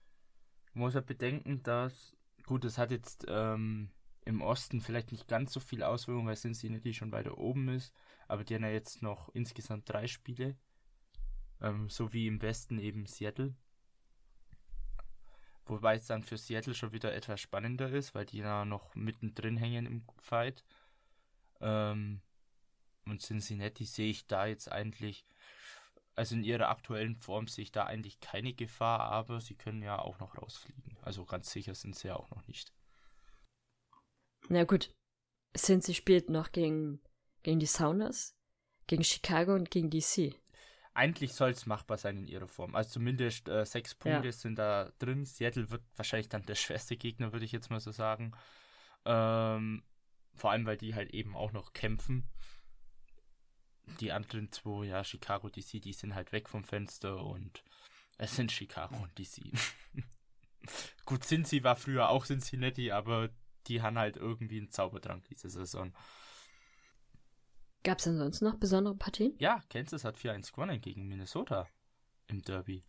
Man 0.72 0.84
muss 0.84 0.94
ja 0.94 1.00
bedenken, 1.00 1.64
dass, 1.64 2.16
gut, 2.46 2.64
es 2.64 2.78
hat 2.78 2.92
jetzt 2.92 3.24
ähm, 3.26 3.90
im 4.24 4.40
Osten 4.40 4.80
vielleicht 4.80 5.10
nicht 5.10 5.26
ganz 5.26 5.52
so 5.52 5.58
viel 5.58 5.82
Auswirkungen, 5.82 6.28
weil 6.28 6.36
Cincinnati 6.36 6.94
schon 6.94 7.10
weiter 7.10 7.38
oben 7.38 7.68
ist, 7.70 7.92
aber 8.28 8.44
die 8.44 8.54
haben 8.54 8.64
ja 8.64 8.70
jetzt 8.70 9.02
noch 9.02 9.28
insgesamt 9.34 9.88
drei 9.88 10.06
Spiele, 10.06 10.56
ähm, 11.60 11.88
so 11.90 12.12
wie 12.12 12.26
im 12.26 12.40
Westen 12.40 12.78
eben 12.78 13.06
Seattle. 13.06 13.54
Wobei 15.66 15.96
es 15.96 16.06
dann 16.06 16.22
für 16.22 16.38
Seattle 16.38 16.74
schon 16.74 16.92
wieder 16.92 17.14
etwas 17.14 17.40
spannender 17.40 17.90
ist, 17.90 18.14
weil 18.14 18.24
die 18.24 18.40
da 18.40 18.64
noch 18.64 18.94
mittendrin 18.94 19.56
hängen 19.56 19.86
im 19.86 20.04
Fight. 20.20 20.64
Ähm, 21.60 22.22
und 23.04 23.22
Cincinnati 23.22 23.84
sehe 23.84 24.10
ich 24.10 24.26
da 24.26 24.46
jetzt 24.46 24.70
eigentlich, 24.70 25.26
also 26.14 26.34
in 26.34 26.44
ihrer 26.44 26.68
aktuellen 26.68 27.16
Form 27.16 27.48
sehe 27.48 27.64
ich 27.64 27.72
da 27.72 27.84
eigentlich 27.84 28.20
keine 28.20 28.54
Gefahr, 28.54 29.00
aber 29.00 29.40
sie 29.40 29.54
können 29.54 29.82
ja 29.82 29.98
auch 29.98 30.18
noch 30.20 30.36
rausfliegen. 30.38 30.96
Also 31.02 31.24
ganz 31.24 31.50
sicher 31.50 31.74
sind 31.74 31.96
sie 31.96 32.08
ja 32.08 32.16
auch 32.16 32.30
noch 32.30 32.46
nicht. 32.46 32.72
Na 34.48 34.64
gut. 34.64 34.90
Cincy 35.56 35.94
spielt 35.94 36.30
noch 36.30 36.52
gegen, 36.52 37.00
gegen 37.48 37.60
die 37.60 37.66
Sounders, 37.66 38.36
gegen 38.86 39.02
Chicago 39.02 39.54
und 39.54 39.70
gegen 39.70 39.88
DC. 39.88 40.38
Eigentlich 40.92 41.32
soll 41.32 41.48
es 41.48 41.64
machbar 41.64 41.96
sein 41.96 42.18
in 42.18 42.26
ihrer 42.26 42.46
Form. 42.46 42.74
Also 42.74 42.90
zumindest 42.90 43.48
äh, 43.48 43.64
sechs 43.64 43.94
Punkte 43.94 44.26
Ja. 44.26 44.32
sind 44.32 44.56
da 44.58 44.92
drin. 44.98 45.24
Seattle 45.24 45.70
wird 45.70 45.82
wahrscheinlich 45.96 46.28
dann 46.28 46.42
der 46.42 46.54
schwerste 46.56 46.98
Gegner, 46.98 47.32
würde 47.32 47.46
ich 47.46 47.52
jetzt 47.52 47.70
mal 47.70 47.80
so 47.80 47.90
sagen. 47.90 48.32
Ähm, 49.06 49.82
vor 50.34 50.50
allem, 50.50 50.66
weil 50.66 50.76
die 50.76 50.94
halt 50.94 51.14
eben 51.14 51.34
auch 51.34 51.52
noch 51.52 51.72
kämpfen. 51.72 52.28
Die 53.98 54.12
anderen 54.12 54.52
zwei, 54.52 54.84
ja, 54.84 55.02
Chicago, 55.02 55.48
DC, 55.48 55.80
die 55.80 55.94
sind 55.94 56.14
halt 56.14 56.32
weg 56.32 56.50
vom 56.50 56.64
Fenster 56.64 57.24
und 57.24 57.64
es 58.18 58.36
sind 58.36 58.52
Chicago 58.52 58.94
und 58.96 59.18
DC. 59.18 59.40
Gut, 61.06 61.24
Cincy 61.24 61.64
war 61.64 61.76
früher 61.76 62.10
auch 62.10 62.26
Cincinnati, 62.26 62.90
aber 62.90 63.30
die 63.68 63.80
haben 63.80 63.96
halt 63.96 64.18
irgendwie 64.18 64.58
einen 64.58 64.70
Zaubertrank 64.70 65.24
diese 65.30 65.48
Saison. 65.48 65.94
Gab 67.88 68.00
es 68.00 68.04
denn 68.04 68.18
sonst 68.18 68.42
noch 68.42 68.56
besondere 68.56 68.94
Partien? 68.94 69.34
Ja, 69.38 69.62
Kansas 69.70 70.04
hat 70.04 70.18
4-1 70.18 70.52
gewonnen 70.52 70.78
gegen 70.78 71.08
Minnesota 71.08 71.66
im 72.26 72.42
Derby. 72.42 72.84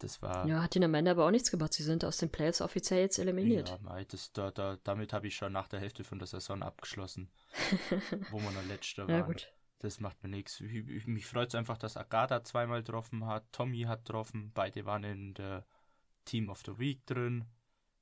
Das 0.00 0.20
war. 0.20 0.48
Ja, 0.48 0.64
hat 0.64 0.74
ihnen 0.74 0.86
am 0.86 0.94
Ende 0.94 1.12
aber 1.12 1.26
auch 1.26 1.30
nichts 1.30 1.52
gebracht. 1.52 1.72
Sie 1.72 1.84
sind 1.84 2.04
aus 2.04 2.16
den 2.16 2.32
Playoffs 2.32 2.60
offiziell 2.60 3.02
jetzt 3.02 3.20
eliminiert. 3.20 3.68
Ja, 3.68 3.78
mei, 3.82 4.04
das, 4.04 4.32
da, 4.32 4.50
da, 4.50 4.78
damit 4.82 5.12
habe 5.12 5.28
ich 5.28 5.36
schon 5.36 5.52
nach 5.52 5.68
der 5.68 5.78
Hälfte 5.78 6.02
von 6.02 6.18
der 6.18 6.26
Saison 6.26 6.64
abgeschlossen. 6.64 7.30
wo 8.32 8.40
man 8.40 8.52
der 8.54 8.64
Letzte 8.64 9.06
war. 9.06 9.14
Ja, 9.14 9.20
gut. 9.20 9.46
Das 9.78 10.00
macht 10.00 10.20
mir 10.24 10.28
nichts. 10.28 10.58
Mich 10.58 11.26
freut 11.26 11.50
es 11.50 11.54
einfach, 11.54 11.78
dass 11.78 11.96
Agatha 11.96 12.42
zweimal 12.42 12.82
getroffen 12.82 13.26
hat, 13.26 13.52
Tommy 13.52 13.82
hat 13.82 14.06
getroffen, 14.06 14.50
beide 14.52 14.86
waren 14.86 15.04
in 15.04 15.34
der 15.34 15.64
Team 16.24 16.48
of 16.48 16.64
the 16.66 16.76
Week 16.80 17.06
drin. 17.06 17.44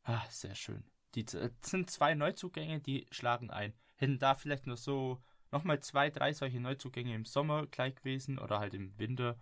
Ah, 0.05 0.25
sehr 0.31 0.55
schön. 0.55 0.85
Die 1.17 1.27
das 1.27 1.51
sind 1.61 1.91
zwei 1.91 2.15
Neuzugänge, 2.15 2.81
die 2.81 3.07
schlagen 3.11 3.51
ein. 3.51 3.75
Hätten 3.97 4.19
da 4.19 4.35
vielleicht 4.35 4.67
noch 4.67 4.79
so 4.79 5.21
nochmal 5.55 5.81
zwei, 5.81 6.11
drei 6.11 6.33
solche 6.33 6.61
Neuzugänge 6.61 7.15
im 7.15 7.25
Sommer 7.25 7.67
gleich 7.69 7.95
gewesen 7.95 8.39
oder 8.39 8.59
halt 8.59 8.75
im 8.75 8.99
Winter, 8.99 9.39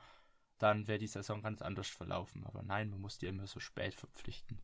dann 0.59 0.87
wäre 0.87 0.99
die 0.99 1.09
Saison 1.09 1.43
ganz 1.43 1.61
anders 1.61 1.89
verlaufen. 1.89 2.47
Aber 2.47 2.63
nein, 2.63 2.91
man 2.91 3.01
muss 3.01 3.19
die 3.19 3.27
immer 3.27 3.49
so 3.49 3.59
spät 3.59 3.95
verpflichten. 3.95 4.63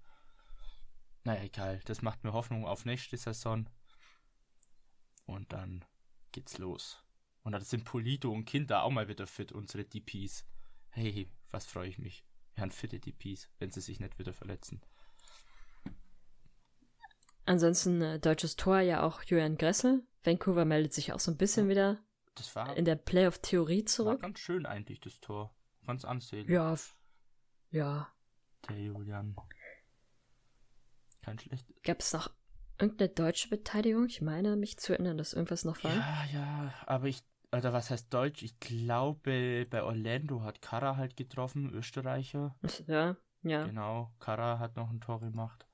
Naja, 1.24 1.42
egal. 1.42 1.80
Das 1.86 2.02
macht 2.02 2.22
mir 2.22 2.32
Hoffnung 2.32 2.66
auf 2.66 2.84
nächste 2.84 3.16
Saison. 3.16 3.68
Und 5.26 5.52
dann 5.52 5.84
geht's 6.30 6.58
los. 6.58 7.02
Und 7.42 7.52
dann 7.52 7.62
sind 7.62 7.84
Polito 7.84 8.30
und 8.30 8.44
Kinder 8.44 8.82
auch 8.82 8.90
mal 8.90 9.08
wieder 9.08 9.26
fit, 9.26 9.50
unsere 9.50 9.84
DPs. 9.84 10.46
Hey, 10.90 11.30
was 11.50 11.66
freue 11.66 11.88
ich 11.88 11.98
mich. 11.98 12.24
Wir 12.54 12.62
haben 12.62 12.70
fitte 12.70 13.00
DPs, 13.00 13.48
wenn 13.58 13.70
sie 13.70 13.80
sich 13.80 14.00
nicht 14.00 14.18
wieder 14.18 14.32
verletzen. 14.32 14.82
Ansonsten 17.48 18.02
äh, 18.02 18.18
deutsches 18.18 18.56
Tor 18.56 18.80
ja 18.80 19.02
auch 19.02 19.22
Julian 19.22 19.56
Gressel. 19.56 20.02
Vancouver 20.22 20.66
meldet 20.66 20.92
sich 20.92 21.14
auch 21.14 21.20
so 21.20 21.30
ein 21.30 21.38
bisschen 21.38 21.64
ja, 21.64 21.70
wieder 21.70 21.98
das 22.34 22.54
war, 22.54 22.76
in 22.76 22.84
der 22.84 22.96
Playoff-Theorie 22.96 23.86
zurück. 23.86 24.20
War 24.20 24.28
ganz 24.28 24.38
schön 24.38 24.66
eigentlich, 24.66 25.00
das 25.00 25.18
Tor. 25.20 25.54
Ganz 25.86 26.04
ansehnlich. 26.04 26.50
Ja. 26.50 26.76
Ja. 27.70 28.08
Der 28.68 28.78
Julian. 28.78 29.34
Kein 31.22 31.38
schlecht. 31.38 31.66
Gab 31.84 32.00
es 32.00 32.12
noch 32.12 32.30
irgendeine 32.78 33.08
deutsche 33.08 33.48
Beteiligung? 33.48 34.04
Ich 34.08 34.20
meine, 34.20 34.56
mich 34.56 34.76
zu 34.76 34.92
erinnern, 34.92 35.16
dass 35.16 35.32
irgendwas 35.32 35.64
noch 35.64 35.82
war. 35.82 35.94
Ja, 35.94 36.24
ja, 36.34 36.74
aber 36.84 37.06
ich, 37.06 37.22
oder 37.50 37.72
was 37.72 37.88
heißt 37.88 38.12
Deutsch? 38.12 38.42
Ich 38.42 38.60
glaube, 38.60 39.66
bei 39.70 39.82
Orlando 39.82 40.42
hat 40.42 40.60
Kara 40.60 40.98
halt 40.98 41.16
getroffen, 41.16 41.72
Österreicher. 41.72 42.54
Ja, 42.86 43.16
ja. 43.42 43.64
Genau, 43.64 44.12
Kara 44.18 44.58
hat 44.58 44.76
noch 44.76 44.90
ein 44.90 45.00
Tor 45.00 45.20
gemacht. 45.20 45.67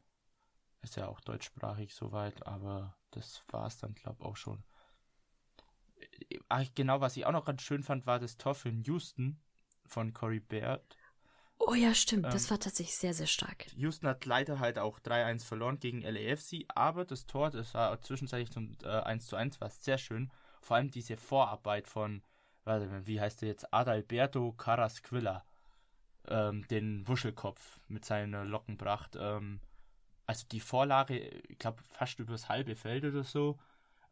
Ist 0.84 0.96
ja 0.96 1.08
auch 1.08 1.20
deutschsprachig 1.20 1.94
soweit, 1.94 2.46
aber 2.46 2.94
das 3.10 3.42
war 3.48 3.66
es 3.66 3.78
dann, 3.78 3.94
glaube 3.94 4.18
ich, 4.20 4.26
auch 4.26 4.36
schon. 4.36 4.62
Ach, 6.50 6.62
genau, 6.74 7.00
was 7.00 7.16
ich 7.16 7.24
auch 7.24 7.32
noch 7.32 7.46
ganz 7.46 7.62
schön 7.62 7.82
fand, 7.82 8.06
war 8.06 8.18
das 8.18 8.36
Tor 8.36 8.54
für 8.54 8.68
Houston 8.68 9.40
von 9.86 10.12
Corey 10.12 10.40
Baird. 10.40 10.98
Oh 11.58 11.72
ja, 11.72 11.94
stimmt, 11.94 12.26
ähm, 12.26 12.32
das 12.32 12.50
war 12.50 12.60
tatsächlich 12.60 12.96
sehr, 12.96 13.14
sehr 13.14 13.26
stark. 13.26 13.66
Houston 13.76 14.08
hat 14.08 14.26
leider 14.26 14.58
halt 14.58 14.78
auch 14.78 15.00
3-1 15.00 15.46
verloren 15.46 15.78
gegen 15.78 16.02
LAFC, 16.02 16.66
aber 16.68 17.06
das 17.06 17.26
Tor, 17.26 17.50
das 17.50 17.72
war 17.72 17.98
zwischenzeitlich 18.02 18.50
zum 18.50 18.76
äh, 18.82 18.88
1 18.88 19.32
1 19.32 19.60
war 19.62 19.70
sehr 19.70 19.96
schön. 19.96 20.30
Vor 20.60 20.76
allem 20.76 20.90
diese 20.90 21.16
Vorarbeit 21.16 21.88
von, 21.88 22.22
warte, 22.64 23.06
wie 23.06 23.20
heißt 23.20 23.40
der 23.40 23.48
jetzt, 23.48 23.72
Adalberto 23.72 24.52
Carasquilla, 24.52 25.46
ähm, 26.28 26.66
den 26.68 27.08
Wuschelkopf 27.08 27.80
mit 27.88 28.04
seiner 28.04 28.44
Lockenpracht. 28.44 29.16
Ähm, 29.18 29.60
also 30.26 30.46
die 30.50 30.60
Vorlage, 30.60 31.18
ich 31.18 31.58
glaube, 31.58 31.82
fast 31.82 32.18
übers 32.18 32.48
halbe 32.48 32.76
Feld 32.76 33.04
oder 33.04 33.24
so. 33.24 33.58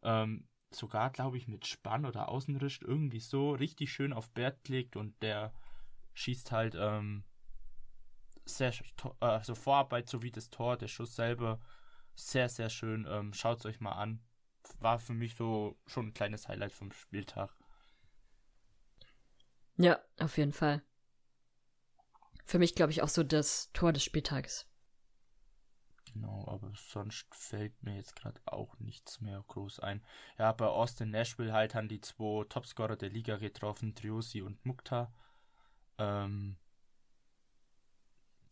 Ähm, 0.03 0.47
sogar, 0.71 1.11
glaube 1.11 1.37
ich, 1.37 1.47
mit 1.47 1.65
Spann 1.67 2.05
oder 2.05 2.29
Außenrisch 2.29 2.81
irgendwie 2.81 3.19
so 3.19 3.51
richtig 3.51 3.91
schön 3.91 4.13
auf 4.13 4.31
Bert 4.31 4.63
gelegt 4.63 4.95
und 4.95 5.21
der 5.21 5.53
schießt 6.13 6.51
halt 6.51 6.75
ähm, 6.77 7.23
sehr, 8.45 8.73
also 9.19 9.55
Vorarbeit 9.55 10.09
sowie 10.09 10.31
das 10.31 10.49
Tor, 10.49 10.77
der 10.77 10.87
Schuss 10.87 11.15
selber 11.15 11.59
sehr, 12.15 12.49
sehr 12.49 12.69
schön. 12.69 13.07
Ähm, 13.09 13.33
Schaut 13.33 13.59
es 13.59 13.65
euch 13.65 13.79
mal 13.79 13.93
an. 13.93 14.21
War 14.79 14.99
für 14.99 15.13
mich 15.13 15.35
so 15.35 15.77
schon 15.87 16.07
ein 16.07 16.13
kleines 16.13 16.47
Highlight 16.47 16.71
vom 16.71 16.91
Spieltag. 16.91 17.55
Ja, 19.77 19.99
auf 20.19 20.37
jeden 20.37 20.53
Fall. 20.53 20.81
Für 22.45 22.59
mich, 22.59 22.75
glaube 22.75 22.91
ich, 22.91 23.01
auch 23.01 23.09
so 23.09 23.23
das 23.23 23.71
Tor 23.73 23.93
des 23.93 24.03
Spieltags. 24.03 24.67
Genau, 26.13 26.45
aber 26.47 26.71
sonst 26.75 27.25
fällt 27.33 27.81
mir 27.83 27.95
jetzt 27.95 28.15
gerade 28.15 28.39
auch 28.45 28.77
nichts 28.79 29.19
mehr 29.19 29.43
groß 29.47 29.79
ein. 29.79 30.03
Ja, 30.37 30.51
bei 30.51 30.67
Austin 30.67 31.09
Nashville 31.09 31.53
halt 31.53 31.73
haben 31.73 31.87
die 31.87 32.01
zwei 32.01 32.43
Topscorer 32.45 32.95
der 32.95 33.09
Liga 33.09 33.37
getroffen, 33.37 33.95
Triosi 33.95 34.41
und 34.43 34.63
Mukta. 34.65 35.11
Ähm, 35.97 36.55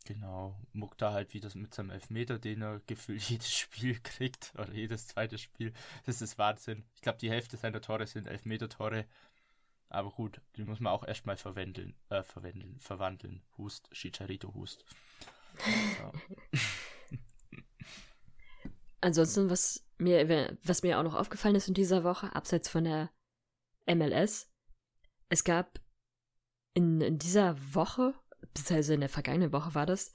genau, 0.05 0.59
Mukta 0.73 1.11
halt 1.13 1.33
wieder 1.33 1.49
mit 1.55 1.73
seinem 1.73 1.91
Elfmeter, 1.91 2.39
den 2.39 2.61
er 2.63 2.79
gefühlt 2.87 3.21
jedes 3.29 3.53
Spiel 3.53 3.99
kriegt, 3.99 4.53
oder 4.55 4.73
jedes 4.73 5.07
zweite 5.07 5.37
Spiel. 5.37 5.73
Das 6.05 6.21
ist 6.21 6.37
Wahnsinn. 6.39 6.83
Ich 6.95 7.01
glaube, 7.01 7.19
die 7.19 7.29
Hälfte 7.29 7.57
seiner 7.57 7.81
Tore 7.81 8.07
sind 8.07 8.27
Elfmeter-Tore. 8.27 9.05
Aber 9.89 10.09
gut, 10.09 10.41
die 10.55 10.63
muss 10.63 10.79
man 10.79 10.93
auch 10.93 11.03
erstmal 11.03 11.37
verwandeln, 11.37 11.95
äh, 12.09 12.23
verwandeln, 12.23 12.79
verwandeln. 12.79 13.43
Hust, 13.57 13.89
Chicharito 13.91 14.53
Hust. 14.53 14.85
Ja. 15.99 16.11
Ansonsten, 19.01 19.49
was 19.49 19.85
mir, 19.97 20.57
was 20.63 20.83
mir 20.83 20.99
auch 20.99 21.03
noch 21.03 21.15
aufgefallen 21.15 21.55
ist 21.55 21.67
in 21.67 21.73
dieser 21.73 22.03
Woche, 22.03 22.35
abseits 22.35 22.69
von 22.69 22.83
der 22.83 23.09
MLS, 23.87 24.51
es 25.29 25.43
gab 25.43 25.79
in, 26.73 27.01
in 27.01 27.17
dieser 27.17 27.57
Woche, 27.73 28.13
beziehungsweise 28.53 28.93
in 28.93 28.99
der 28.99 29.09
vergangenen 29.09 29.51
Woche 29.51 29.75
war 29.75 29.85
das, 29.85 30.11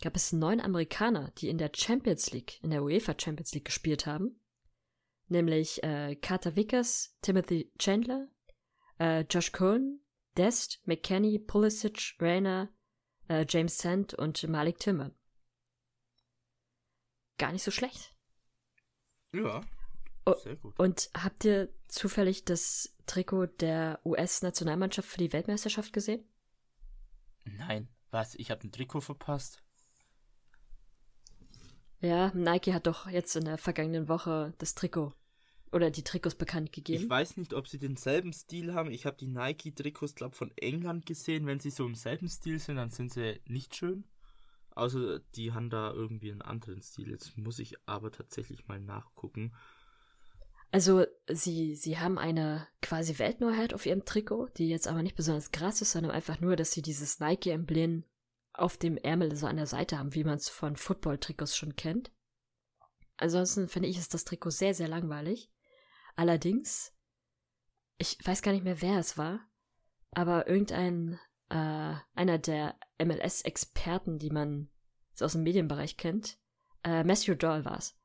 gab 0.00 0.14
es 0.14 0.32
neun 0.32 0.60
Amerikaner, 0.60 1.32
die 1.38 1.48
in 1.48 1.58
der 1.58 1.72
Champions 1.74 2.30
League, 2.30 2.62
in 2.62 2.70
der 2.70 2.82
UEFA 2.82 3.14
Champions 3.18 3.52
League 3.52 3.64
gespielt 3.64 4.06
haben. 4.06 4.40
Nämlich 5.26 5.82
äh, 5.82 6.16
Carter 6.16 6.56
Vickers, 6.56 7.16
Timothy 7.20 7.72
Chandler, 7.78 8.28
äh, 8.98 9.24
Josh 9.28 9.52
Cohen, 9.52 10.00
Dest, 10.36 10.80
McKenny, 10.86 11.38
Pulisic, 11.38 12.14
Rayner, 12.20 12.72
äh, 13.28 13.44
James 13.48 13.78
Sand 13.78 14.14
und 14.14 14.46
Malik 14.48 14.78
Timmer. 14.78 15.10
Gar 17.38 17.52
nicht 17.52 17.64
so 17.64 17.70
schlecht. 17.70 18.14
Ja. 19.32 19.60
Sehr 20.42 20.56
gut. 20.56 20.78
Und 20.78 21.10
habt 21.16 21.44
ihr 21.44 21.70
zufällig 21.88 22.44
das 22.44 22.94
Trikot 23.06 23.46
der 23.46 23.98
US-Nationalmannschaft 24.04 25.08
für 25.08 25.18
die 25.18 25.32
Weltmeisterschaft 25.32 25.92
gesehen? 25.92 26.22
Nein. 27.44 27.88
Was? 28.10 28.34
Ich 28.34 28.50
habe 28.50 28.66
ein 28.66 28.72
Trikot 28.72 29.00
verpasst? 29.00 29.62
Ja, 32.00 32.30
Nike 32.34 32.72
hat 32.72 32.86
doch 32.86 33.08
jetzt 33.08 33.34
in 33.36 33.44
der 33.44 33.58
vergangenen 33.58 34.08
Woche 34.08 34.54
das 34.58 34.74
Trikot 34.74 35.14
oder 35.72 35.90
die 35.90 36.04
Trikots 36.04 36.34
bekannt 36.34 36.72
gegeben. 36.72 37.02
Ich 37.02 37.10
weiß 37.10 37.36
nicht, 37.36 37.52
ob 37.54 37.68
sie 37.68 37.78
denselben 37.78 38.32
Stil 38.32 38.72
haben. 38.72 38.90
Ich 38.90 39.04
habe 39.04 39.16
die 39.16 39.26
Nike-Trikots, 39.26 40.14
glaube 40.14 40.34
von 40.36 40.50
England 40.56 41.06
gesehen. 41.06 41.46
Wenn 41.46 41.60
sie 41.60 41.70
so 41.70 41.84
im 41.84 41.94
selben 41.94 42.28
Stil 42.28 42.58
sind, 42.58 42.76
dann 42.76 42.90
sind 42.90 43.12
sie 43.12 43.40
nicht 43.46 43.76
schön. 43.76 44.04
Außer 44.78 45.18
die 45.34 45.52
haben 45.52 45.70
da 45.70 45.92
irgendwie 45.92 46.30
einen 46.30 46.42
anderen 46.42 46.80
Stil. 46.80 47.10
Jetzt 47.10 47.36
muss 47.36 47.58
ich 47.58 47.74
aber 47.86 48.12
tatsächlich 48.12 48.68
mal 48.68 48.78
nachgucken. 48.78 49.52
Also 50.70 51.04
sie, 51.28 51.74
sie 51.74 51.98
haben 51.98 52.16
eine 52.16 52.68
quasi 52.80 53.18
Weltneuheit 53.18 53.74
auf 53.74 53.86
ihrem 53.86 54.04
Trikot, 54.04 54.50
die 54.56 54.68
jetzt 54.68 54.86
aber 54.86 55.02
nicht 55.02 55.16
besonders 55.16 55.50
krass 55.50 55.82
ist, 55.82 55.92
sondern 55.92 56.12
einfach 56.12 56.40
nur, 56.40 56.54
dass 56.54 56.70
sie 56.70 56.82
dieses 56.82 57.18
Nike-Emblem 57.18 58.04
auf 58.52 58.76
dem 58.76 58.96
Ärmel 58.96 59.34
so 59.34 59.46
an 59.46 59.56
der 59.56 59.66
Seite 59.66 59.98
haben, 59.98 60.14
wie 60.14 60.24
man 60.24 60.36
es 60.36 60.48
von 60.48 60.76
Football-Trikots 60.76 61.56
schon 61.56 61.74
kennt. 61.74 62.12
Ansonsten 63.16 63.66
finde 63.66 63.88
ich 63.88 63.98
ist 63.98 64.14
das 64.14 64.24
Trikot 64.24 64.50
sehr, 64.50 64.74
sehr 64.74 64.88
langweilig. 64.88 65.50
Allerdings, 66.14 66.92
ich 67.96 68.16
weiß 68.24 68.42
gar 68.42 68.52
nicht 68.52 68.64
mehr, 68.64 68.80
wer 68.80 69.00
es 69.00 69.18
war, 69.18 69.40
aber 70.12 70.46
irgendein 70.46 71.18
äh, 71.50 71.94
einer 72.14 72.38
der 72.38 72.78
MLS-Experten, 73.02 74.18
die 74.18 74.30
man 74.30 74.68
so 75.14 75.24
aus 75.24 75.32
dem 75.32 75.42
Medienbereich 75.42 75.96
kennt, 75.96 76.38
äh, 76.84 77.04
Matthew 77.04 77.34
Doll 77.34 77.64
war's, 77.64 77.96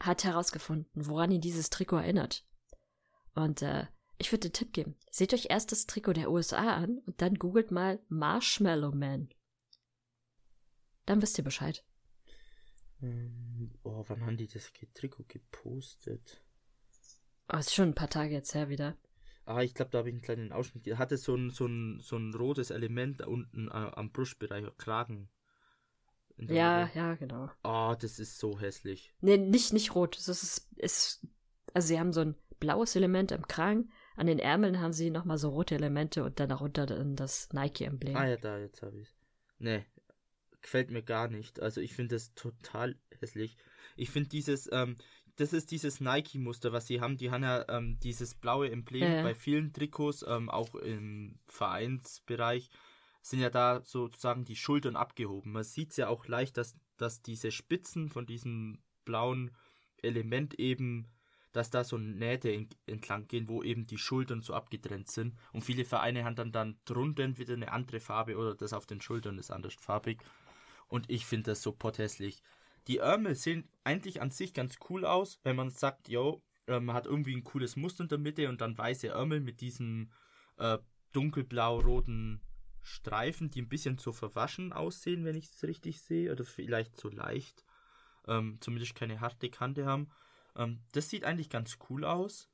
hat 0.00 0.24
herausgefunden, 0.24 1.06
woran 1.06 1.30
ihn 1.30 1.40
dieses 1.40 1.70
Trikot 1.70 1.98
erinnert. 1.98 2.46
Und 3.34 3.62
äh, 3.62 3.86
ich 4.18 4.30
würde 4.30 4.48
den 4.48 4.52
Tipp 4.52 4.72
geben, 4.72 4.96
seht 5.10 5.32
euch 5.34 5.46
erst 5.50 5.72
das 5.72 5.86
Trikot 5.86 6.12
der 6.12 6.30
USA 6.30 6.74
an 6.74 6.98
und 7.06 7.20
dann 7.22 7.36
googelt 7.36 7.70
mal 7.70 8.00
Marshmallow 8.08 8.92
Man. 8.92 9.30
Dann 11.06 11.22
wisst 11.22 11.38
ihr 11.38 11.44
Bescheid. 11.44 11.84
Ähm, 13.00 13.72
oh, 13.82 14.04
wann 14.06 14.24
haben 14.24 14.36
die 14.36 14.46
das 14.46 14.70
Trikot 14.94 15.24
gepostet? 15.26 16.44
Oh, 17.52 17.56
ist 17.56 17.74
schon 17.74 17.90
ein 17.90 17.94
paar 17.94 18.10
Tage 18.10 18.34
jetzt 18.34 18.54
her 18.54 18.68
wieder. 18.68 18.96
Ah, 19.44 19.62
ich 19.62 19.74
glaube, 19.74 19.90
da 19.90 19.98
habe 19.98 20.08
ich 20.08 20.14
einen 20.14 20.22
kleinen 20.22 20.52
Ausschnitt. 20.52 20.86
Er 20.86 20.98
hatte 20.98 21.16
so 21.16 21.34
ein, 21.34 21.50
so 21.50 21.66
ein, 21.66 22.00
so 22.00 22.16
ein 22.16 22.32
rotes 22.34 22.70
Element 22.70 23.20
da 23.20 23.26
unten 23.26 23.68
äh, 23.68 23.70
am 23.72 24.12
Brustbereich, 24.12 24.64
Kragen. 24.78 25.28
Ja, 26.38 26.84
Mitte. 26.84 26.98
ja, 26.98 27.14
genau. 27.14 27.50
Oh, 27.62 27.94
das 27.98 28.18
ist 28.18 28.38
so 28.38 28.58
hässlich. 28.58 29.12
Nee, 29.20 29.36
nicht, 29.36 29.72
nicht 29.72 29.94
rot. 29.94 30.16
Es 30.16 30.28
ist, 30.28 30.68
es 30.76 31.18
ist, 31.18 31.26
also 31.74 31.88
sie 31.88 31.98
haben 31.98 32.12
so 32.12 32.20
ein 32.20 32.34
blaues 32.58 32.96
Element 32.96 33.32
im 33.32 33.46
Kragen. 33.46 33.90
An 34.16 34.26
den 34.26 34.38
Ärmeln 34.38 34.80
haben 34.80 34.92
sie 34.92 35.10
nochmal 35.10 35.38
so 35.38 35.50
rote 35.50 35.74
Elemente 35.74 36.22
und 36.24 36.38
dann 36.38 36.48
darunter 36.48 36.86
dann 36.86 37.16
das 37.16 37.48
Nike-Emblem. 37.52 38.16
Ah 38.16 38.28
ja, 38.28 38.36
da, 38.36 38.58
jetzt 38.58 38.82
habe 38.82 38.98
ich 38.98 39.08
Nee, 39.58 39.84
gefällt 40.60 40.90
mir 40.90 41.02
gar 41.02 41.28
nicht. 41.28 41.60
Also 41.60 41.80
ich 41.80 41.94
finde 41.94 42.16
das 42.16 42.34
total 42.34 42.96
hässlich. 43.20 43.56
Ich 43.96 44.10
finde 44.10 44.28
dieses, 44.28 44.68
ähm, 44.72 44.96
das 45.36 45.52
ist 45.52 45.70
dieses 45.70 46.00
Nike-Muster, 46.00 46.72
was 46.72 46.86
sie 46.86 47.00
haben. 47.00 47.16
Die 47.16 47.30
haben 47.30 47.42
ja 47.42 47.64
ähm, 47.68 47.98
dieses 48.00 48.34
blaue 48.34 48.70
Emblem 48.70 49.02
Ja, 49.02 49.08
ja. 49.16 49.22
bei 49.22 49.34
vielen 49.34 49.72
Trikots, 49.72 50.24
ähm, 50.28 50.50
auch 50.50 50.74
im 50.74 51.38
Vereinsbereich, 51.46 52.68
sind 53.22 53.40
ja 53.40 53.50
da 53.50 53.82
sozusagen 53.84 54.44
die 54.44 54.56
Schultern 54.56 54.96
abgehoben. 54.96 55.52
Man 55.52 55.64
sieht 55.64 55.92
es 55.92 55.96
ja 55.96 56.08
auch 56.08 56.26
leicht, 56.26 56.56
dass, 56.56 56.76
dass 56.96 57.22
diese 57.22 57.50
Spitzen 57.50 58.08
von 58.08 58.26
diesem 58.26 58.82
blauen 59.04 59.52
Element 60.02 60.54
eben, 60.58 61.08
dass 61.52 61.70
da 61.70 61.84
so 61.84 61.98
Nähte 61.98 62.50
en- 62.52 62.68
entlang 62.86 63.28
gehen, 63.28 63.48
wo 63.48 63.62
eben 63.62 63.86
die 63.86 63.98
Schultern 63.98 64.42
so 64.42 64.54
abgetrennt 64.54 65.10
sind. 65.10 65.36
Und 65.52 65.62
viele 65.62 65.84
Vereine 65.84 66.24
haben 66.24 66.34
dann, 66.34 66.52
dann 66.52 66.78
drunter 66.84 67.38
wieder 67.38 67.54
eine 67.54 67.72
andere 67.72 68.00
Farbe 68.00 68.36
oder 68.36 68.54
das 68.54 68.72
auf 68.72 68.86
den 68.86 69.00
Schultern 69.00 69.38
ist 69.38 69.50
anders 69.50 69.74
farbig. 69.74 70.20
Und 70.88 71.08
ich 71.08 71.24
finde 71.24 71.52
das 71.52 71.62
so 71.62 71.72
potthässlich. 71.72 72.42
Die 72.88 72.98
Ärmel 72.98 73.34
sehen 73.34 73.68
eigentlich 73.84 74.20
an 74.20 74.30
sich 74.30 74.54
ganz 74.54 74.76
cool 74.88 75.04
aus, 75.04 75.38
wenn 75.44 75.56
man 75.56 75.70
sagt, 75.70 76.08
yo, 76.08 76.42
äh, 76.66 76.80
man 76.80 76.94
hat 76.96 77.06
irgendwie 77.06 77.34
ein 77.36 77.44
cooles 77.44 77.76
Muster 77.76 78.04
in 78.04 78.08
der 78.08 78.18
Mitte 78.18 78.48
und 78.48 78.60
dann 78.60 78.76
weiße 78.76 79.08
Ärmel 79.08 79.40
mit 79.40 79.60
diesen 79.60 80.12
äh, 80.56 80.78
dunkelblau-roten 81.12 82.40
Streifen, 82.80 83.50
die 83.50 83.62
ein 83.62 83.68
bisschen 83.68 83.98
so 83.98 84.12
verwaschen 84.12 84.72
aussehen, 84.72 85.24
wenn 85.24 85.36
ich 85.36 85.46
es 85.46 85.62
richtig 85.62 86.02
sehe, 86.02 86.32
oder 86.32 86.44
vielleicht 86.44 86.96
so 86.96 87.08
leicht, 87.08 87.64
ähm, 88.26 88.58
zumindest 88.60 88.94
keine 88.96 89.20
harte 89.20 89.50
Kante 89.50 89.86
haben. 89.86 90.08
Ähm, 90.56 90.80
das 90.92 91.08
sieht 91.08 91.24
eigentlich 91.24 91.50
ganz 91.50 91.78
cool 91.88 92.04
aus, 92.04 92.48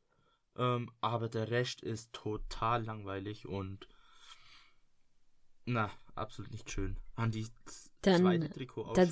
ähm, 0.56 0.90
aber 1.00 1.28
der 1.30 1.50
Rest 1.50 1.82
ist 1.82 2.12
total 2.12 2.84
langweilig 2.84 3.46
und 3.46 3.88
na, 5.64 5.90
absolut 6.14 6.50
nicht 6.50 6.70
schön. 6.70 6.98
An 7.14 7.30
die 7.30 7.46
Dann- 8.02 8.22
zweite 8.22 8.50
Trikot 8.50 8.92
dann? 8.94 9.10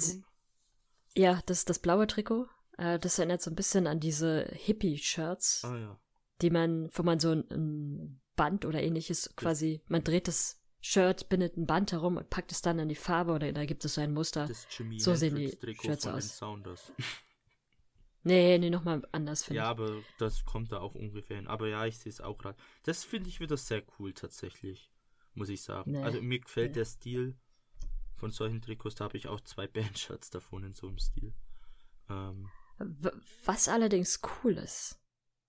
Ja, 1.16 1.40
das 1.46 1.64
das 1.64 1.78
blaue 1.78 2.06
Trikot. 2.06 2.46
Äh, 2.78 2.98
das 2.98 3.18
erinnert 3.18 3.40
so 3.42 3.50
ein 3.50 3.56
bisschen 3.56 3.86
an 3.86 4.00
diese 4.00 4.44
Hippie-Shirts, 4.52 5.64
Ah 5.64 5.76
ja. 5.78 6.00
die 6.42 6.50
man, 6.50 6.88
wo 6.92 7.02
man 7.02 7.18
so 7.20 7.30
ein, 7.32 7.44
ein 7.50 8.20
Band 8.36 8.64
oder 8.66 8.82
ähnliches 8.82 9.34
quasi, 9.36 9.82
man 9.88 10.04
dreht 10.04 10.28
das 10.28 10.60
Shirt, 10.82 11.28
bindet 11.30 11.56
ein 11.56 11.66
Band 11.66 11.92
herum 11.92 12.16
und 12.18 12.28
packt 12.30 12.52
es 12.52 12.60
dann 12.60 12.78
in 12.78 12.88
die 12.88 12.94
Farbe 12.94 13.32
oder 13.32 13.50
da 13.52 13.64
gibt 13.64 13.84
es 13.84 13.94
so 13.94 14.00
ein 14.02 14.12
Muster. 14.12 14.46
So 14.98 15.14
sehen 15.14 15.34
die 15.36 15.56
Shirts 15.82 16.06
aus. 16.06 16.40
Nee, 18.22 18.58
nee, 18.58 18.70
nochmal 18.70 19.02
anders 19.12 19.44
finde 19.44 19.58
Ja, 19.58 19.64
ich. 19.66 19.70
aber 19.70 20.02
das 20.18 20.44
kommt 20.44 20.72
da 20.72 20.80
auch 20.80 20.96
ungefähr 20.96 21.36
hin. 21.36 21.46
Aber 21.46 21.68
ja, 21.68 21.86
ich 21.86 21.96
sehe 21.98 22.10
es 22.10 22.20
auch 22.20 22.36
gerade. 22.38 22.58
Das 22.82 23.04
finde 23.04 23.28
ich 23.28 23.38
wieder 23.38 23.56
sehr 23.56 23.84
cool 23.98 24.12
tatsächlich, 24.14 24.90
muss 25.34 25.48
ich 25.48 25.62
sagen. 25.62 25.92
Nee. 25.92 26.02
Also 26.02 26.20
mir 26.20 26.40
gefällt 26.40 26.70
Nee. 26.70 26.74
der 26.74 26.84
Stil 26.86 27.36
von 28.16 28.30
solchen 28.30 28.60
Trikots. 28.60 28.96
Da 28.96 29.04
habe 29.04 29.16
ich 29.16 29.28
auch 29.28 29.40
zwei 29.40 29.66
Bandshirts 29.66 30.30
davon 30.30 30.64
in 30.64 30.74
so 30.74 30.88
einem 30.88 30.98
Stil. 30.98 31.34
Ähm, 32.08 32.48
Was 33.44 33.68
allerdings 33.68 34.20
cool 34.42 34.58
ist, 34.58 35.00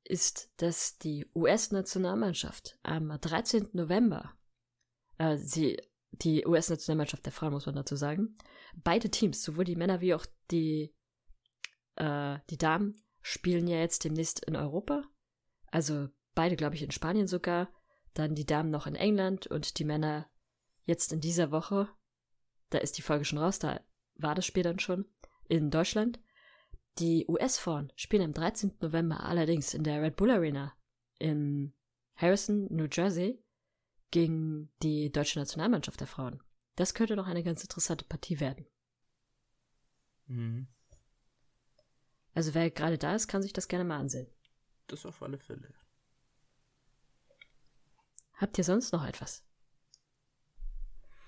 ist, 0.03 0.51
dass 0.57 0.97
die 0.97 1.25
US-Nationalmannschaft 1.35 2.79
am 2.83 3.09
13. 3.09 3.69
November, 3.73 4.33
äh, 5.17 5.37
sie, 5.37 5.77
die 6.11 6.45
US-Nationalmannschaft 6.45 7.25
der 7.25 7.33
Frauen, 7.33 7.53
muss 7.53 7.65
man 7.65 7.75
dazu 7.75 7.95
sagen, 7.95 8.35
beide 8.75 9.09
Teams, 9.09 9.43
sowohl 9.43 9.65
die 9.65 9.75
Männer 9.75 10.01
wie 10.01 10.13
auch 10.13 10.25
die, 10.51 10.95
äh, 11.95 12.39
die 12.49 12.57
Damen, 12.57 13.03
spielen 13.21 13.67
ja 13.67 13.77
jetzt 13.77 14.05
demnächst 14.05 14.45
in 14.45 14.55
Europa. 14.55 15.03
Also 15.67 16.07
beide, 16.33 16.55
glaube 16.55 16.75
ich, 16.75 16.83
in 16.83 16.91
Spanien 16.91 17.27
sogar. 17.27 17.69
Dann 18.13 18.35
die 18.35 18.45
Damen 18.45 18.71
noch 18.71 18.87
in 18.87 18.95
England 18.95 19.47
und 19.47 19.77
die 19.77 19.83
Männer 19.83 20.29
jetzt 20.85 21.11
in 21.11 21.19
dieser 21.19 21.51
Woche. 21.51 21.89
Da 22.69 22.79
ist 22.79 22.97
die 22.97 23.01
Folge 23.01 23.25
schon 23.25 23.39
raus, 23.39 23.59
da 23.59 23.81
war 24.15 24.35
das 24.35 24.45
Spiel 24.45 24.63
dann 24.63 24.79
schon 24.79 25.05
in 25.47 25.69
Deutschland. 25.69 26.19
Die 26.99 27.25
US-Frauen 27.27 27.93
spielen 27.95 28.23
am 28.23 28.33
13. 28.33 28.77
November 28.81 29.23
allerdings 29.23 29.73
in 29.73 29.83
der 29.83 30.01
Red 30.01 30.15
Bull 30.15 30.31
Arena 30.31 30.73
in 31.19 31.73
Harrison, 32.15 32.67
New 32.73 32.87
Jersey, 32.91 33.43
gegen 34.11 34.71
die 34.81 35.11
deutsche 35.11 35.39
Nationalmannschaft 35.39 35.99
der 35.99 36.07
Frauen. 36.07 36.41
Das 36.75 36.93
könnte 36.93 37.15
noch 37.15 37.27
eine 37.27 37.43
ganz 37.43 37.61
interessante 37.61 38.05
Partie 38.05 38.39
werden. 38.39 38.65
mhm. 40.27 40.67
Also 42.33 42.53
wer 42.53 42.69
gerade 42.69 42.99
da 42.99 43.15
ist, 43.15 43.27
kann 43.27 43.41
sich 43.41 43.51
das 43.51 43.67
gerne 43.67 43.83
mal 43.83 43.97
ansehen. 43.97 44.27
Das 44.85 45.07
auf 45.07 45.23
alle 45.23 45.39
Fälle. 45.39 45.73
Habt 48.33 48.59
ihr 48.59 48.63
sonst 48.63 48.93
noch 48.93 49.03
etwas? 49.03 49.46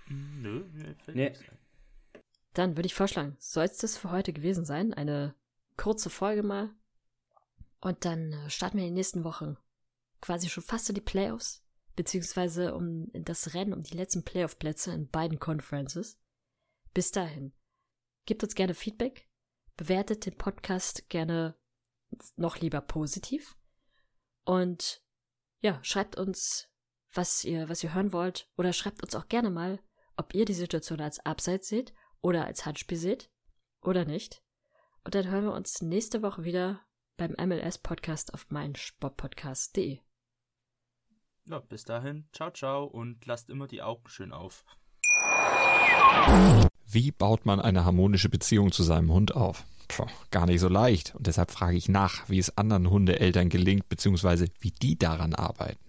Nö, 0.09 0.63
mir 0.73 0.95
fällt 0.95 1.15
Nee. 1.15 1.29
nichts 1.29 1.43
ein. 1.49 1.57
Dann 2.53 2.75
würde 2.75 2.87
ich 2.87 2.95
vorschlagen, 2.95 3.35
soll 3.39 3.65
es 3.65 3.77
das 3.77 3.97
für 3.97 4.11
heute 4.11 4.33
gewesen 4.33 4.65
sein? 4.65 4.93
Eine 4.93 5.35
kurze 5.77 6.09
Folge 6.09 6.43
mal. 6.43 6.73
Und 7.79 8.03
dann 8.05 8.33
äh, 8.33 8.49
starten 8.49 8.77
wir 8.77 8.83
in 8.83 8.89
den 8.89 8.95
nächsten 8.95 9.23
Wochen 9.23 9.55
quasi 10.21 10.49
schon 10.49 10.63
fast 10.63 10.89
in 10.89 10.95
die 10.95 11.01
Playoffs, 11.01 11.63
beziehungsweise 11.95 12.75
um 12.75 13.09
das 13.13 13.53
Rennen 13.53 13.73
um 13.73 13.83
die 13.83 13.95
letzten 13.95 14.23
Playoff-Plätze 14.23 14.91
in 14.91 15.09
beiden 15.09 15.39
Conferences. 15.39 16.19
Bis 16.93 17.11
dahin, 17.11 17.53
gebt 18.25 18.43
uns 18.43 18.55
gerne 18.55 18.73
Feedback, 18.73 19.29
bewertet 19.77 20.25
den 20.25 20.37
Podcast 20.37 21.07
gerne 21.09 21.55
noch 22.35 22.57
lieber 22.57 22.81
positiv 22.81 23.55
und 24.43 25.03
ja, 25.61 25.81
schreibt 25.83 26.17
uns, 26.17 26.67
was 27.13 27.45
ihr, 27.45 27.69
was 27.69 27.83
ihr 27.83 27.93
hören 27.93 28.11
wollt 28.11 28.49
oder 28.57 28.73
schreibt 28.73 29.03
uns 29.03 29.15
auch 29.15 29.27
gerne 29.27 29.49
mal, 29.51 29.79
ob 30.19 30.35
ihr 30.35 30.43
die 30.43 30.53
Situation 30.53 30.99
als 30.99 31.25
Abseits 31.25 31.69
seht 31.69 31.93
oder 32.21 32.45
als 32.45 32.65
Handspiel 32.65 32.97
seht 32.97 33.31
oder 33.81 34.03
nicht. 34.03 34.43
Und 35.05 35.15
dann 35.15 35.27
hören 35.29 35.45
wir 35.45 35.53
uns 35.53 35.81
nächste 35.81 36.21
Woche 36.21 36.43
wieder 36.43 36.81
beim 37.15 37.31
MLS-Podcast 37.31 38.33
auf 38.33 38.51
meinsportpodcast.de. 38.51 39.99
Ja, 41.45 41.59
bis 41.59 41.85
dahin, 41.85 42.27
ciao, 42.33 42.51
ciao 42.51 42.83
und 42.83 43.25
lasst 43.25 43.49
immer 43.49 43.67
die 43.67 43.81
Augen 43.81 44.07
schön 44.09 44.33
auf. 44.33 44.65
Wie 46.85 47.11
baut 47.11 47.45
man 47.45 47.61
eine 47.61 47.85
harmonische 47.85 48.29
Beziehung 48.29 48.73
zu 48.73 48.83
seinem 48.83 49.11
Hund 49.11 49.35
auf? 49.35 49.63
Puh, 49.87 50.05
gar 50.31 50.45
nicht 50.45 50.59
so 50.59 50.67
leicht. 50.67 51.15
Und 51.15 51.27
deshalb 51.27 51.49
frage 51.49 51.77
ich 51.77 51.87
nach, 51.87 52.27
wie 52.27 52.39
es 52.39 52.57
anderen 52.57 52.89
Hundeeltern 52.89 53.49
gelingt, 53.49 53.87
beziehungsweise 53.89 54.47
wie 54.59 54.71
die 54.71 54.97
daran 54.97 55.33
arbeiten. 55.33 55.88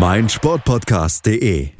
meinsportpodcast.de. 0.00 1.79